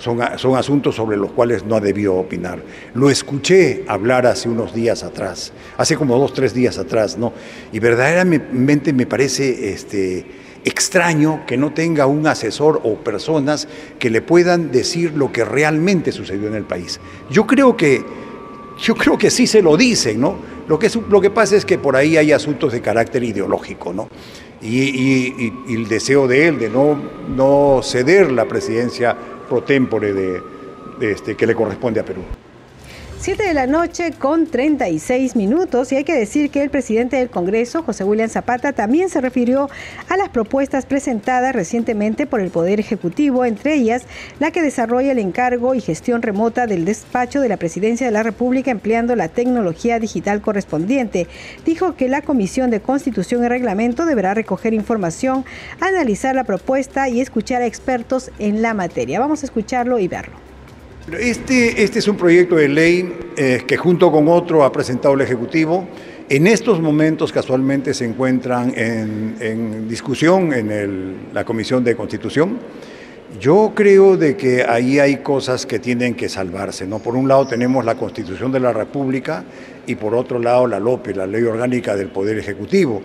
Son, 0.03 0.19
son, 0.35 0.57
asuntos 0.57 0.95
sobre 0.95 1.15
los 1.15 1.31
cuales 1.31 1.63
no 1.63 1.77
ha 1.77 1.79
debido 1.79 2.15
opinar. 2.15 2.61
Lo 2.93 3.09
escuché 3.09 3.85
hablar 3.87 4.27
hace 4.27 4.49
unos 4.49 4.73
días 4.73 5.01
atrás, 5.01 5.53
hace 5.77 5.95
como 5.95 6.17
dos, 6.19 6.33
tres 6.33 6.53
días 6.53 6.77
atrás, 6.77 7.17
¿no? 7.17 7.31
Y 7.71 7.79
verdaderamente 7.79 8.91
me 8.91 9.05
parece 9.05 9.71
este, 9.71 10.25
extraño 10.65 11.45
que 11.45 11.55
no 11.55 11.71
tenga 11.73 12.05
un 12.05 12.27
asesor 12.27 12.81
o 12.83 12.95
personas 12.95 13.67
que 13.97 14.09
le 14.09 14.21
puedan 14.21 14.71
decir 14.71 15.13
lo 15.15 15.31
que 15.31 15.45
realmente 15.45 16.11
sucedió 16.11 16.49
en 16.49 16.55
el 16.55 16.65
país. 16.65 16.99
Yo 17.29 17.47
creo 17.47 17.77
que, 17.77 18.03
yo 18.81 18.95
creo 18.95 19.17
que 19.17 19.31
sí 19.31 19.47
se 19.47 19.61
lo 19.61 19.77
dicen, 19.77 20.19
¿no? 20.19 20.35
Lo 20.67 20.79
que, 20.79 20.89
lo 21.09 21.21
que 21.21 21.29
pasa 21.29 21.55
es 21.55 21.65
que 21.65 21.77
por 21.77 21.95
ahí 21.95 22.17
hay 22.17 22.31
asuntos 22.31 22.71
de 22.71 22.81
carácter 22.81 23.23
ideológico, 23.23 23.93
¿no? 23.93 24.09
Y, 24.61 25.51
el 25.69 25.87
deseo 25.89 26.25
de 26.25 26.47
él 26.47 26.59
de 26.59 26.69
no, 26.69 26.97
no 27.35 27.81
ceder 27.83 28.31
la 28.31 28.45
presidencia 28.45 29.17
pro 29.53 29.61
tempore 29.61 30.13
de, 30.13 30.41
este, 30.99 31.35
que 31.35 31.45
le 31.45 31.53
corresponde 31.53 31.99
a 31.99 32.03
Perú. 32.03 32.23
7 33.23 33.41
de 33.41 33.53
la 33.53 33.67
noche 33.67 34.11
con 34.11 34.47
36 34.47 35.37
minutos 35.37 35.93
y 35.93 35.95
hay 35.95 36.03
que 36.03 36.13
decir 36.13 36.49
que 36.49 36.61
el 36.61 36.69
presidente 36.69 37.15
del 37.15 37.29
Congreso, 37.29 37.81
José 37.81 38.03
William 38.03 38.27
Zapata, 38.27 38.73
también 38.73 39.07
se 39.07 39.21
refirió 39.21 39.69
a 40.09 40.17
las 40.17 40.27
propuestas 40.27 40.85
presentadas 40.85 41.55
recientemente 41.55 42.27
por 42.27 42.41
el 42.41 42.49
Poder 42.49 42.81
Ejecutivo, 42.81 43.45
entre 43.45 43.75
ellas 43.75 44.03
la 44.41 44.51
que 44.51 44.61
desarrolla 44.61 45.13
el 45.13 45.19
encargo 45.19 45.73
y 45.73 45.79
gestión 45.79 46.21
remota 46.21 46.67
del 46.67 46.83
despacho 46.83 47.39
de 47.39 47.47
la 47.47 47.55
Presidencia 47.55 48.05
de 48.05 48.11
la 48.11 48.23
República 48.23 48.71
empleando 48.71 49.15
la 49.15 49.29
tecnología 49.29 49.99
digital 49.99 50.41
correspondiente. 50.41 51.29
Dijo 51.65 51.95
que 51.95 52.09
la 52.09 52.23
Comisión 52.23 52.71
de 52.71 52.81
Constitución 52.81 53.45
y 53.45 53.47
Reglamento 53.47 54.05
deberá 54.05 54.33
recoger 54.33 54.73
información, 54.73 55.45
analizar 55.79 56.35
la 56.35 56.43
propuesta 56.43 57.07
y 57.07 57.21
escuchar 57.21 57.61
a 57.61 57.67
expertos 57.67 58.31
en 58.37 58.61
la 58.61 58.73
materia. 58.73 59.21
Vamos 59.21 59.43
a 59.43 59.45
escucharlo 59.45 59.97
y 59.97 60.09
verlo. 60.09 60.52
Este, 61.11 61.83
este 61.83 61.99
es 61.99 62.07
un 62.07 62.15
proyecto 62.15 62.55
de 62.55 62.69
ley 62.69 63.13
eh, 63.35 63.63
que 63.67 63.75
junto 63.75 64.09
con 64.09 64.29
otro 64.29 64.63
ha 64.63 64.71
presentado 64.71 65.15
el 65.15 65.21
Ejecutivo. 65.21 65.85
En 66.29 66.47
estos 66.47 66.79
momentos 66.79 67.33
casualmente 67.33 67.93
se 67.93 68.05
encuentran 68.05 68.73
en, 68.73 69.89
discusión 69.89 70.53
en 70.53 71.27
la 71.33 71.43
Comisión 71.43 71.83
de 71.83 71.97
Constitución. 71.97 72.57
Yo 73.37 73.73
creo 73.75 74.15
de 74.15 74.37
que 74.37 74.63
ahí 74.63 74.99
hay 74.99 75.17
cosas 75.17 75.65
que 75.65 75.77
tienen 75.77 76.15
que 76.15 76.29
salvarse. 76.29 76.87
¿no? 76.87 76.99
Por 76.99 77.17
un 77.17 77.27
lado 77.27 77.47
tenemos 77.47 77.83
la 77.83 77.95
Constitución 77.95 78.53
de 78.53 78.61
la 78.61 78.71
República 78.71 79.43
y 79.85 79.95
por 79.95 80.15
otro 80.15 80.39
lado 80.39 80.67
la 80.67 80.79
LOPE, 80.79 81.15
la 81.15 81.27
Ley 81.27 81.43
Orgánica 81.43 81.97
del 81.97 82.07
Poder 82.07 82.37
Ejecutivo. 82.37 83.01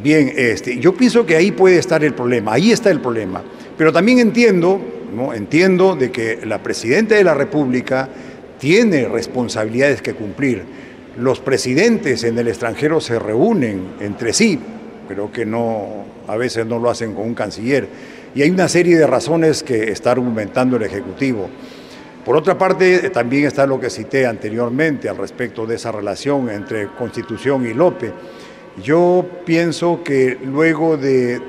Bien, 0.00 0.32
este, 0.36 0.78
yo 0.78 0.94
pienso 0.94 1.26
que 1.26 1.34
ahí 1.34 1.50
puede 1.50 1.78
estar 1.78 2.04
el 2.04 2.14
problema, 2.14 2.52
ahí 2.52 2.70
está 2.70 2.90
el 2.92 3.00
problema. 3.00 3.42
Pero 3.76 3.92
también 3.92 4.20
entiendo 4.20 4.80
Entiendo 5.34 5.96
de 5.96 6.10
que 6.10 6.40
la 6.44 6.62
Presidenta 6.62 7.14
de 7.14 7.24
la 7.24 7.34
República 7.34 8.08
tiene 8.58 9.06
responsabilidades 9.06 10.02
que 10.02 10.14
cumplir. 10.14 10.64
Los 11.16 11.40
presidentes 11.40 12.24
en 12.24 12.38
el 12.38 12.48
extranjero 12.48 13.00
se 13.00 13.18
reúnen 13.18 13.94
entre 14.00 14.32
sí, 14.32 14.58
pero 15.06 15.30
que 15.30 15.46
no, 15.46 16.04
a 16.26 16.36
veces 16.36 16.66
no 16.66 16.78
lo 16.78 16.90
hacen 16.90 17.14
con 17.14 17.24
un 17.24 17.34
canciller. 17.34 17.86
Y 18.34 18.42
hay 18.42 18.50
una 18.50 18.68
serie 18.68 18.96
de 18.96 19.06
razones 19.06 19.62
que 19.62 19.92
está 19.92 20.12
argumentando 20.12 20.76
el 20.76 20.82
Ejecutivo. 20.82 21.48
Por 22.24 22.36
otra 22.36 22.56
parte, 22.56 23.10
también 23.10 23.44
está 23.44 23.66
lo 23.66 23.78
que 23.78 23.90
cité 23.90 24.26
anteriormente 24.26 25.08
al 25.08 25.18
respecto 25.18 25.66
de 25.66 25.76
esa 25.76 25.92
relación 25.92 26.48
entre 26.48 26.88
Constitución 26.88 27.66
y 27.66 27.74
Lope. 27.74 28.12
Yo 28.82 29.24
pienso 29.44 30.02
que 30.02 30.38
luego 30.42 30.96
de 30.96 31.40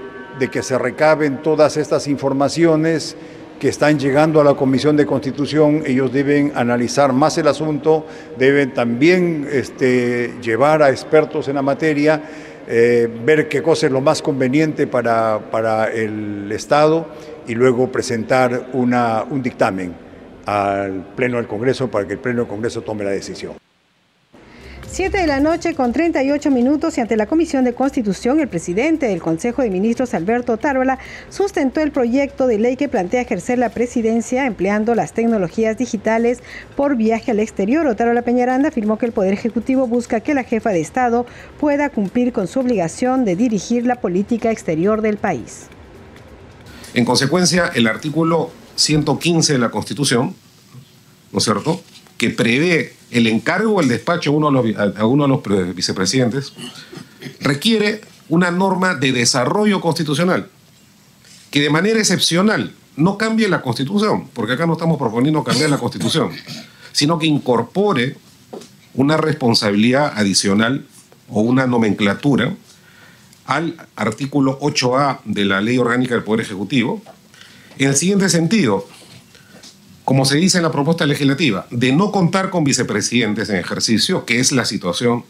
que 0.51 0.61
se 0.61 0.77
recaben 0.77 1.41
todas 1.41 1.77
estas 1.77 2.07
informaciones, 2.07 3.15
que 3.59 3.69
están 3.69 3.97
llegando 3.97 4.41
a 4.41 4.43
la 4.43 4.53
Comisión 4.53 4.97
de 4.97 5.05
Constitución, 5.05 5.83
ellos 5.85 6.11
deben 6.11 6.51
analizar 6.55 7.13
más 7.13 7.37
el 7.37 7.47
asunto, 7.47 8.05
deben 8.37 8.73
también 8.73 9.47
este, 9.51 10.33
llevar 10.41 10.83
a 10.83 10.89
expertos 10.89 11.47
en 11.47 11.55
la 11.55 11.61
materia, 11.61 12.21
eh, 12.67 13.07
ver 13.23 13.47
qué 13.47 13.61
cosa 13.61 13.85
es 13.85 13.91
lo 13.91 14.01
más 14.01 14.21
conveniente 14.21 14.87
para, 14.87 15.39
para 15.51 15.91
el 15.91 16.51
Estado 16.51 17.07
y 17.47 17.53
luego 17.53 17.91
presentar 17.91 18.69
un 18.73 19.41
dictamen 19.41 19.93
al 20.45 21.05
Pleno 21.15 21.37
del 21.37 21.47
Congreso 21.47 21.89
para 21.89 22.05
que 22.07 22.13
el 22.13 22.19
Pleno 22.19 22.39
del 22.39 22.47
Congreso 22.47 22.81
tome 22.81 23.03
la 23.03 23.11
decisión. 23.11 23.53
7 24.95 25.17
de 25.17 25.27
la 25.27 25.41
noche 25.41 25.75
con 25.75 25.91
38 25.91 26.49
minutos 26.51 26.97
y 26.97 27.01
ante 27.01 27.17
la 27.17 27.25
Comisión 27.25 27.65
de 27.65 27.73
Constitución, 27.73 28.39
el 28.39 28.47
presidente 28.47 29.07
del 29.07 29.21
Consejo 29.21 29.61
de 29.61 29.69
Ministros, 29.69 30.13
Alberto 30.13 30.55
Tarola, 30.55 30.99
sustentó 31.27 31.81
el 31.81 31.91
proyecto 31.91 32.47
de 32.47 32.59
ley 32.59 32.77
que 32.77 32.87
plantea 32.87 33.19
ejercer 33.19 33.59
la 33.59 33.67
presidencia 33.67 34.45
empleando 34.45 34.95
las 34.95 35.11
tecnologías 35.11 35.77
digitales 35.77 36.39
por 36.77 36.95
viaje 36.95 37.31
al 37.31 37.41
exterior. 37.41 37.85
Otárola 37.87 38.21
Peñaranda 38.21 38.69
afirmó 38.69 38.97
que 38.97 39.05
el 39.05 39.11
Poder 39.11 39.33
Ejecutivo 39.33 39.85
busca 39.85 40.21
que 40.21 40.33
la 40.33 40.45
jefa 40.45 40.69
de 40.69 40.79
Estado 40.79 41.25
pueda 41.59 41.89
cumplir 41.89 42.31
con 42.31 42.47
su 42.47 42.61
obligación 42.61 43.25
de 43.25 43.35
dirigir 43.35 43.85
la 43.85 43.99
política 43.99 44.49
exterior 44.49 45.01
del 45.01 45.17
país. 45.17 45.67
En 46.93 47.03
consecuencia, 47.03 47.69
el 47.75 47.87
artículo 47.87 48.49
115 48.77 49.51
de 49.51 49.59
la 49.59 49.71
Constitución, 49.71 50.33
¿no 51.33 51.39
es 51.39 51.43
cierto?, 51.43 51.81
que 52.17 52.29
prevé 52.29 52.93
el 53.11 53.27
encargo 53.27 53.75
o 53.75 53.81
el 53.81 53.87
despacho 53.87 54.31
a 54.31 54.33
uno 54.33 54.47
de 54.51 54.73
los, 54.73 54.93
uno 55.03 55.27
de 55.27 55.59
los 55.65 55.75
vicepresidentes, 55.75 56.53
requiere 57.39 58.01
una 58.29 58.51
norma 58.51 58.95
de 58.95 59.11
desarrollo 59.11 59.81
constitucional 59.81 60.49
que 61.51 61.61
de 61.61 61.69
manera 61.69 61.99
excepcional 61.99 62.73
no 62.97 63.17
cambie 63.17 63.47
la 63.47 63.61
constitución, 63.61 64.27
porque 64.33 64.53
acá 64.53 64.65
no 64.65 64.73
estamos 64.73 64.97
proponiendo 64.97 65.43
cambiar 65.43 65.69
la 65.69 65.77
constitución, 65.77 66.31
sino 66.91 67.19
que 67.19 67.27
incorpore 67.27 68.17
una 68.93 69.17
responsabilidad 69.17 70.13
adicional 70.15 70.85
o 71.29 71.41
una 71.41 71.67
nomenclatura 71.67 72.55
al 73.45 73.75
artículo 73.95 74.59
8A 74.59 75.19
de 75.25 75.45
la 75.45 75.61
Ley 75.61 75.77
Orgánica 75.77 76.15
del 76.15 76.23
Poder 76.23 76.41
Ejecutivo, 76.41 77.01
en 77.77 77.89
el 77.89 77.95
siguiente 77.95 78.29
sentido, 78.29 78.87
como 80.05 80.23
se 80.25 80.37
dice 80.37 80.57
en 80.57 80.63
la 80.63 80.71
propuesta 80.71 81.05
legislativa, 81.07 81.65
de 81.71 81.91
no 81.91 82.11
contar 82.11 82.51
con 82.51 82.63
vicepresidentes 82.63 83.49
en 83.49 83.57
ejercicio, 83.57 84.23
que 84.23 84.39
es 84.39 84.51
la 84.51 84.63
situación 84.63 85.25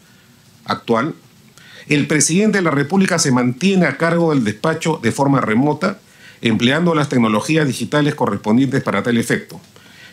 actual, 0.65 1.15
el 1.87 2.07
presidente 2.07 2.57
de 2.57 2.63
la 2.63 2.71
República 2.71 3.17
se 3.17 3.31
mantiene 3.31 3.85
a 3.85 3.97
cargo 3.97 4.33
del 4.33 4.43
despacho 4.43 4.99
de 5.01 5.13
forma 5.13 5.39
remota, 5.39 5.99
empleando 6.41 6.93
las 6.93 7.07
tecnologías 7.07 7.65
digitales 7.65 8.15
correspondientes 8.15 8.83
para 8.83 9.01
tal 9.01 9.17
efecto. 9.17 9.61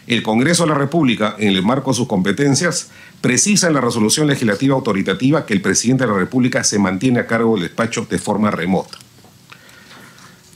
El 0.06 0.22
Congreso 0.22 0.62
de 0.62 0.70
la 0.70 0.78
República, 0.78 1.34
en 1.38 1.48
el 1.48 1.62
marco 1.62 1.90
de 1.90 1.96
sus 1.96 2.06
competencias, 2.06 2.90
precisa 3.20 3.66
en 3.66 3.74
la 3.74 3.80
resolución 3.80 4.28
legislativa 4.28 4.74
autoritativa 4.76 5.44
que 5.44 5.54
el 5.54 5.60
presidente 5.60 6.04
de 6.04 6.12
la 6.12 6.18
República 6.18 6.62
se 6.62 6.78
mantiene 6.78 7.20
a 7.20 7.26
cargo 7.26 7.54
del 7.54 7.64
despacho 7.64 8.06
de 8.08 8.18
forma 8.18 8.50
remota. 8.50 8.98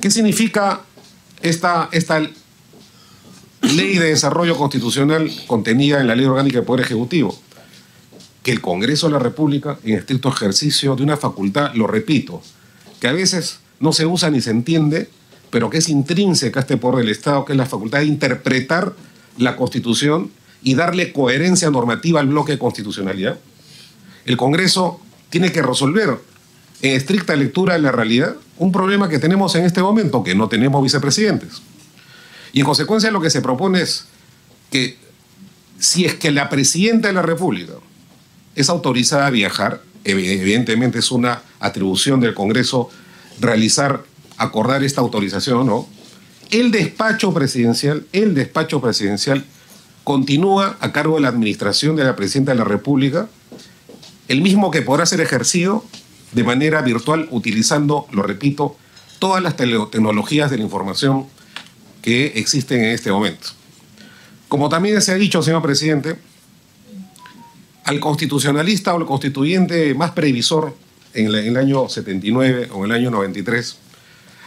¿Qué 0.00 0.11
significa 0.11 0.82
esta, 1.42 1.88
esta 1.92 2.20
ley 3.74 3.98
de 3.98 4.06
desarrollo 4.06 4.56
constitucional 4.56 5.30
contenida 5.46 6.00
en 6.00 6.06
la 6.06 6.14
ley 6.14 6.26
orgánica 6.26 6.58
del 6.58 6.66
Poder 6.66 6.84
Ejecutivo, 6.84 7.38
que 8.42 8.52
el 8.52 8.60
Congreso 8.60 9.06
de 9.06 9.14
la 9.14 9.18
República, 9.18 9.78
en 9.84 9.98
estricto 9.98 10.28
ejercicio 10.28 10.94
de 10.94 11.02
una 11.02 11.16
facultad, 11.16 11.74
lo 11.74 11.86
repito, 11.86 12.42
que 13.00 13.08
a 13.08 13.12
veces 13.12 13.60
no 13.80 13.92
se 13.92 14.06
usa 14.06 14.30
ni 14.30 14.40
se 14.40 14.50
entiende, 14.50 15.10
pero 15.50 15.70
que 15.70 15.78
es 15.78 15.88
intrínseca 15.88 16.60
este 16.60 16.76
poder 16.76 17.04
del 17.04 17.10
Estado, 17.10 17.44
que 17.44 17.52
es 17.52 17.58
la 17.58 17.66
facultad 17.66 17.98
de 17.98 18.06
interpretar 18.06 18.94
la 19.38 19.56
Constitución 19.56 20.30
y 20.62 20.74
darle 20.74 21.12
coherencia 21.12 21.70
normativa 21.70 22.20
al 22.20 22.28
bloque 22.28 22.52
de 22.52 22.58
constitucionalidad. 22.58 23.38
El 24.24 24.36
Congreso 24.36 25.00
tiene 25.30 25.52
que 25.52 25.62
resolver 25.62 26.18
en 26.82 26.92
estricta 26.92 27.36
lectura 27.36 27.74
de 27.74 27.80
la 27.80 27.92
realidad, 27.92 28.36
un 28.58 28.72
problema 28.72 29.08
que 29.08 29.18
tenemos 29.18 29.54
en 29.54 29.64
este 29.64 29.82
momento, 29.82 30.22
que 30.22 30.34
no 30.34 30.48
tenemos 30.48 30.82
vicepresidentes. 30.82 31.62
Y 32.57 32.61
en 32.61 32.64
consecuencia 32.64 33.11
lo 33.11 33.20
que 33.20 33.28
se 33.28 33.42
propone 33.42 33.82
es 33.82 34.07
que 34.70 34.96
si 35.78 36.07
es 36.07 36.14
que 36.14 36.30
la 36.30 36.48
presidenta 36.48 37.09
de 37.09 37.12
la 37.12 37.20
República 37.20 37.74
es 38.54 38.70
autorizada 38.70 39.26
a 39.26 39.30
viajar, 39.30 39.82
evidentemente 40.04 41.00
es 41.00 41.11
una 41.11 41.42
atribución 41.61 42.18
del 42.18 42.32
Congreso 42.32 42.88
realizar, 43.40 44.04
acordar 44.38 44.82
esta 44.84 45.02
autorización 45.02 45.59
o 45.59 45.64
no, 45.64 45.88
el 46.50 46.70
despacho 46.70 47.34
presidencial, 47.34 48.07
el 48.14 48.34
despacho 48.34 48.80
presidencial 48.80 49.44
continúa 50.02 50.78
a 50.80 50.92
cargo 50.92 51.16
de 51.16 51.20
la 51.20 51.28
administración 51.28 51.94
de 51.94 52.04
la 52.04 52.16
presidenta 52.16 52.52
de 52.52 52.59
la 52.59 52.64
República, 52.64 53.28
el 54.28 54.40
mismo 54.40 54.70
que 54.70 54.80
podrá 54.80 55.04
ser 55.04 55.20
ejercido 55.20 55.84
de 56.32 56.42
manera 56.42 56.80
virtual 56.80 57.28
utilizando, 57.30 58.07
lo 58.12 58.22
repito, 58.22 58.78
todas 59.18 59.42
las 59.42 59.57
tecnologías 59.57 60.50
de 60.50 60.57
la 60.57 60.62
información 60.62 61.26
que 62.07 62.26
existen 62.36 62.84
en 62.84 62.90
este 62.92 63.11
momento. 63.11 63.48
Como 64.46 64.68
también 64.68 65.02
se 65.02 65.11
ha 65.11 65.16
dicho, 65.16 65.42
señor 65.42 65.61
presidente, 65.61 66.14
al 67.82 67.98
constitucionalista 67.98 68.94
o 68.94 68.98
al 68.98 69.07
constituyente 69.07 69.92
más 69.92 70.12
previsor 70.12 70.76
en, 71.14 71.26
el 71.34 71.57
año 71.57 71.88
79 71.88 72.68
o 72.72 72.84
en 72.84 72.92
el 72.92 72.96
año 72.96 73.11
93, 73.11 73.78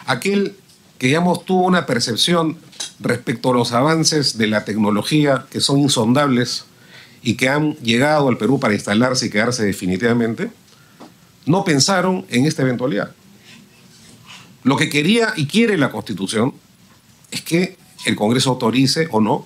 aquel 0.05 0.55
que 0.97 1.07
digamos 1.07 1.43
tuvo 1.43 1.65
una 1.65 1.85
percepción 1.85 2.57
respecto 3.01 3.49
a 3.49 3.55
los 3.55 3.73
avances 3.73 4.37
de 4.37 4.47
la 4.47 4.63
tecnología 4.63 5.45
que 5.51 5.59
son 5.59 5.79
insondables 5.79 6.63
y 7.21 7.33
que 7.33 7.49
han 7.49 7.75
llegado 7.79 8.29
al 8.29 8.37
Perú 8.37 8.61
para 8.61 8.73
instalarse 8.73 9.25
y 9.25 9.29
quedarse 9.29 9.65
definitivamente, 9.65 10.49
no 11.45 11.65
pensaron 11.65 12.25
en 12.29 12.45
esta 12.45 12.61
eventualidad. 12.61 13.11
Lo 14.63 14.77
que 14.77 14.87
quería 14.87 15.33
y 15.35 15.45
quiere 15.45 15.77
la 15.77 15.91
Constitución 15.91 16.53
es 17.31 17.41
que 17.41 17.77
el 18.05 18.15
Congreso 18.15 18.51
autorice 18.51 19.07
o 19.11 19.21
no 19.21 19.45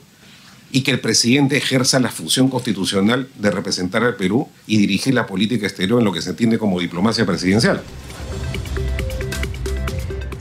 y 0.72 0.82
que 0.82 0.92
el 0.92 1.00
presidente 1.00 1.58
ejerza 1.58 2.00
la 2.00 2.10
función 2.10 2.50
constitucional 2.50 3.30
de 3.38 3.52
representar 3.52 4.04
al 4.04 4.16
Perú 4.16 4.48
y 4.66 4.78
dirigir 4.78 5.14
la 5.14 5.28
política 5.28 5.68
exterior 5.68 6.00
en 6.00 6.06
lo 6.06 6.12
que 6.12 6.22
se 6.22 6.32
entiende 6.32 6.58
como 6.58 6.80
diplomacia 6.80 7.26
presidencial. 7.26 7.84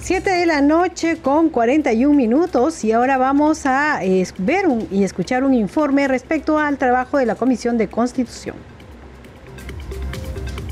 7 0.01 0.31
de 0.31 0.47
la 0.47 0.61
noche 0.61 1.19
con 1.19 1.49
41 1.49 2.15
minutos 2.15 2.83
y 2.83 2.93
ahora 2.93 3.19
vamos 3.19 3.67
a 3.67 4.01
ver 4.39 4.67
y 4.91 5.05
escuchar 5.05 5.45
un 5.45 5.55
informe 5.55 6.09
respecto 6.09 6.59
al 6.59 6.77
trabajo 6.77 7.19
de 7.19 7.27
la 7.27 7.35
Comisión 7.35 7.79
de 7.79 7.89
Constitución. 7.89 8.57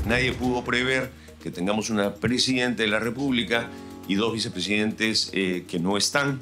Nadie 0.05 0.33
pudo 0.33 0.63
prever 0.63 1.11
que 1.41 1.49
tengamos 1.49 1.89
una 1.89 2.15
presidenta 2.15 2.83
de 2.83 2.89
la 2.89 2.99
República 2.99 3.69
y 4.07 4.15
dos 4.15 4.33
vicepresidentes 4.33 5.29
eh, 5.33 5.65
que 5.67 5.79
no 5.79 5.97
están 5.97 6.41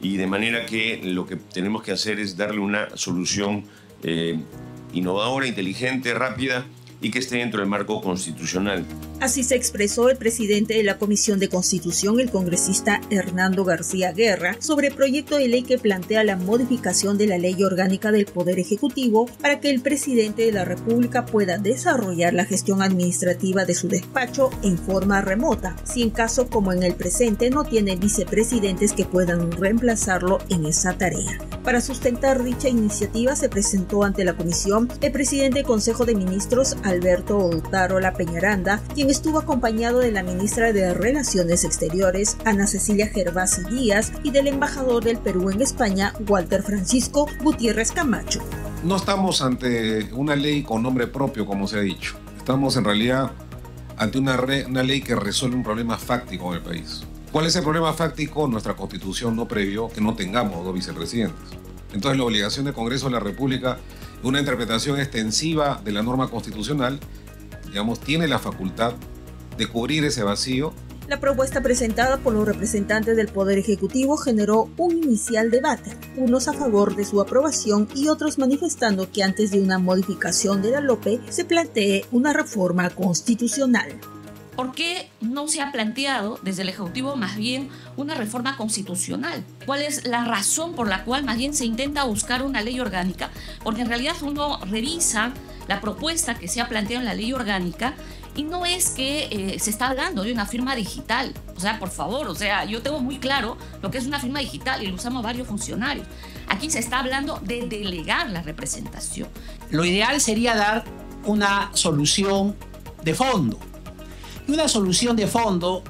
y 0.00 0.16
de 0.16 0.26
manera 0.26 0.66
que 0.66 1.00
lo 1.02 1.26
que 1.26 1.36
tenemos 1.36 1.82
que 1.82 1.92
hacer 1.92 2.18
es 2.20 2.36
darle 2.36 2.60
una 2.60 2.96
solución 2.96 3.64
eh, 4.02 4.38
innovadora, 4.92 5.46
inteligente, 5.46 6.14
rápida 6.14 6.66
y 7.00 7.10
que 7.10 7.18
esté 7.18 7.36
dentro 7.36 7.60
del 7.60 7.68
marco 7.68 8.00
constitucional. 8.00 8.84
Así 9.20 9.44
se 9.44 9.54
expresó 9.54 10.08
el 10.08 10.16
presidente 10.16 10.74
de 10.74 10.82
la 10.82 10.96
Comisión 10.96 11.38
de 11.38 11.48
Constitución, 11.48 12.20
el 12.20 12.30
congresista 12.30 13.02
Hernando 13.10 13.64
García 13.64 14.12
Guerra, 14.12 14.56
sobre 14.60 14.88
el 14.88 14.94
proyecto 14.94 15.36
de 15.36 15.48
ley 15.48 15.62
que 15.62 15.76
plantea 15.76 16.24
la 16.24 16.36
modificación 16.36 17.18
de 17.18 17.26
la 17.26 17.36
ley 17.36 17.62
orgánica 17.62 18.12
del 18.12 18.24
Poder 18.24 18.58
Ejecutivo 18.58 19.26
para 19.40 19.60
que 19.60 19.68
el 19.68 19.82
presidente 19.82 20.46
de 20.46 20.52
la 20.52 20.64
República 20.64 21.26
pueda 21.26 21.58
desarrollar 21.58 22.32
la 22.32 22.46
gestión 22.46 22.80
administrativa 22.80 23.66
de 23.66 23.74
su 23.74 23.88
despacho 23.88 24.50
en 24.62 24.78
forma 24.78 25.20
remota, 25.20 25.76
si 25.84 26.02
en 26.02 26.10
caso 26.10 26.48
como 26.48 26.72
en 26.72 26.82
el 26.82 26.94
presente 26.94 27.50
no 27.50 27.64
tiene 27.64 27.96
vicepresidentes 27.96 28.94
que 28.94 29.04
puedan 29.04 29.52
reemplazarlo 29.52 30.38
en 30.48 30.64
esa 30.64 30.96
tarea. 30.96 31.38
Para 31.62 31.82
sustentar 31.82 32.42
dicha 32.42 32.68
iniciativa 32.68 33.36
se 33.36 33.50
presentó 33.50 34.02
ante 34.04 34.24
la 34.24 34.34
comisión 34.34 34.88
el 35.02 35.12
presidente 35.12 35.58
del 35.58 35.66
Consejo 35.66 36.06
de 36.06 36.14
Ministros, 36.14 36.76
Alberto 36.90 37.38
Otarola 37.38 38.12
Peñaranda, 38.12 38.82
quien 38.94 39.10
estuvo 39.10 39.38
acompañado 39.38 40.00
de 40.00 40.12
la 40.12 40.22
ministra 40.22 40.72
de 40.72 40.92
Relaciones 40.92 41.64
Exteriores, 41.64 42.36
Ana 42.44 42.66
Cecilia 42.66 43.08
Gervasi 43.08 43.62
Díaz, 43.64 44.12
y 44.22 44.30
del 44.30 44.48
embajador 44.48 45.04
del 45.04 45.18
Perú 45.18 45.50
en 45.50 45.62
España, 45.62 46.14
Walter 46.28 46.62
Francisco 46.62 47.26
Gutiérrez 47.42 47.92
Camacho. 47.92 48.40
No 48.84 48.96
estamos 48.96 49.40
ante 49.42 50.12
una 50.12 50.36
ley 50.36 50.62
con 50.62 50.82
nombre 50.82 51.06
propio, 51.06 51.46
como 51.46 51.66
se 51.66 51.78
ha 51.78 51.82
dicho. 51.82 52.16
Estamos 52.36 52.76
en 52.76 52.84
realidad 52.84 53.30
ante 53.96 54.18
una, 54.18 54.38
una 54.66 54.82
ley 54.82 55.00
que 55.00 55.14
resuelve 55.14 55.56
un 55.56 55.62
problema 55.62 55.98
fáctico 55.98 56.48
en 56.48 56.54
el 56.58 56.62
país. 56.62 57.02
¿Cuál 57.30 57.46
es 57.46 57.54
el 57.54 57.62
problema 57.62 57.92
fáctico? 57.92 58.48
Nuestra 58.48 58.74
constitución 58.74 59.36
no 59.36 59.46
previó 59.46 59.88
que 59.88 60.00
no 60.00 60.14
tengamos 60.14 60.64
dos 60.64 60.74
vicepresidentes. 60.74 61.50
Entonces 61.92 62.18
la 62.18 62.24
obligación 62.24 62.64
del 62.64 62.74
Congreso 62.74 63.06
de 63.06 63.12
la 63.12 63.20
República 63.20 63.78
una 64.22 64.40
interpretación 64.40 65.00
extensiva 65.00 65.80
de 65.84 65.92
la 65.92 66.02
norma 66.02 66.28
constitucional, 66.28 67.00
digamos, 67.66 68.00
tiene 68.00 68.28
la 68.28 68.38
facultad 68.38 68.94
de 69.56 69.66
cubrir 69.68 70.04
ese 70.04 70.22
vacío. 70.22 70.72
La 71.08 71.18
propuesta 71.18 71.60
presentada 71.60 72.18
por 72.18 72.34
los 72.34 72.46
representantes 72.46 73.16
del 73.16 73.28
Poder 73.28 73.58
Ejecutivo 73.58 74.16
generó 74.16 74.70
un 74.76 74.96
inicial 74.96 75.50
debate, 75.50 75.96
unos 76.16 76.46
a 76.46 76.52
favor 76.52 76.94
de 76.94 77.04
su 77.04 77.20
aprobación 77.20 77.88
y 77.96 78.08
otros 78.08 78.38
manifestando 78.38 79.10
que 79.10 79.24
antes 79.24 79.50
de 79.50 79.60
una 79.60 79.78
modificación 79.78 80.62
de 80.62 80.70
la 80.70 80.80
LOPE 80.80 81.20
se 81.28 81.44
plantee 81.44 82.04
una 82.12 82.32
reforma 82.32 82.90
constitucional. 82.90 83.98
¿Por 84.60 84.72
qué 84.72 85.08
no 85.22 85.48
se 85.48 85.62
ha 85.62 85.72
planteado 85.72 86.38
desde 86.42 86.60
el 86.60 86.68
Ejecutivo 86.68 87.16
más 87.16 87.34
bien 87.34 87.70
una 87.96 88.14
reforma 88.14 88.58
constitucional? 88.58 89.42
¿Cuál 89.64 89.80
es 89.80 90.06
la 90.06 90.26
razón 90.26 90.74
por 90.74 90.86
la 90.86 91.02
cual 91.04 91.24
más 91.24 91.38
bien 91.38 91.54
se 91.54 91.64
intenta 91.64 92.04
buscar 92.04 92.42
una 92.42 92.60
ley 92.60 92.78
orgánica? 92.78 93.30
Porque 93.64 93.80
en 93.80 93.88
realidad 93.88 94.16
uno 94.20 94.60
revisa 94.66 95.32
la 95.66 95.80
propuesta 95.80 96.34
que 96.34 96.46
se 96.46 96.60
ha 96.60 96.68
planteado 96.68 97.00
en 97.00 97.06
la 97.06 97.14
ley 97.14 97.32
orgánica 97.32 97.94
y 98.36 98.42
no 98.42 98.66
es 98.66 98.90
que 98.90 99.28
eh, 99.30 99.58
se 99.58 99.70
está 99.70 99.88
hablando 99.88 100.24
de 100.24 100.32
una 100.34 100.44
firma 100.44 100.76
digital. 100.76 101.32
O 101.56 101.60
sea, 101.60 101.78
por 101.78 101.88
favor, 101.88 102.28
o 102.28 102.34
sea, 102.34 102.66
yo 102.66 102.82
tengo 102.82 103.00
muy 103.00 103.18
claro 103.18 103.56
lo 103.80 103.90
que 103.90 103.96
es 103.96 104.04
una 104.04 104.20
firma 104.20 104.40
digital 104.40 104.82
y 104.82 104.88
lo 104.88 104.96
usamos 104.96 105.22
varios 105.22 105.48
funcionarios. 105.48 106.06
Aquí 106.48 106.68
se 106.68 106.80
está 106.80 106.98
hablando 106.98 107.40
de 107.42 107.66
delegar 107.66 108.28
la 108.28 108.42
representación. 108.42 109.30
Lo 109.70 109.86
ideal 109.86 110.20
sería 110.20 110.54
dar 110.54 110.84
una 111.24 111.70
solución 111.72 112.54
de 113.02 113.14
fondo 113.14 113.69
una 114.50 114.68
solución 114.68 115.16
de 115.16 115.26
fondo 115.26 115.82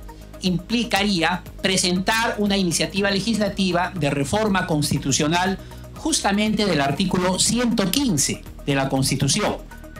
implicaría 0.42 1.42
presentar 1.62 2.36
una 2.38 2.56
iniciativa 2.56 3.10
legislativa 3.10 3.92
de 3.94 4.10
reforma 4.10 4.66
constitucional 4.66 5.58
justamente 5.96 6.64
del 6.64 6.80
artículo 6.80 7.38
115 7.38 8.42
de 8.66 8.74
la 8.74 8.88
Constitución. 8.88 9.56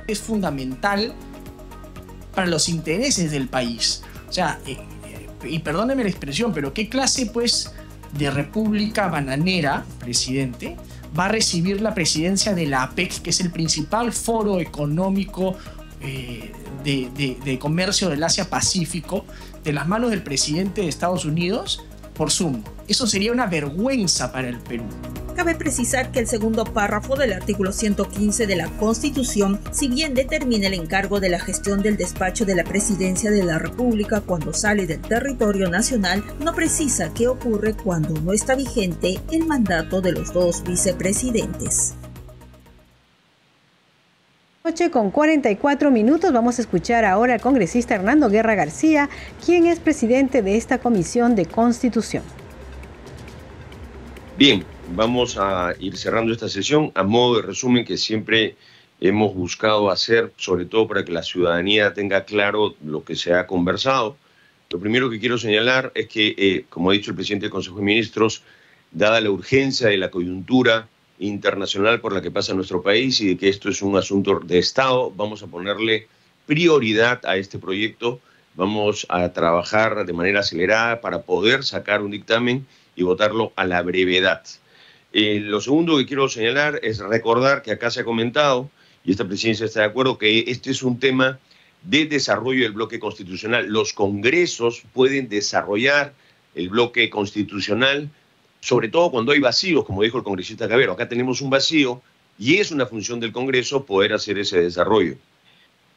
Es 0.07 0.21
fundamental 0.21 1.13
para 2.35 2.47
los 2.47 2.69
intereses 2.69 3.31
del 3.31 3.49
país. 3.49 4.03
O 4.29 4.33
sea, 4.33 4.61
eh, 4.67 4.79
eh, 5.05 5.49
y 5.49 5.59
perdóneme 5.59 6.05
la 6.05 6.11
expresión, 6.11 6.53
pero 6.55 6.73
¿qué 6.73 6.89
clase 6.89 7.27
pues 7.27 7.73
de 8.13 8.31
república 8.31 9.09
bananera, 9.09 9.85
presidente, 9.99 10.77
va 11.19 11.27
a 11.27 11.29
recibir 11.29 11.81
la 11.81 11.95
presidencia 11.95 12.55
de 12.55 12.67
la 12.67 12.83
APEC, 12.83 13.23
que 13.23 13.31
es 13.31 13.41
el 13.41 13.51
principal 13.51 14.13
foro 14.13 14.61
económico 14.61 15.57
eh, 16.01 16.53
de, 16.85 17.59
comercio 17.59 18.09
del 18.09 18.23
Asia-Pacífico 18.23 19.25
de 19.65 19.73
las 19.73 19.87
manos 19.87 20.11
del 20.11 20.23
presidente 20.23 20.83
de 20.83 20.89
Estados 20.89 21.25
Unidos 21.25 21.85
por 22.15 22.31
Zoom. 22.31 22.63
Eso 22.89 23.07
sería 23.07 23.33
una 23.33 23.47
vergüenza 23.47 24.33
para 24.33 24.49
el 24.49 24.59
Perú. 24.59 24.85
Cabe 25.37 25.55
precisar 25.55 26.11
que 26.11 26.19
el 26.19 26.27
segundo 26.27 26.65
párrafo 26.65 27.17
del 27.17 27.33
artículo 27.33 27.73
115 27.73 28.47
de 28.47 28.57
la 28.57 28.69
Constitución, 28.79 29.61
si 29.71 29.89
bien 29.89 30.13
determina 30.13 30.67
el 30.67 30.75
encargo 30.75 31.21
de 31.21 31.31
la 31.31 31.41
gestión 31.41 31.83
del 31.83 31.97
despacho 31.97 32.45
de 32.45 32.55
la 32.55 32.65
presidencia 32.65 33.31
de 33.31 33.43
la 33.43 33.59
República 33.59 34.21
cuando 34.21 34.53
sale 34.53 34.87
del 34.87 35.01
territorio 35.01 35.71
nacional, 35.71 36.23
no 36.41 36.55
precisa 36.55 37.13
qué 37.15 37.29
ocurre 37.29 37.75
cuando 37.75 38.21
no 38.21 38.33
está 38.33 38.55
vigente 38.55 39.19
el 39.31 39.47
mandato 39.47 40.01
de 40.01 40.13
los 40.13 40.33
dos 40.33 40.63
vicepresidentes. 40.63 41.95
Noche 44.71 44.93
con 44.93 45.11
44 45.11 45.91
minutos 45.91 46.33
vamos 46.33 46.61
a 46.61 46.63
escuchar 46.63 47.05
ahora 47.05 47.35
al 47.35 47.41
congresista 47.41 47.97
Hernando 47.97 48.31
Guerra 48.31 48.55
García, 48.55 49.11
quien 49.45 49.67
es 49.67 49.81
presidente 49.81 50.43
de 50.43 50.57
esta 50.57 50.79
Comisión 50.79 51.35
de 51.35 51.47
Constitución. 51.47 52.23
Bien, 54.39 54.65
vamos 54.95 55.37
a 55.41 55.75
ir 55.81 55.97
cerrando 55.97 56.33
esta 56.33 56.49
sesión 56.49 56.93
a 56.95 57.03
modo 57.03 57.39
de 57.41 57.43
resumen 57.49 57.85
que 57.85 57.97
siempre 57.97 58.55
hemos 59.01 59.35
buscado 59.35 59.91
hacer, 59.91 60.33
sobre 60.37 60.67
todo 60.67 60.87
para 60.87 61.05
que 61.05 61.11
la 61.11 61.25
ciudadanía 61.25 61.93
tenga 61.93 62.23
claro 62.23 62.77
lo 62.85 63.03
que 63.03 63.17
se 63.17 63.35
ha 63.35 63.49
conversado. 63.49 64.17
Lo 64.71 64.79
primero 64.79 65.11
que 65.11 65.19
quiero 65.19 65.37
señalar 65.37 65.91
es 65.97 66.07
que, 66.07 66.33
eh, 66.39 66.65
como 66.71 66.91
ha 66.91 66.93
dicho 66.93 67.11
el 67.11 67.17
presidente 67.17 67.47
del 67.47 67.51
Consejo 67.51 67.79
de 67.79 67.83
Ministros, 67.83 68.45
dada 68.93 69.21
la 69.21 69.33
urgencia 69.33 69.89
de 69.89 69.97
la 69.97 70.13
coyuntura, 70.13 70.87
internacional 71.21 72.01
por 72.01 72.13
la 72.13 72.21
que 72.21 72.33
pasa 72.33 72.55
nuestro 72.55 72.83
país 72.83 73.21
y 73.21 73.29
de 73.29 73.37
que 73.37 73.49
esto 73.49 73.69
es 73.69 73.81
un 73.83 73.97
asunto 73.97 74.41
de 74.41 74.59
Estado. 74.59 75.13
Vamos 75.15 75.45
a 75.45 75.47
ponerle 75.47 76.09
prioridad 76.47 77.25
a 77.25 77.37
este 77.37 77.59
proyecto 77.59 78.21
Vamos 78.55 79.07
a 79.09 79.33
trabajar 79.33 80.05
de 80.05 80.13
manera 80.13 80.41
acelerada 80.41 81.01
para 81.01 81.23
poder 81.23 81.63
sacar 81.63 82.03
un 82.03 82.11
dictamen 82.11 82.67
y 82.97 83.05
votarlo 83.05 83.53
a 83.55 83.65
la 83.65 83.81
brevedad. 83.83 84.43
Eh, 85.13 85.41
lo 85.41 85.61
segundo 85.61 85.97
que 85.97 86.07
quiero 86.07 86.29
señalar 86.29 86.81
es 86.83 86.99
recordar 86.99 87.63
que 87.63 87.71
acá 87.71 87.91
se 87.91 88.01
ha 88.01 88.05
comentado, 88.05 88.69
y 89.05 89.13
esta 89.13 89.27
presidencia 89.27 89.67
está 89.67 89.81
de 89.81 89.87
acuerdo, 89.87 90.19
que 90.19 90.45
este 90.49 90.73
es 90.73 90.83
un 90.83 90.99
tema 90.99 91.39
de 91.83 92.07
desarrollo 92.07 92.65
del 92.65 92.73
bloque 92.73 92.99
constitucional. 92.99 93.67
Los 93.69 93.93
congresos 93.93 94.83
pueden 94.93 95.29
desarrollar 95.29 96.13
el 96.57 96.69
bloque 96.69 97.09
constitucional, 97.09 98.11
sobre 98.61 98.89
todo 98.89 99.11
cuando 99.11 99.33
hay 99.33 99.41
vacíos, 99.41 99.85
como 99.85 100.03
dijo 100.03 100.19
el 100.19 100.25
congresista 100.25 100.69
Cabero. 100.69 100.93
Acá 100.93 101.09
tenemos 101.09 101.41
un 101.41 101.51
vacío 101.51 102.03
y 102.39 102.57
es 102.57 102.71
una 102.71 102.87
función 102.87 103.21
del 103.21 103.33
Congreso 103.33 103.85
poder 103.85 104.13
hacer 104.13 104.39
ese 104.39 104.61
desarrollo. 104.61 105.17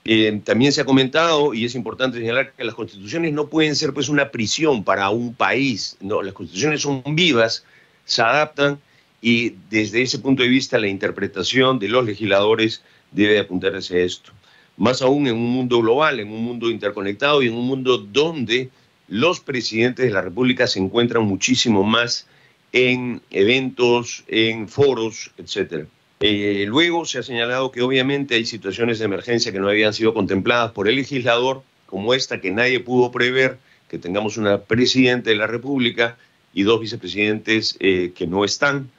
Eh, 0.05 0.41
también 0.43 0.74
se 0.74 0.82
ha 0.82 0.86
comentado, 0.86 1.53
y 1.53 1.64
es 1.64 1.76
importante 1.76 2.18
señalar, 2.18 2.51
que 2.51 2.66
las 2.66 2.76
constituciones 2.76 3.32
no 3.32 3.47
pueden 3.47 3.76
ser 3.76 3.93
pues 3.93 4.09
una 4.09 4.30
prisión 4.30 4.84
para 4.84 5.09
un 5.09 5.34
país. 5.34 5.95
No, 6.01 6.22
las 6.22 6.34
constituciones 6.34 6.82
son 6.82 7.01
vivas, 7.16 7.64
se 8.03 8.22
adaptan 8.22 8.80
y 9.22 9.55
desde 9.70 10.01
ese 10.01 10.20
punto 10.20 10.43
de 10.43 10.49
vista 10.49 10.78
la 10.78 10.89
interpretación 10.89 11.80
de 11.80 11.88
los 11.88 12.03
legisladores 12.03 12.82
debe 13.11 13.39
apuntarse 13.39 14.01
a 14.01 14.03
esto. 14.03 14.34
Más 14.76 15.01
aún 15.01 15.28
en 15.28 15.36
un 15.36 15.49
mundo 15.51 15.80
global, 15.80 16.20
en 16.20 16.30
un 16.30 16.43
mundo 16.43 16.70
interconectado 16.70 17.41
y 17.41 17.47
en 17.47 17.53
un 17.53 17.66
mundo 17.66 17.97
donde 17.97 18.70
los 19.07 19.39
presidentes 19.39 20.05
de 20.05 20.11
la 20.11 20.22
República 20.22 20.68
se 20.68 20.80
encuentran 20.80 21.24
muchísimo 21.24 21.84
más 21.84 22.28
en 22.74 23.21
eventos, 23.30 24.24
en 24.28 24.67
foros, 24.67 25.32
etc. 25.38 25.86
Eh, 26.19 26.65
luego 26.67 27.05
se 27.05 27.19
ha 27.19 27.24
señalado 27.24 27.71
que 27.71 27.84
obviamente 27.84 28.36
hay 28.36 28.45
situaciones 28.45 28.97
de 28.97 29.05
emergencia 29.05 29.51
que 29.51 29.59
no 29.59 29.69
habían 29.69 29.93
sido 29.93 30.13
contempladas 30.13 30.71
por 30.71 30.89
el 30.89 30.95
legislador, 30.95 31.61
como 31.86 32.15
esta 32.15 32.41
que 32.41 32.49
nadie 32.49 32.80
pudo 32.80 33.11
prever, 33.11 33.59
que 33.88 33.99
tengamos 33.99 34.38
una 34.38 34.61
presidenta 34.61 35.30
de 35.30 35.36
la 35.36 35.45
República 35.45 36.17
y 36.51 36.63
dos 36.63 36.82
vicepresidentes 36.82 37.78
eh, 37.80 38.11
que 38.15 38.26
no 38.26 38.43
están 38.43 38.89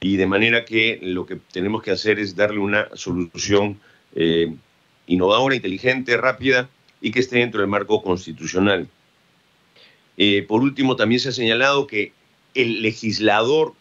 y 0.00 0.16
de 0.16 0.26
manera 0.26 0.66
que 0.66 0.98
lo 1.02 1.24
que 1.24 1.38
tenemos 1.50 1.82
que 1.82 1.92
hacer 1.92 2.18
es 2.18 2.36
darle 2.36 2.58
una 2.58 2.88
solución 2.94 3.80
eh, 4.14 4.52
innovadora, 5.06 5.54
inteligente, 5.54 6.18
rápida 6.18 6.68
y 7.00 7.10
que 7.10 7.20
esté 7.20 7.38
dentro 7.38 7.60
del 7.60 7.70
marco 7.70 8.02
constitucional. 8.02 8.86
Por 10.46 10.62
último, 10.62 10.94
también 10.94 11.20
se 11.20 11.30
ha 11.30 11.32
señalado 11.32 11.86
que 11.86 12.12
el 12.54 12.82
legislador, 12.82 13.74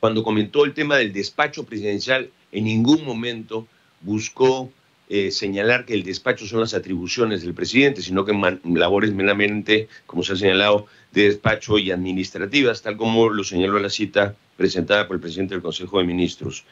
cuando 0.00 0.22
comentó 0.22 0.64
el 0.64 0.74
tema 0.74 0.96
del 0.96 1.12
despacho 1.12 1.64
presidencial, 1.64 2.30
en 2.52 2.64
ningún 2.64 3.04
momento 3.04 3.66
buscó 4.00 4.70
eh, 5.08 5.30
señalar 5.30 5.84
que 5.84 5.94
el 5.94 6.02
despacho 6.02 6.46
son 6.46 6.60
las 6.60 6.74
atribuciones 6.74 7.42
del 7.42 7.54
presidente, 7.54 8.02
sino 8.02 8.24
que 8.24 8.32
labores 8.64 9.12
meramente, 9.12 9.88
como 10.06 10.22
se 10.22 10.32
ha 10.32 10.36
señalado, 10.36 10.86
de 11.12 11.24
despacho 11.24 11.78
y 11.78 11.92
administrativas, 11.92 12.82
tal 12.82 12.96
como 12.96 13.28
lo 13.28 13.44
señaló 13.44 13.78
la 13.78 13.88
cita 13.88 14.34
presentada 14.56 15.06
por 15.06 15.16
el 15.16 15.22
presidente 15.22 15.54
del 15.54 15.62
Consejo 15.62 15.98
de 15.98 16.04
Ministros. 16.04 16.64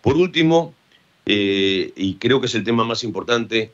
Por 0.00 0.16
último, 0.16 0.74
eh, 1.26 1.92
y 1.96 2.14
creo 2.14 2.40
que 2.40 2.46
es 2.46 2.54
el 2.54 2.64
tema 2.64 2.84
más 2.84 3.02
importante, 3.04 3.72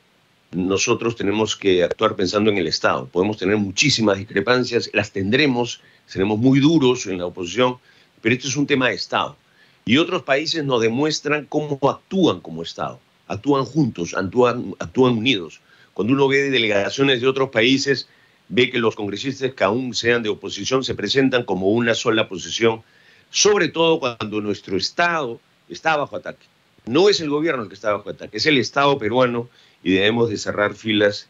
nosotros 0.51 1.15
tenemos 1.15 1.55
que 1.55 1.83
actuar 1.83 2.15
pensando 2.15 2.49
en 2.49 2.57
el 2.57 2.67
Estado. 2.67 3.07
Podemos 3.07 3.37
tener 3.37 3.57
muchísimas 3.57 4.17
discrepancias, 4.17 4.89
las 4.93 5.11
tendremos, 5.11 5.81
seremos 6.07 6.39
muy 6.39 6.59
duros 6.59 7.05
en 7.05 7.19
la 7.19 7.27
oposición, 7.27 7.77
pero 8.21 8.35
esto 8.35 8.47
es 8.47 8.55
un 8.55 8.65
tema 8.65 8.89
de 8.89 8.95
Estado. 8.95 9.37
Y 9.85 9.97
otros 9.97 10.23
países 10.23 10.63
nos 10.63 10.81
demuestran 10.81 11.45
cómo 11.45 11.79
actúan 11.89 12.41
como 12.41 12.63
Estado, 12.63 12.99
actúan 13.27 13.65
juntos, 13.65 14.15
actúan, 14.15 14.75
unidos. 14.95 15.61
Cuando 15.93 16.13
uno 16.13 16.27
ve 16.27 16.49
delegaciones 16.49 17.21
de 17.21 17.27
otros 17.27 17.49
países, 17.49 18.07
ve 18.47 18.69
que 18.69 18.79
los 18.79 18.95
congresistas 18.95 19.53
que 19.53 19.63
aún 19.63 19.93
sean 19.93 20.23
de 20.23 20.29
oposición 20.29 20.83
se 20.83 20.95
presentan 20.95 21.43
como 21.43 21.69
una 21.69 21.93
sola 21.93 22.27
posición 22.27 22.83
sobre 23.31 23.67
todo 23.67 23.99
cuando 23.99 24.41
nuestro 24.41 24.77
Estado 24.77 25.39
está 25.67 25.95
bajo 25.97 26.15
ataque. 26.15 26.45
No 26.85 27.09
es 27.09 27.19
el 27.19 27.29
gobierno 27.29 27.63
el 27.63 27.69
que 27.69 27.75
está 27.75 27.91
bajo 27.91 28.09
ataque, 28.09 28.37
es 28.37 28.45
el 28.45 28.57
Estado 28.57 28.97
peruano 28.97 29.49
y 29.83 29.93
debemos 29.93 30.29
de 30.29 30.37
cerrar 30.37 30.73
filas 30.73 31.27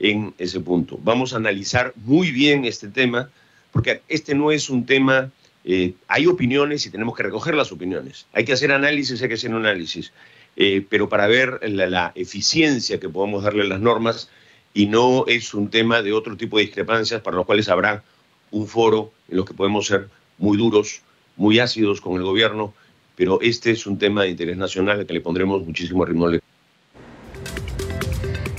en 0.00 0.34
ese 0.38 0.60
punto. 0.60 0.98
Vamos 1.02 1.32
a 1.32 1.36
analizar 1.36 1.92
muy 1.96 2.30
bien 2.30 2.64
este 2.64 2.88
tema, 2.88 3.30
porque 3.72 4.02
este 4.08 4.34
no 4.34 4.50
es 4.50 4.70
un 4.70 4.86
tema, 4.86 5.30
eh, 5.64 5.94
hay 6.06 6.26
opiniones 6.26 6.86
y 6.86 6.90
tenemos 6.90 7.16
que 7.16 7.24
recoger 7.24 7.54
las 7.54 7.72
opiniones. 7.72 8.26
Hay 8.32 8.44
que 8.44 8.52
hacer 8.52 8.72
análisis, 8.72 9.20
hay 9.20 9.28
que 9.28 9.34
hacer 9.34 9.52
análisis, 9.52 10.12
eh, 10.56 10.84
pero 10.88 11.08
para 11.08 11.26
ver 11.26 11.60
la, 11.68 12.12
eficiencia 12.14 13.00
que 13.00 13.08
podemos 13.08 13.44
darle 13.44 13.62
a 13.62 13.66
las 13.66 13.80
normas 13.80 14.30
y 14.74 14.86
no 14.86 15.24
es 15.26 15.54
un 15.54 15.70
tema 15.70 16.02
de 16.02 16.12
otro 16.12 16.36
tipo 16.36 16.58
de 16.58 16.64
discrepancias 16.64 17.20
para 17.20 17.36
los 17.36 17.46
cuales 17.46 17.68
habrá 17.68 18.04
un 18.50 18.66
foro 18.66 19.12
en 19.28 19.36
los 19.36 19.46
que 19.46 19.54
podemos 19.54 19.86
ser 19.86 20.08
muy 20.38 20.56
duros, 20.56 21.02
muy 21.36 21.58
ácidos 21.58 22.00
con 22.00 22.14
el 22.14 22.22
gobierno, 22.22 22.74
pero 23.16 23.40
este 23.40 23.72
es 23.72 23.86
un 23.86 23.98
tema 23.98 24.22
de 24.22 24.30
interés 24.30 24.56
nacional 24.56 25.00
al 25.00 25.06
que 25.06 25.14
le 25.14 25.20
pondremos 25.20 25.64
muchísimo 25.66 26.04
ritmo 26.04 26.28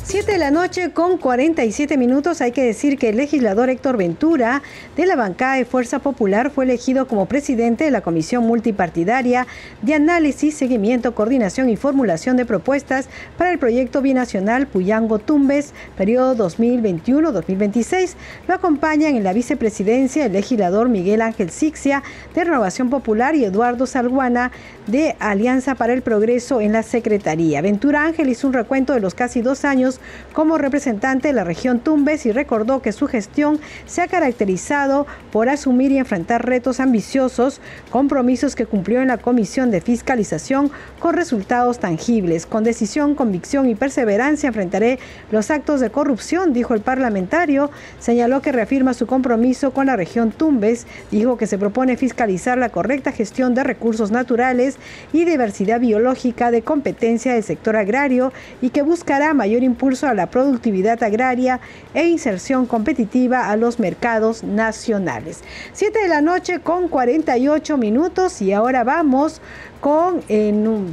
7 0.09 0.31
de 0.31 0.37
la 0.39 0.49
noche 0.49 0.89
con 0.89 1.19
47 1.19 1.95
minutos. 1.95 2.41
Hay 2.41 2.51
que 2.51 2.63
decir 2.63 2.97
que 2.97 3.09
el 3.09 3.17
legislador 3.17 3.69
Héctor 3.69 3.95
Ventura 3.95 4.63
de 4.97 5.05
la 5.05 5.15
bancada 5.15 5.57
de 5.57 5.65
Fuerza 5.65 5.99
Popular 5.99 6.49
fue 6.49 6.65
elegido 6.65 7.07
como 7.07 7.27
presidente 7.27 7.83
de 7.83 7.91
la 7.91 8.01
Comisión 8.01 8.43
Multipartidaria 8.47 9.45
de 9.83 9.93
Análisis, 9.93 10.55
Seguimiento, 10.55 11.13
Coordinación 11.13 11.69
y 11.69 11.75
Formulación 11.75 12.37
de 12.37 12.47
Propuestas 12.47 13.07
para 13.37 13.51
el 13.51 13.59
proyecto 13.59 14.01
binacional 14.01 14.65
Puyango-Tumbes, 14.65 15.73
periodo 15.95 16.49
2021-2026. 16.49 18.15
Lo 18.47 18.55
acompañan 18.55 19.15
en 19.15 19.23
la 19.23 19.33
vicepresidencia 19.33 20.25
el 20.25 20.33
legislador 20.33 20.89
Miguel 20.89 21.21
Ángel 21.21 21.51
Sixia 21.51 22.01
de 22.33 22.45
Renovación 22.45 22.89
Popular 22.89 23.35
y 23.35 23.45
Eduardo 23.45 23.85
Salguana 23.85 24.51
de 24.87 25.15
Alianza 25.19 25.75
para 25.75 25.93
el 25.93 26.01
Progreso 26.01 26.61
en 26.61 26.73
la 26.73 26.81
Secretaría. 26.81 27.61
Ventura 27.61 28.05
Ángel 28.05 28.29
hizo 28.29 28.47
un 28.47 28.53
recuento 28.53 28.93
de 28.93 29.01
los 29.01 29.13
casi 29.13 29.43
dos 29.43 29.65
años 29.65 29.98
como 30.33 30.57
representante 30.57 31.27
de 31.29 31.33
la 31.33 31.43
región 31.43 31.79
Tumbes 31.79 32.25
y 32.25 32.31
recordó 32.31 32.81
que 32.81 32.91
su 32.91 33.07
gestión 33.07 33.59
se 33.85 34.01
ha 34.01 34.07
caracterizado 34.07 35.07
por 35.31 35.49
asumir 35.49 35.91
y 35.91 35.97
enfrentar 35.97 36.45
retos 36.45 36.79
ambiciosos, 36.79 37.61
compromisos 37.89 38.55
que 38.55 38.65
cumplió 38.65 39.01
en 39.01 39.09
la 39.09 39.17
Comisión 39.17 39.71
de 39.71 39.81
Fiscalización 39.81 40.71
con 40.99 41.13
resultados 41.13 41.79
tangibles. 41.79 42.45
Con 42.45 42.63
decisión, 42.63 43.15
convicción 43.15 43.67
y 43.67 43.75
perseverancia 43.75 44.47
enfrentaré 44.47 44.99
los 45.31 45.51
actos 45.51 45.79
de 45.79 45.89
corrupción, 45.89 46.53
dijo 46.53 46.73
el 46.73 46.81
parlamentario. 46.81 47.71
Señaló 47.99 48.41
que 48.41 48.51
reafirma 48.51 48.93
su 48.93 49.07
compromiso 49.07 49.71
con 49.71 49.87
la 49.87 49.95
región 49.95 50.31
Tumbes, 50.31 50.87
dijo 51.11 51.37
que 51.37 51.47
se 51.47 51.57
propone 51.57 51.97
fiscalizar 51.97 52.57
la 52.57 52.69
correcta 52.69 53.11
gestión 53.11 53.55
de 53.55 53.63
recursos 53.63 54.11
naturales 54.11 54.77
y 55.11 55.25
diversidad 55.25 55.79
biológica 55.79 56.51
de 56.51 56.61
competencia 56.61 57.33
del 57.33 57.43
sector 57.43 57.75
agrario 57.75 58.31
y 58.61 58.69
que 58.69 58.81
buscará 58.81 59.33
mayor 59.33 59.63
impulso 59.63 59.88
a 60.03 60.13
la 60.13 60.27
productividad 60.27 61.01
agraria 61.01 61.59
e 61.95 62.07
inserción 62.07 62.67
competitiva 62.67 63.49
a 63.49 63.55
los 63.55 63.79
mercados 63.79 64.43
nacionales. 64.43 65.41
7 65.73 66.03
de 66.03 66.07
la 66.07 66.21
noche 66.21 66.59
con 66.59 66.89
48 66.89 67.75
minutos 67.75 68.39
y 68.43 68.53
ahora 68.53 68.83
vamos 68.83 69.41
con 69.81 70.21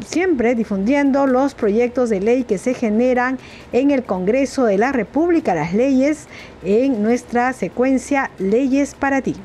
siempre 0.07 0.55
difundiendo 0.55 1.27
los 1.27 1.55
proyectos 1.55 2.09
de 2.09 2.21
ley 2.21 2.45
que 2.45 2.57
se 2.57 2.73
generan 2.73 3.39
en 3.73 3.91
el 3.91 4.03
Congreso 4.03 4.65
de 4.65 4.79
la 4.79 4.93
República, 4.93 5.55
las 5.55 5.75
leyes 5.75 6.27
en 6.65 7.03
nuestra 7.03 7.53
secuencia 7.53 8.31
Leyes 8.39 8.95
para 8.95 9.21
ti. 9.21 9.37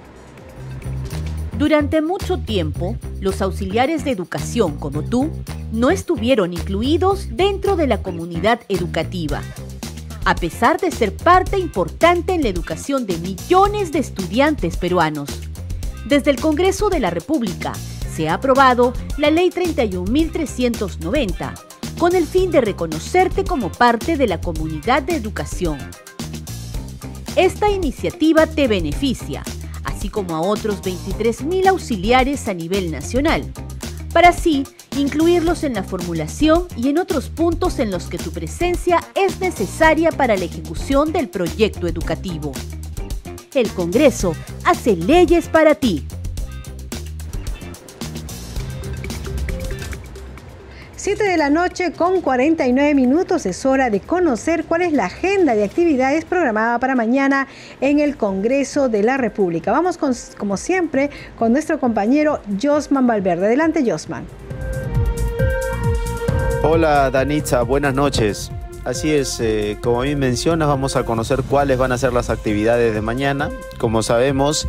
Durante 1.61 2.01
mucho 2.01 2.39
tiempo, 2.39 2.97
los 3.19 3.39
auxiliares 3.39 4.03
de 4.03 4.09
educación 4.09 4.77
como 4.77 5.03
tú 5.03 5.29
no 5.71 5.91
estuvieron 5.91 6.53
incluidos 6.53 7.27
dentro 7.33 7.75
de 7.75 7.85
la 7.85 8.01
comunidad 8.01 8.61
educativa, 8.67 9.43
a 10.25 10.33
pesar 10.33 10.79
de 10.79 10.89
ser 10.89 11.15
parte 11.15 11.59
importante 11.59 12.33
en 12.33 12.41
la 12.41 12.49
educación 12.49 13.05
de 13.05 13.15
millones 13.19 13.91
de 13.91 13.99
estudiantes 13.99 14.75
peruanos. 14.75 15.29
Desde 16.07 16.31
el 16.31 16.41
Congreso 16.41 16.89
de 16.89 16.99
la 16.99 17.11
República 17.11 17.73
se 18.11 18.27
ha 18.27 18.33
aprobado 18.33 18.93
la 19.19 19.29
Ley 19.29 19.51
31.390 19.51 21.53
con 21.99 22.15
el 22.15 22.25
fin 22.25 22.49
de 22.49 22.61
reconocerte 22.61 23.43
como 23.43 23.71
parte 23.71 24.17
de 24.17 24.25
la 24.25 24.41
comunidad 24.41 25.03
de 25.03 25.15
educación. 25.15 25.77
Esta 27.35 27.69
iniciativa 27.69 28.47
te 28.47 28.67
beneficia, 28.67 29.43
así 29.83 30.09
como 30.09 30.35
a 30.35 30.41
otros 30.41 30.81
23.000 30.81 31.67
auxiliares 31.67 32.47
a 32.47 32.53
nivel 32.53 32.91
nacional, 32.91 33.43
para 34.13 34.29
así 34.29 34.63
incluirlos 34.97 35.63
en 35.63 35.73
la 35.73 35.83
formulación 35.83 36.67
y 36.75 36.89
en 36.89 36.97
otros 36.97 37.29
puntos 37.29 37.79
en 37.79 37.91
los 37.91 38.07
que 38.07 38.17
tu 38.17 38.31
presencia 38.31 38.99
es 39.15 39.39
necesaria 39.39 40.11
para 40.11 40.35
la 40.35 40.45
ejecución 40.45 41.11
del 41.13 41.29
proyecto 41.29 41.87
educativo. 41.87 42.51
El 43.53 43.69
Congreso 43.71 44.33
hace 44.63 44.95
leyes 44.95 45.47
para 45.47 45.75
ti. 45.75 46.05
7 51.01 51.23
de 51.23 51.35
la 51.35 51.49
noche 51.49 51.93
con 51.93 52.21
49 52.21 52.93
minutos 52.93 53.47
es 53.47 53.65
hora 53.65 53.89
de 53.89 54.01
conocer 54.01 54.65
cuál 54.65 54.83
es 54.83 54.93
la 54.93 55.05
agenda 55.05 55.55
de 55.55 55.63
actividades 55.63 56.25
programada 56.25 56.77
para 56.77 56.93
mañana 56.93 57.47
en 57.79 57.99
el 57.99 58.17
Congreso 58.17 58.87
de 58.87 59.01
la 59.01 59.17
República. 59.17 59.71
Vamos 59.71 59.97
como 60.37 60.57
siempre 60.57 61.09
con 61.39 61.53
nuestro 61.53 61.79
compañero 61.79 62.39
Josman 62.61 63.07
Valverde. 63.07 63.47
Adelante 63.47 63.83
Josman. 63.83 64.25
Hola 66.61 67.09
Danitza, 67.09 67.63
buenas 67.63 67.95
noches. 67.95 68.51
Así 68.85 69.11
es, 69.11 69.39
eh, 69.39 69.79
como 69.81 70.01
bien 70.01 70.19
mencionas, 70.19 70.67
vamos 70.67 70.95
a 70.95 71.03
conocer 71.03 71.41
cuáles 71.41 71.79
van 71.79 71.91
a 71.93 71.97
ser 71.97 72.13
las 72.13 72.29
actividades 72.29 72.93
de 72.93 73.01
mañana. 73.01 73.49
Como 73.79 74.03
sabemos, 74.03 74.67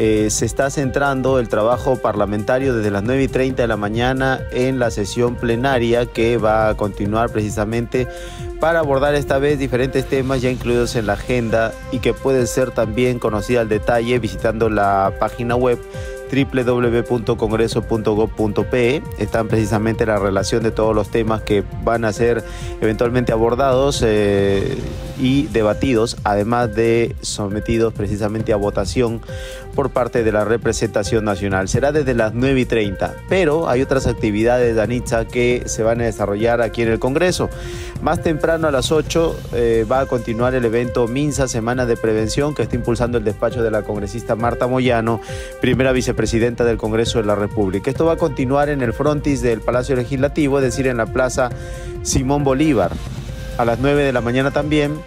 eh, 0.00 0.30
se 0.30 0.46
está 0.46 0.70
centrando 0.70 1.40
el 1.40 1.48
trabajo 1.48 1.96
parlamentario 1.96 2.72
desde 2.72 2.92
las 2.92 3.02
9 3.02 3.24
y 3.24 3.28
30 3.28 3.62
de 3.62 3.66
la 3.66 3.76
mañana 3.76 4.40
en 4.52 4.78
la 4.78 4.92
sesión 4.92 5.34
plenaria 5.34 6.06
que 6.06 6.36
va 6.36 6.68
a 6.68 6.76
continuar 6.76 7.30
precisamente 7.30 8.06
para 8.60 8.78
abordar 8.78 9.16
esta 9.16 9.38
vez 9.38 9.58
diferentes 9.58 10.06
temas 10.06 10.40
ya 10.40 10.50
incluidos 10.50 10.94
en 10.94 11.06
la 11.06 11.14
agenda 11.14 11.72
y 11.90 11.98
que 11.98 12.14
pueden 12.14 12.46
ser 12.46 12.70
también 12.70 13.18
conocidas 13.18 13.62
al 13.62 13.68
detalle 13.68 14.20
visitando 14.20 14.70
la 14.70 15.14
página 15.18 15.56
web 15.56 15.80
www.congreso.gov.pe. 16.30 19.02
Están 19.18 19.48
precisamente 19.48 20.06
la 20.06 20.18
relación 20.18 20.62
de 20.62 20.70
todos 20.70 20.94
los 20.94 21.10
temas 21.10 21.42
que 21.42 21.64
van 21.82 22.04
a 22.04 22.12
ser 22.12 22.44
eventualmente 22.80 23.32
abordados 23.32 24.04
eh, 24.06 24.78
y 25.18 25.48
debatidos, 25.48 26.16
además 26.24 26.74
de 26.74 27.14
sometidos 27.20 27.94
precisamente 27.94 28.52
a 28.52 28.56
votación 28.56 29.20
por 29.78 29.90
parte 29.90 30.24
de 30.24 30.32
la 30.32 30.44
representación 30.44 31.24
nacional. 31.24 31.68
Será 31.68 31.92
desde 31.92 32.12
las 32.12 32.34
9 32.34 32.58
y 32.58 32.64
30, 32.64 33.14
pero 33.28 33.68
hay 33.68 33.80
otras 33.80 34.08
actividades, 34.08 34.74
Danitza, 34.74 35.24
que 35.24 35.62
se 35.66 35.84
van 35.84 36.00
a 36.00 36.04
desarrollar 36.04 36.60
aquí 36.62 36.82
en 36.82 36.88
el 36.88 36.98
Congreso. 36.98 37.48
Más 38.02 38.20
temprano 38.20 38.66
a 38.66 38.72
las 38.72 38.90
8 38.90 39.38
eh, 39.52 39.86
va 39.88 40.00
a 40.00 40.06
continuar 40.06 40.56
el 40.56 40.64
evento 40.64 41.06
MINSA, 41.06 41.46
Semana 41.46 41.86
de 41.86 41.96
Prevención, 41.96 42.56
que 42.56 42.62
está 42.62 42.74
impulsando 42.74 43.18
el 43.18 43.24
despacho 43.24 43.62
de 43.62 43.70
la 43.70 43.82
congresista 43.82 44.34
Marta 44.34 44.66
Moyano, 44.66 45.20
primera 45.60 45.92
vicepresidenta 45.92 46.64
del 46.64 46.76
Congreso 46.76 47.20
de 47.20 47.26
la 47.26 47.36
República. 47.36 47.88
Esto 47.88 48.04
va 48.04 48.14
a 48.14 48.16
continuar 48.16 48.70
en 48.70 48.82
el 48.82 48.92
frontis 48.92 49.42
del 49.42 49.60
Palacio 49.60 49.94
Legislativo, 49.94 50.58
es 50.58 50.64
decir, 50.64 50.88
en 50.88 50.96
la 50.96 51.06
Plaza 51.06 51.50
Simón 52.02 52.42
Bolívar. 52.42 52.90
A 53.58 53.64
las 53.64 53.78
9 53.78 54.02
de 54.02 54.12
la 54.12 54.22
mañana 54.22 54.50
también 54.50 54.98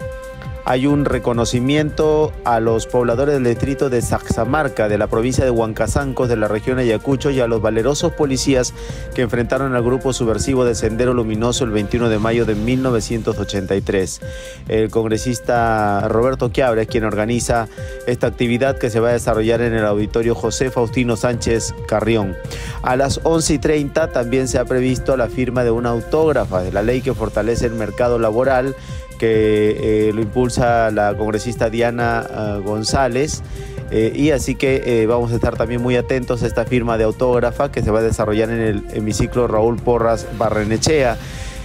hay 0.64 0.86
un 0.86 1.04
reconocimiento 1.04 2.32
a 2.44 2.60
los 2.60 2.86
pobladores 2.86 3.34
del 3.34 3.44
distrito 3.44 3.90
de 3.90 4.00
Saxamarca, 4.00 4.88
de 4.88 4.98
la 4.98 5.08
provincia 5.08 5.44
de 5.44 5.50
Huancazancos, 5.50 6.28
de 6.28 6.36
la 6.36 6.48
región 6.48 6.78
Ayacucho, 6.78 7.30
y 7.30 7.40
a 7.40 7.46
los 7.46 7.60
valerosos 7.60 8.12
policías 8.12 8.72
que 9.14 9.22
enfrentaron 9.22 9.74
al 9.74 9.82
grupo 9.82 10.12
subversivo 10.12 10.64
de 10.64 10.74
Sendero 10.74 11.14
Luminoso 11.14 11.64
el 11.64 11.70
21 11.70 12.08
de 12.08 12.18
mayo 12.18 12.44
de 12.44 12.54
1983. 12.54 14.20
El 14.68 14.90
congresista 14.90 16.06
Roberto 16.08 16.50
Quiabra 16.52 16.82
es 16.82 16.88
quien 16.88 17.04
organiza 17.04 17.68
esta 18.06 18.28
actividad 18.28 18.78
que 18.78 18.90
se 18.90 19.00
va 19.00 19.10
a 19.10 19.12
desarrollar 19.12 19.60
en 19.62 19.74
el 19.74 19.84
auditorio 19.84 20.34
José 20.34 20.70
Faustino 20.70 21.16
Sánchez 21.16 21.74
Carrión. 21.88 22.36
A 22.82 22.96
las 22.96 23.20
11 23.24 23.54
y 23.54 23.58
30 23.58 24.12
también 24.12 24.48
se 24.48 24.58
ha 24.58 24.64
previsto 24.64 25.16
la 25.16 25.28
firma 25.28 25.64
de 25.64 25.70
una 25.70 25.90
autógrafa 25.90 26.62
de 26.62 26.72
la 26.72 26.82
ley 26.82 27.00
que 27.00 27.14
fortalece 27.14 27.66
el 27.66 27.74
mercado 27.74 28.18
laboral 28.18 28.76
que 29.22 30.08
eh, 30.08 30.12
lo 30.12 30.20
impulsa 30.20 30.90
la 30.90 31.14
congresista 31.16 31.70
Diana 31.70 32.26
ah, 32.28 32.58
González. 32.60 33.44
Eh, 33.92 34.12
y 34.16 34.32
así 34.32 34.56
que 34.56 34.82
eh, 34.84 35.06
vamos 35.06 35.30
a 35.30 35.36
estar 35.36 35.56
también 35.56 35.80
muy 35.80 35.94
atentos 35.94 36.42
a 36.42 36.48
esta 36.48 36.64
firma 36.64 36.98
de 36.98 37.04
autógrafa 37.04 37.70
que 37.70 37.82
se 37.82 37.92
va 37.92 38.00
a 38.00 38.02
desarrollar 38.02 38.50
en 38.50 38.60
el 38.60 38.84
hemiciclo 38.92 39.46
Raúl 39.46 39.76
Porras 39.76 40.26
Barrenechea. 40.36 41.18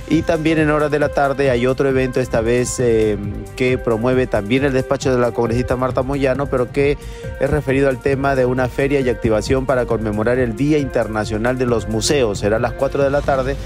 Y 0.08 0.22
también 0.22 0.60
en 0.60 0.70
horas 0.70 0.92
de 0.92 1.00
la 1.00 1.10
tarde 1.10 1.50
hay 1.50 1.66
otro 1.66 1.90
evento, 1.90 2.20
esta 2.20 2.42
vez 2.42 2.78
que 2.78 3.78
promueve 3.84 4.28
también 4.28 4.64
el 4.64 4.72
despacho 4.72 5.14
de 5.14 5.20
la 5.20 5.32
congresista 5.32 5.76
Marta 5.76 6.02
Moyano, 6.02 6.46
pero 6.46 6.72
que 6.72 6.98
es 7.42 7.50
referido 7.50 7.90
al 7.90 8.00
tema 8.00 8.36
de 8.36 8.46
una 8.46 8.70
feria 8.70 9.02
y 9.02 9.10
activación 9.10 9.66
para 9.66 9.86
conmemorar 9.86 10.38
el 10.38 10.56
Día 10.56 10.78
Internacional 10.78 11.58
de 11.58 11.66
los 11.66 11.90
Museos. 11.90 12.40
Será 12.40 12.56
a 12.56 12.60
las 12.60 12.74
4 12.74 13.04
de 13.04 13.10
la 13.10 13.22
tarde 13.22 13.58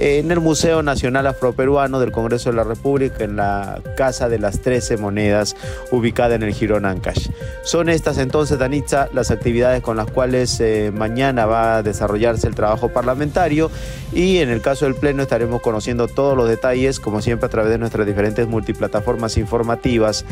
en 0.00 0.30
el 0.30 0.40
Museo 0.40 0.82
Nacional 0.82 1.26
Afroperuano 1.26 2.00
del 2.00 2.10
Congreso 2.10 2.48
de 2.48 2.56
la 2.56 2.64
República, 2.64 3.22
en 3.22 3.36
la 3.36 3.82
Casa 3.98 4.30
de 4.30 4.38
las 4.38 4.60
Trece 4.60 4.96
Monedas, 4.96 5.54
ubicada 5.90 6.34
en 6.34 6.42
el 6.42 6.54
Girón 6.54 6.86
Ancash. 6.86 7.28
Son 7.64 7.90
estas 7.90 8.16
entonces, 8.16 8.58
Danitza, 8.58 9.10
las 9.12 9.30
actividades 9.30 9.82
con 9.82 9.98
las 9.98 10.10
cuales 10.10 10.58
eh, 10.60 10.90
mañana 10.94 11.44
va 11.44 11.76
a 11.76 11.82
desarrollarse 11.82 12.46
el 12.48 12.54
trabajo 12.54 12.88
parlamentario 12.88 13.70
y 14.14 14.38
en 14.38 14.48
el 14.48 14.62
caso 14.62 14.86
del 14.86 14.94
Pleno 14.94 15.22
estaremos 15.22 15.60
conociendo 15.60 16.08
todos 16.08 16.34
los 16.34 16.48
detalles, 16.48 16.98
como 16.98 17.20
siempre, 17.20 17.46
a 17.46 17.50
través 17.50 17.70
de 17.70 17.76
nuestras 17.76 18.06
diferentes 18.06 18.48
multiplataformas 18.48 19.36
informativas 19.36 20.24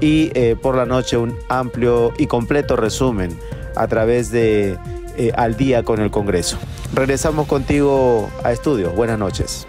y 0.00 0.32
eh, 0.34 0.56
por 0.60 0.76
la 0.76 0.84
noche 0.84 1.16
un 1.16 1.36
amplio 1.48 2.12
y 2.18 2.26
completo 2.26 2.74
resumen 2.74 3.38
a 3.76 3.86
través 3.86 4.32
de 4.32 4.76
eh, 5.16 5.32
al 5.34 5.56
día 5.56 5.82
con 5.82 6.00
el 6.00 6.10
Congreso. 6.10 6.58
Regresamos 6.94 7.46
contigo 7.46 8.30
a 8.44 8.52
estudio. 8.52 8.90
Buenas 8.92 9.18
noches. 9.18 9.66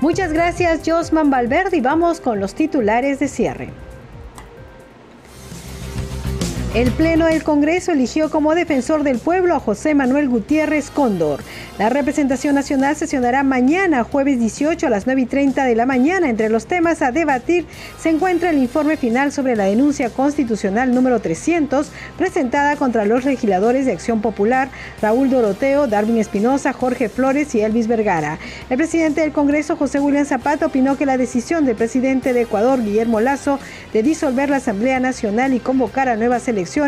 Muchas 0.00 0.32
gracias, 0.32 0.80
Josman 0.84 1.30
Valverde, 1.30 1.76
y 1.76 1.80
vamos 1.80 2.20
con 2.20 2.40
los 2.40 2.54
titulares 2.54 3.20
de 3.20 3.28
cierre. 3.28 3.70
El 6.74 6.90
Pleno 6.90 7.26
del 7.26 7.42
Congreso 7.42 7.92
eligió 7.92 8.30
como 8.30 8.54
defensor 8.54 9.02
del 9.02 9.18
pueblo 9.18 9.54
a 9.54 9.60
José 9.60 9.94
Manuel 9.94 10.30
Gutiérrez 10.30 10.90
Cóndor. 10.90 11.40
La 11.78 11.90
representación 11.90 12.54
nacional 12.54 12.96
sesionará 12.96 13.42
mañana, 13.42 14.04
jueves 14.04 14.40
18 14.40 14.86
a 14.86 14.90
las 14.90 15.04
9 15.04 15.20
y 15.20 15.26
30 15.26 15.64
de 15.66 15.74
la 15.74 15.84
mañana. 15.84 16.30
Entre 16.30 16.48
los 16.48 16.64
temas 16.64 17.02
a 17.02 17.12
debatir 17.12 17.66
se 17.98 18.08
encuentra 18.08 18.48
el 18.48 18.56
informe 18.56 18.96
final 18.96 19.32
sobre 19.32 19.54
la 19.54 19.64
denuncia 19.64 20.08
constitucional 20.08 20.94
número 20.94 21.20
300 21.20 21.90
presentada 22.16 22.76
contra 22.76 23.04
los 23.04 23.26
legisladores 23.26 23.84
de 23.84 23.92
Acción 23.92 24.22
Popular 24.22 24.70
Raúl 25.02 25.28
Doroteo, 25.28 25.88
Darwin 25.88 26.16
Espinosa, 26.16 26.72
Jorge 26.72 27.10
Flores 27.10 27.54
y 27.54 27.60
Elvis 27.60 27.86
Vergara. 27.86 28.38
El 28.70 28.78
presidente 28.78 29.20
del 29.20 29.32
Congreso, 29.32 29.76
José 29.76 30.00
William 30.00 30.24
Zapata, 30.24 30.64
opinó 30.64 30.96
que 30.96 31.04
la 31.04 31.18
decisión 31.18 31.66
del 31.66 31.76
presidente 31.76 32.32
de 32.32 32.42
Ecuador, 32.42 32.82
Guillermo 32.82 33.20
Lazo, 33.20 33.58
de 33.92 34.02
disolver 34.02 34.48
la 34.48 34.56
Asamblea 34.56 35.00
Nacional 35.00 35.52
y 35.52 35.60
convocar 35.60 36.08
a 36.08 36.16
nuevas 36.16 36.42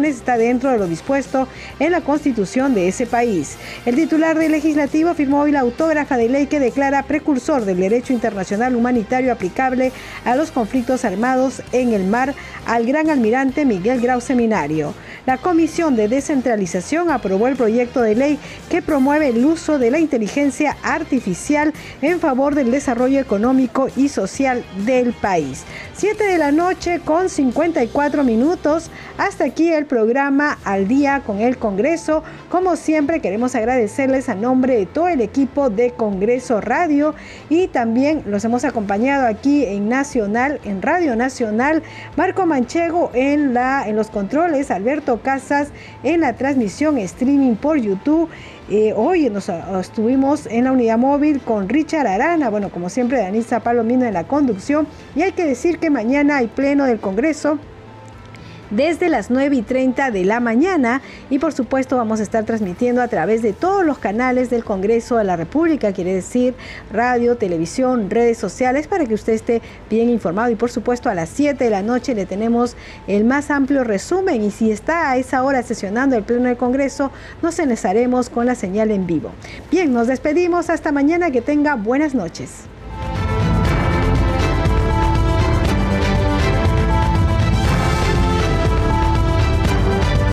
está 0.04 0.36
dentro 0.36 0.70
de 0.70 0.78
lo 0.78 0.86
dispuesto 0.86 1.48
en 1.78 1.92
la 1.92 2.00
constitución 2.00 2.74
de 2.74 2.88
ese 2.88 3.06
país. 3.06 3.56
El 3.86 3.96
titular 3.96 4.38
del 4.38 4.52
legislativo 4.52 5.14
firmó 5.14 5.40
hoy 5.40 5.52
la 5.52 5.60
autógrafa 5.60 6.16
de 6.16 6.28
ley 6.28 6.46
que 6.46 6.60
declara 6.60 7.02
precursor 7.02 7.64
del 7.64 7.80
derecho 7.80 8.12
internacional 8.12 8.76
humanitario 8.76 9.32
aplicable 9.32 9.92
a 10.24 10.36
los 10.36 10.50
conflictos 10.50 11.04
armados 11.04 11.62
en 11.72 11.92
el 11.92 12.04
mar 12.04 12.34
al 12.66 12.86
gran 12.86 13.10
almirante 13.10 13.64
Miguel 13.64 14.00
Grau 14.00 14.20
Seminario. 14.20 14.94
La 15.26 15.38
Comisión 15.38 15.96
de 15.96 16.08
Descentralización 16.08 17.10
aprobó 17.10 17.48
el 17.48 17.56
proyecto 17.56 18.02
de 18.02 18.14
ley 18.14 18.38
que 18.68 18.82
promueve 18.82 19.28
el 19.28 19.44
uso 19.44 19.78
de 19.78 19.90
la 19.90 19.98
inteligencia 19.98 20.76
artificial 20.82 21.72
en 22.02 22.20
favor 22.20 22.54
del 22.54 22.70
desarrollo 22.70 23.20
económico 23.20 23.88
y 23.96 24.08
social 24.08 24.64
del 24.84 25.14
país. 25.14 25.64
7 25.96 26.24
de 26.24 26.38
la 26.38 26.50
noche 26.50 27.00
con 27.04 27.28
54 27.28 28.24
minutos. 28.24 28.90
Hasta 29.16 29.44
aquí 29.44 29.72
el 29.72 29.86
programa 29.86 30.58
Al 30.64 30.88
día 30.88 31.22
con 31.24 31.40
el 31.40 31.56
Congreso. 31.56 32.24
Como 32.48 32.74
siempre 32.74 33.20
queremos 33.20 33.54
agradecerles 33.54 34.28
a 34.28 34.34
nombre 34.34 34.74
de 34.74 34.86
todo 34.86 35.06
el 35.06 35.20
equipo 35.20 35.70
de 35.70 35.92
Congreso 35.92 36.60
Radio 36.60 37.14
y 37.48 37.68
también 37.68 38.24
los 38.26 38.44
hemos 38.44 38.64
acompañado 38.64 39.28
aquí 39.28 39.64
en 39.64 39.88
Nacional, 39.88 40.60
en 40.64 40.82
Radio 40.82 41.14
Nacional, 41.14 41.84
Marco 42.16 42.44
Manchego 42.44 43.12
en, 43.14 43.54
la, 43.54 43.88
en 43.88 43.94
los 43.94 44.08
controles, 44.08 44.72
Alberto 44.72 45.20
Casas 45.22 45.68
en 46.02 46.22
la 46.22 46.32
transmisión 46.32 46.98
streaming 46.98 47.54
por 47.54 47.78
YouTube. 47.78 48.28
Eh, 48.70 48.94
hoy 48.96 49.28
nos 49.28 49.50
estuvimos 49.50 50.46
en 50.46 50.64
la 50.64 50.72
unidad 50.72 50.96
móvil 50.96 51.42
con 51.42 51.68
Richard 51.68 52.06
Arana, 52.06 52.48
bueno, 52.48 52.70
como 52.70 52.88
siempre, 52.88 53.18
Danisa 53.18 53.60
Palomino 53.60 54.06
en 54.06 54.14
la 54.14 54.24
conducción. 54.24 54.86
Y 55.14 55.20
hay 55.20 55.32
que 55.32 55.44
decir 55.44 55.78
que 55.78 55.90
mañana 55.90 56.38
hay 56.38 56.46
pleno 56.46 56.86
del 56.86 56.98
Congreso 56.98 57.58
desde 58.76 59.08
las 59.08 59.30
9 59.30 59.56
y 59.56 59.62
30 59.62 60.10
de 60.10 60.24
la 60.24 60.40
mañana. 60.40 61.02
Y 61.30 61.38
por 61.38 61.52
supuesto 61.52 61.96
vamos 61.96 62.20
a 62.20 62.22
estar 62.22 62.44
transmitiendo 62.44 63.02
a 63.02 63.08
través 63.08 63.42
de 63.42 63.52
todos 63.52 63.84
los 63.84 63.98
canales 63.98 64.50
del 64.50 64.64
Congreso 64.64 65.16
de 65.16 65.24
la 65.24 65.36
República, 65.36 65.92
quiere 65.92 66.14
decir 66.14 66.54
radio, 66.92 67.36
televisión, 67.36 68.10
redes 68.10 68.38
sociales, 68.38 68.86
para 68.86 69.06
que 69.06 69.14
usted 69.14 69.32
esté 69.32 69.62
bien 69.90 70.10
informado. 70.10 70.50
Y 70.50 70.56
por 70.56 70.70
supuesto 70.70 71.08
a 71.08 71.14
las 71.14 71.28
7 71.30 71.62
de 71.62 71.70
la 71.70 71.82
noche 71.82 72.14
le 72.14 72.26
tenemos 72.26 72.76
el 73.06 73.24
más 73.24 73.50
amplio 73.50 73.84
resumen. 73.84 74.42
Y 74.42 74.50
si 74.50 74.70
está 74.70 75.10
a 75.10 75.16
esa 75.16 75.42
hora 75.42 75.62
sesionando 75.62 76.16
el 76.16 76.24
Pleno 76.24 76.48
del 76.48 76.56
Congreso, 76.56 77.10
nos 77.42 77.58
enlazaremos 77.58 78.30
con 78.30 78.46
la 78.46 78.54
señal 78.54 78.90
en 78.90 79.06
vivo. 79.06 79.30
Bien, 79.70 79.92
nos 79.92 80.06
despedimos. 80.06 80.70
Hasta 80.70 80.92
mañana, 80.92 81.30
que 81.30 81.40
tenga 81.40 81.74
buenas 81.74 82.14
noches. 82.14 82.73